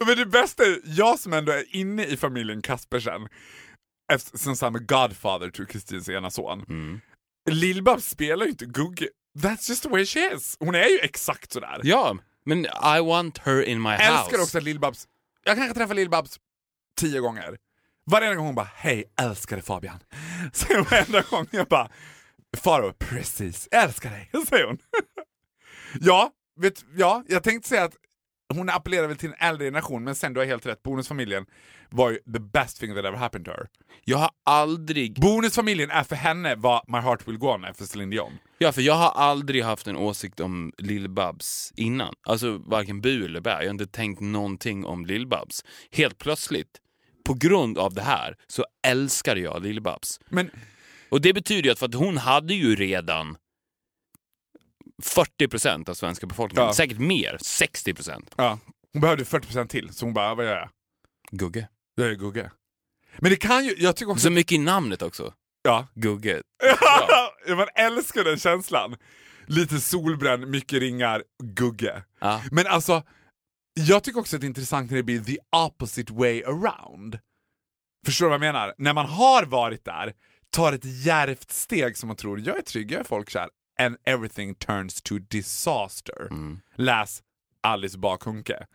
Men 0.06 0.16
det 0.16 0.26
bästa 0.26 0.62
är, 0.64 0.78
jag 0.84 1.18
som 1.18 1.32
ändå 1.32 1.52
är 1.52 1.76
inne 1.76 2.04
i 2.04 2.16
familjen 2.16 2.62
Kaspersen, 2.62 3.28
som 4.34 4.56
samma 4.56 4.78
Godfather 4.78 5.50
till 5.50 5.66
Kristins 5.66 6.08
ena 6.08 6.30
son. 6.30 6.64
Mm. 6.68 7.00
Lill-Babs 7.50 8.00
spelar 8.10 8.44
ju 8.44 8.50
inte 8.50 8.66
Gugge. 8.66 9.08
That's 9.38 9.68
just 9.68 9.82
the 9.82 9.88
way 9.88 10.06
she 10.06 10.34
is. 10.34 10.56
Hon 10.60 10.74
är 10.74 10.88
ju 10.88 10.98
exakt 10.98 11.52
sådär. 11.52 11.80
Ja, 11.82 12.16
men 12.44 12.66
I 12.66 13.00
want 13.00 13.38
her 13.38 13.62
in 13.62 13.82
my 13.82 13.90
Älskar 13.90 14.18
house. 14.22 14.42
också 14.42 14.58
att 14.58 14.64
Lill-Babs, 14.64 15.06
jag 15.44 15.56
kanske 15.56 15.74
träffar 15.74 15.94
Lill-Babs 15.94 16.38
tio 17.00 17.20
gånger. 17.20 17.56
Varenda 18.06 18.34
gång 18.34 18.46
hon 18.46 18.54
bara 18.54 18.68
“Hej, 18.74 19.04
älskade 19.20 19.62
Fabian”. 19.62 19.98
Säger 20.52 20.82
varenda 20.82 21.20
gång 21.30 21.46
jag 21.50 21.66
bara 21.66 21.88
“Faro, 22.56 22.92
precis, 22.98 23.68
älskar 23.70 24.10
dig”, 24.10 24.30
säger 24.48 24.66
hon. 24.66 24.78
ja, 26.00 26.30
vet, 26.60 26.84
ja, 26.96 27.24
jag 27.28 27.42
tänkte 27.42 27.68
säga 27.68 27.84
att 27.84 27.96
hon 28.54 28.70
appellerar 28.70 29.06
väl 29.06 29.16
till 29.16 29.28
en 29.28 29.48
äldre 29.48 29.66
generation, 29.66 30.04
men 30.04 30.14
sen 30.14 30.34
du 30.34 30.40
har 30.40 30.46
helt 30.46 30.66
rätt, 30.66 30.82
Bonusfamiljen 30.82 31.46
var 31.90 32.10
ju 32.10 32.16
the 32.16 32.40
best 32.40 32.80
thing 32.80 32.94
that 32.94 33.04
ever 33.04 33.18
happened 33.18 33.44
to 33.44 33.50
her. 33.50 33.66
Jag 34.04 34.18
har 34.18 34.30
aldrig... 34.44 35.20
Bonusfamiljen 35.20 35.90
är 35.90 36.02
för 36.02 36.16
henne 36.16 36.54
vad 36.54 36.82
My 36.88 36.98
Heart 36.98 37.28
Will 37.28 37.38
Go 37.38 37.46
On 37.46 37.64
är 37.64 37.72
för 37.72 37.84
Celine 37.84 38.10
Dion. 38.10 38.38
Ja, 38.58 38.72
för 38.72 38.82
jag 38.82 38.94
har 38.94 39.10
aldrig 39.10 39.64
haft 39.64 39.86
en 39.86 39.96
åsikt 39.96 40.40
om 40.40 40.72
Lill-Babs 40.78 41.72
innan. 41.76 42.14
Alltså 42.26 42.58
varken 42.58 43.00
bu 43.00 43.24
eller 43.24 43.40
bä. 43.40 43.50
Jag 43.50 43.58
har 43.58 43.64
inte 43.64 43.86
tänkt 43.86 44.20
någonting 44.20 44.84
om 44.84 45.06
Lill-Babs. 45.06 45.64
Helt 45.90 46.18
plötsligt, 46.18 46.78
på 47.24 47.34
grund 47.34 47.78
av 47.78 47.94
det 47.94 48.02
här, 48.02 48.36
så 48.46 48.64
älskar 48.86 49.36
jag 49.36 49.62
Lill-Babs. 49.62 50.20
Men 50.28 50.50
Och 51.10 51.20
det 51.20 51.32
betyder 51.32 51.62
ju 51.62 51.70
att, 51.70 51.78
för 51.78 51.86
att 51.86 51.94
hon 51.94 52.16
hade 52.18 52.54
ju 52.54 52.76
redan 52.76 53.36
40% 55.02 55.90
av 55.90 55.94
svenska 55.94 56.26
befolkningen. 56.26 56.66
Ja. 56.66 56.74
Säkert 56.74 56.98
mer, 56.98 57.36
60%. 57.36 58.26
ja, 58.36 58.58
hon 58.92 59.00
behövde 59.02 59.24
40% 59.24 59.66
till, 59.68 59.92
så 59.92 60.06
hon 60.06 60.14
bara 60.14 60.34
“Vad 60.34 60.46
gör 60.46 60.56
jag?” 60.56 60.68
Gugge. 61.30 61.68
Jag 61.94 62.06
är 62.06 62.14
Gugge. 62.14 62.50
Men 63.18 63.30
det 63.30 63.36
kan 63.36 63.64
ju, 63.64 63.74
jag 63.78 63.96
tycker 63.96 64.12
också... 64.12 64.22
Så 64.22 64.30
mycket 64.30 64.52
i 64.52 64.58
namnet 64.58 65.02
också. 65.02 65.34
Ja. 65.62 65.86
Gugge. 65.94 66.42
Man 67.48 67.68
älskar 67.74 68.24
den 68.24 68.38
känslan. 68.38 68.96
Lite 69.46 69.80
solbränd, 69.80 70.46
mycket 70.46 70.78
ringar, 70.80 71.22
Gugge. 71.42 72.02
Ja. 72.20 72.42
Men 72.50 72.66
alltså, 72.66 73.02
jag 73.74 74.04
tycker 74.04 74.20
också 74.20 74.36
att 74.36 74.40
det 74.40 74.44
är 74.44 74.48
intressant 74.48 74.90
när 74.90 74.96
det 74.96 75.02
blir 75.02 75.20
the 75.20 75.38
opposite 75.66 76.12
way 76.12 76.42
around. 76.42 77.18
Förstår 78.06 78.26
du 78.26 78.28
vad 78.28 78.34
jag 78.34 78.40
menar? 78.54 78.74
När 78.78 78.92
man 78.92 79.06
har 79.06 79.44
varit 79.44 79.84
där, 79.84 80.14
tar 80.50 80.72
ett 80.72 80.84
djärvt 80.84 81.50
steg 81.50 81.96
som 81.96 82.06
man 82.06 82.16
tror 82.16 82.40
jag 82.40 82.58
är 82.58 82.62
trygg, 82.62 82.92
jag 82.92 83.00
är 83.00 83.04
folkkär, 83.04 83.48
and 83.80 83.96
everything 84.04 84.54
turns 84.54 85.02
to 85.02 85.18
disaster. 85.18 86.26
Mm. 86.30 86.60
Läs 86.76 87.22
Alice 87.62 87.98
Bakunke. 87.98 88.66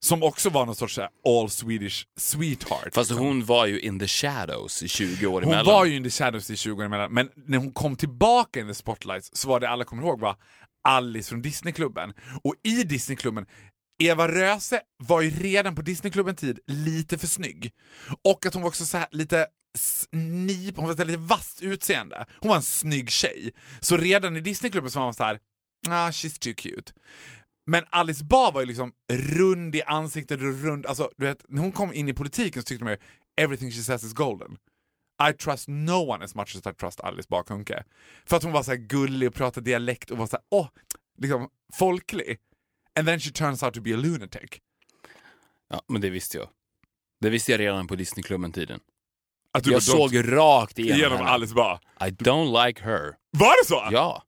Som 0.00 0.22
också 0.22 0.50
var 0.50 0.66
någon 0.66 0.74
sorts 0.74 0.98
all 1.26 1.50
Swedish 1.50 2.06
sweetheart. 2.16 2.94
Fast 2.94 3.10
liksom. 3.10 3.26
hon 3.26 3.44
var 3.44 3.66
ju 3.66 3.80
in 3.80 3.98
the 3.98 4.08
shadows 4.08 4.82
i 4.82 4.88
20 4.88 5.26
år 5.26 5.32
Hon 5.32 5.52
emellan. 5.52 5.66
var 5.66 5.84
ju 5.84 5.96
in 5.96 6.04
the 6.04 6.10
shadows 6.10 6.50
i 6.50 6.56
20 6.56 6.82
år 6.82 6.84
emellan, 6.86 7.12
men 7.12 7.30
när 7.34 7.58
hon 7.58 7.72
kom 7.72 7.96
tillbaka 7.96 8.60
in 8.60 8.66
the 8.68 8.74
spotlights 8.74 9.30
så 9.32 9.48
var 9.48 9.60
det 9.60 9.68
alla 9.68 9.84
kommer 9.84 10.02
ihåg 10.02 10.20
var 10.20 10.36
Alice 10.88 11.28
från 11.28 11.42
Disneyklubben. 11.42 12.12
Och 12.42 12.54
i 12.62 12.82
Disneyklubben, 12.82 13.46
Eva 14.02 14.28
Röse 14.28 14.80
var 14.96 15.20
ju 15.20 15.30
redan 15.30 15.74
på 15.74 15.82
Disneyklubben 15.82 16.36
tid 16.36 16.58
lite 16.66 17.18
för 17.18 17.26
snygg. 17.26 17.72
Och 18.22 18.46
att 18.46 18.54
hon 18.54 18.62
var 18.62 18.68
också 18.68 18.84
så 18.84 18.98
här 18.98 19.06
lite 19.10 19.46
snip, 19.74 20.76
hon 20.76 20.84
var 20.84 20.92
ett 20.92 21.06
lite 21.06 21.18
vasst 21.18 21.62
utseende. 21.62 22.26
Hon 22.40 22.48
var 22.48 22.56
en 22.56 22.62
snygg 22.62 23.10
tjej. 23.10 23.52
Så 23.80 23.96
redan 23.96 24.36
i 24.36 24.40
Disneyklubben 24.40 24.90
så 24.90 24.98
var 24.98 25.06
man 25.06 25.14
så 25.14 25.24
här, 25.24 25.40
ah, 25.88 26.10
she's 26.10 26.38
too 26.38 26.54
cute. 26.56 26.92
Men 27.66 27.84
Alice 27.90 28.24
Bah 28.24 28.54
var 28.54 28.60
ju 28.60 28.66
liksom 28.66 28.92
rund 29.12 29.74
i 29.74 29.82
ansiktet 29.82 30.40
och 30.40 30.62
rund, 30.62 30.86
alltså 30.86 31.10
du 31.16 31.26
vet, 31.26 31.44
när 31.48 31.62
hon 31.62 31.72
kom 31.72 31.92
in 31.92 32.08
i 32.08 32.14
politiken 32.14 32.62
så 32.62 32.66
tyckte 32.66 32.84
man 32.84 32.92
ju 32.92 32.98
everything 33.36 33.70
she 33.70 33.82
says 33.82 34.04
is 34.04 34.12
golden. 34.12 34.56
I 35.30 35.32
trust 35.32 35.68
no 35.68 36.10
one 36.10 36.24
as 36.24 36.34
much 36.34 36.56
as 36.56 36.72
I 36.72 36.74
trust 36.74 37.00
Alice 37.00 37.26
Bakunke. 37.30 37.84
För 38.26 38.36
att 38.36 38.42
hon 38.42 38.52
var 38.52 38.62
så 38.62 38.70
här 38.70 38.78
gullig 38.78 39.28
och 39.28 39.34
pratade 39.34 39.70
dialekt 39.70 40.10
och 40.10 40.18
var 40.18 40.26
så 40.26 40.36
här, 40.36 40.44
åh, 40.50 40.68
liksom 41.18 41.48
folklig. 41.74 42.38
And 42.98 43.08
then 43.08 43.20
she 43.20 43.30
turns 43.30 43.62
out 43.62 43.74
to 43.74 43.80
be 43.80 43.94
a 43.94 43.96
lunatic. 43.96 44.50
Ja, 45.68 45.82
men 45.88 46.00
det 46.00 46.10
visste 46.10 46.38
jag. 46.38 46.48
Det 47.20 47.30
visste 47.30 47.52
jag 47.52 47.60
redan 47.60 47.86
på 47.86 47.96
Disneyklubben-tiden. 47.96 48.80
Att 49.54 49.64
du 49.64 49.70
Jag 49.70 49.76
bara 49.76 49.80
såg 49.80 50.32
rakt 50.32 50.78
igenom, 50.78 50.98
igenom 50.98 51.18
henne. 51.18 51.30
Alice 51.30 51.54
bara, 51.54 51.80
I 52.00 52.10
don't 52.10 52.66
like 52.66 52.82
her. 52.84 53.16
var 53.30 53.62
det 53.62 53.68
så? 53.68 53.88
Ja. 53.92 54.22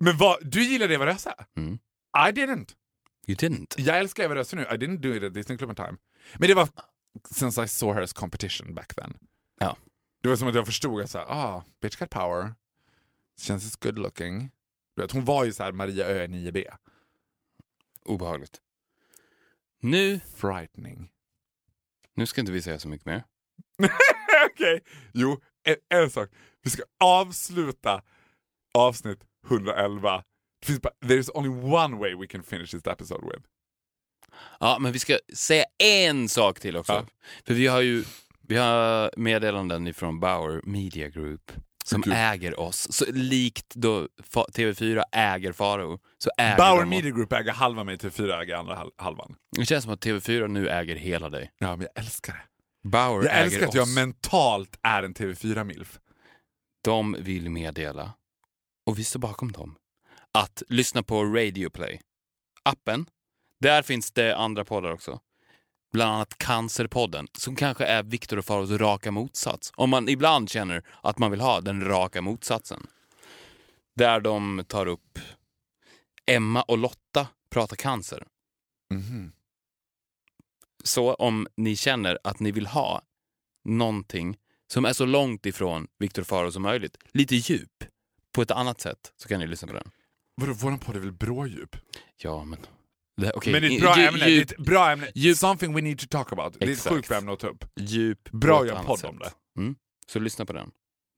Men 0.00 0.16
vad, 0.16 0.38
du 0.50 0.62
gillade 0.64 0.94
Eva 0.94 1.06
Röse? 1.06 1.34
Mm. 1.56 1.74
I 2.28 2.30
didn't. 2.32 2.74
You 3.26 3.36
didn't. 3.36 3.74
Jag 3.76 3.98
älskar 3.98 4.24
Eva 4.24 4.34
Röse 4.34 4.56
nu, 4.56 4.62
I 4.62 4.64
didn't 4.66 4.96
do 4.96 5.14
it 5.14 5.22
at 5.22 5.34
Disneyklubben 5.34 5.76
time. 5.76 5.96
Men 6.34 6.48
det 6.48 6.54
var 6.54 6.68
since 7.30 7.64
I 7.64 7.68
saw 7.68 7.94
her 7.94 8.02
as 8.02 8.12
competition 8.12 8.74
back 8.74 8.94
then. 8.94 9.16
Ja. 9.60 9.76
Det 10.22 10.28
var 10.28 10.36
som 10.36 10.48
att 10.48 10.54
jag 10.54 10.66
förstod 10.66 11.02
att 11.02 11.10
så 11.10 11.18
här, 11.18 11.26
ah, 11.28 11.64
bitch 11.82 11.96
got 11.98 12.10
power, 12.10 12.54
känns 13.40 13.64
is 13.64 13.76
good 13.76 13.98
looking. 13.98 14.50
Du 14.96 15.02
vet, 15.02 15.12
hon 15.12 15.24
var 15.24 15.44
ju 15.44 15.52
så 15.52 15.62
här 15.62 15.72
Maria 15.72 16.06
Ö 16.06 16.26
9B. 16.26 16.64
Obehagligt. 18.04 18.60
Nu, 19.80 20.20
Frightening. 20.36 21.08
nu 22.14 22.26
ska 22.26 22.40
inte 22.40 22.52
vi 22.52 22.62
säga 22.62 22.78
så 22.78 22.88
mycket 22.88 23.06
mer. 23.06 23.24
Okej, 24.56 24.80
jo, 25.14 25.40
en, 25.68 25.76
en 26.02 26.10
sak. 26.10 26.30
Vi 26.62 26.70
ska 26.70 26.82
avsluta 27.04 28.02
avsnitt 28.74 29.18
111. 29.50 30.22
Det 30.60 30.66
finns 30.66 30.80
bara, 30.80 30.92
there's 31.04 31.30
only 31.34 31.48
one 31.74 31.96
way 31.98 32.14
we 32.14 32.26
can 32.26 32.42
finish 32.42 32.70
this 32.70 32.86
episode 32.86 33.26
with. 33.26 33.44
Ja, 34.60 34.78
men 34.80 34.92
vi 34.92 34.98
ska 34.98 35.18
säga 35.34 35.64
en 35.78 36.28
sak 36.28 36.60
till 36.60 36.76
också. 36.76 36.92
Ja. 36.92 37.06
För 37.46 37.54
vi 37.54 37.66
har 37.66 37.80
ju 37.80 38.04
vi 38.48 38.56
har 38.56 39.10
meddelanden 39.16 39.86
ifrån 39.86 40.20
Bauer 40.20 40.60
Media 40.64 41.08
Group 41.08 41.52
som 41.84 42.00
Gud. 42.00 42.12
äger 42.16 42.60
oss. 42.60 42.92
Så 42.92 43.04
likt 43.12 43.74
då 43.74 44.08
Fa- 44.32 44.50
TV4 44.52 45.02
äger 45.12 45.52
Farao 45.52 45.98
så 46.18 46.30
äger 46.38 46.56
Bauer 46.56 46.80
de. 46.80 46.88
Media 46.88 47.10
Group 47.10 47.32
äger 47.32 47.52
halva 47.52 47.84
mig 47.84 47.98
till 47.98 48.10
fyra 48.10 48.42
äger 48.42 48.54
andra 48.56 48.74
hal- 48.74 48.92
halvan. 48.96 49.34
Det 49.56 49.66
känns 49.66 49.84
som 49.84 49.92
att 49.92 50.04
TV4 50.04 50.48
nu 50.48 50.68
äger 50.68 50.96
hela 50.96 51.28
dig. 51.28 51.50
Ja, 51.58 51.76
men 51.76 51.86
jag 51.94 52.04
älskar 52.04 52.32
det. 52.32 52.42
Bauer 52.90 53.24
Jag 53.24 53.32
äger 53.34 53.44
älskar 53.44 53.62
att 53.62 53.68
oss. 53.68 53.74
jag 53.74 53.88
mentalt 53.88 54.78
är 54.82 55.02
en 55.02 55.14
TV4-milf. 55.14 55.98
De 56.84 57.16
vill 57.18 57.50
meddela, 57.50 58.12
och 58.86 58.98
vi 58.98 59.04
står 59.04 59.20
bakom 59.20 59.52
dem, 59.52 59.76
att 60.34 60.62
lyssna 60.68 61.02
på 61.02 61.24
Radio 61.24 61.70
Play. 61.70 62.00
Appen. 62.62 63.06
Där 63.60 63.82
finns 63.82 64.12
det 64.12 64.36
andra 64.36 64.64
poddar 64.64 64.90
också. 64.92 65.20
Bland 65.92 66.14
annat 66.14 66.38
Cancerpodden, 66.38 67.28
som 67.38 67.56
kanske 67.56 67.84
är 67.84 68.02
Viktor 68.02 68.36
och 68.38 68.44
Faros 68.44 68.70
raka 68.70 69.10
motsats. 69.10 69.72
Om 69.76 69.90
man 69.90 70.08
ibland 70.08 70.50
känner 70.50 70.82
att 71.02 71.18
man 71.18 71.30
vill 71.30 71.40
ha 71.40 71.60
den 71.60 71.84
raka 71.84 72.22
motsatsen. 72.22 72.86
Där 73.96 74.20
de 74.20 74.64
tar 74.68 74.86
upp 74.86 75.18
Emma 76.26 76.62
och 76.62 76.78
Lotta 76.78 77.28
pratar 77.50 77.76
cancer. 77.76 78.26
Mhm. 78.94 79.32
Så 80.86 81.14
om 81.14 81.46
ni 81.56 81.76
känner 81.76 82.18
att 82.24 82.40
ni 82.40 82.52
vill 82.52 82.66
ha 82.66 83.02
någonting 83.64 84.36
som 84.72 84.84
är 84.84 84.92
så 84.92 85.06
långt 85.06 85.46
ifrån 85.46 85.86
Viktor 85.98 86.22
Faro 86.22 86.52
som 86.52 86.62
möjligt, 86.62 86.96
lite 87.12 87.34
djup, 87.36 87.84
på 88.32 88.42
ett 88.42 88.50
annat 88.50 88.80
sätt, 88.80 89.12
så 89.16 89.28
kan 89.28 89.40
ni 89.40 89.46
lyssna 89.46 89.68
på 89.68 89.74
den. 89.74 89.90
Vadå, 90.34 90.52
våran 90.52 90.78
podd 90.78 90.96
är 90.96 91.00
väl 91.00 91.12
brådjup? 91.12 91.76
Ja, 92.16 92.44
men... 92.44 92.58
Det, 93.16 93.32
okej, 93.32 93.52
Men 93.52 93.62
det 93.62 93.68
är 93.68 93.76
ett 93.76 93.80
bra 93.82 93.96
ämne. 93.96 94.28
Djup, 94.28 94.50
ett 94.50 94.56
bra 94.58 94.90
ämne. 94.90 95.10
djup- 95.14 95.34
Something 95.34 95.74
we 95.74 95.80
need 95.80 95.98
to 95.98 96.06
talk 96.10 96.32
about. 96.32 96.52
Det 96.58 96.64
är 96.64 96.68
ett 96.68 96.76
Exakt. 96.76 96.94
sjukt 96.96 97.10
ämne 97.10 97.32
att 97.32 97.38
ta 97.38 97.46
upp. 97.48 97.64
djup 97.80 98.30
Bra 98.30 98.60
att 98.60 98.66
göra 98.66 98.82
podd 98.82 98.98
sätt. 98.98 99.10
om 99.10 99.18
det. 99.18 99.32
Mm. 99.58 99.76
Så 100.06 100.18
lyssna 100.18 100.46
på 100.46 100.52
den. 100.52 100.70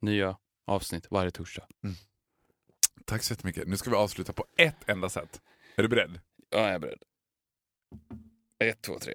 Nya 0.03 0.37
avsnitt 0.67 1.07
varje 1.11 1.31
torsdag. 1.31 1.67
Tack 3.05 3.23
så 3.23 3.33
jättemycket. 3.33 3.69
Nu 3.69 3.77
ska 3.77 3.91
vi 3.91 3.97
avsluta 3.97 4.33
på 4.33 4.45
ett 4.57 4.89
enda 4.89 5.09
sätt. 5.09 5.41
Är 5.77 5.83
du 5.83 5.89
beredd? 5.89 6.21
Ja, 6.51 6.59
jag 6.59 6.69
är 6.69 6.79
beredd. 6.79 7.03
Ett, 8.65 8.83
två, 8.83 8.99
tre. 8.99 9.15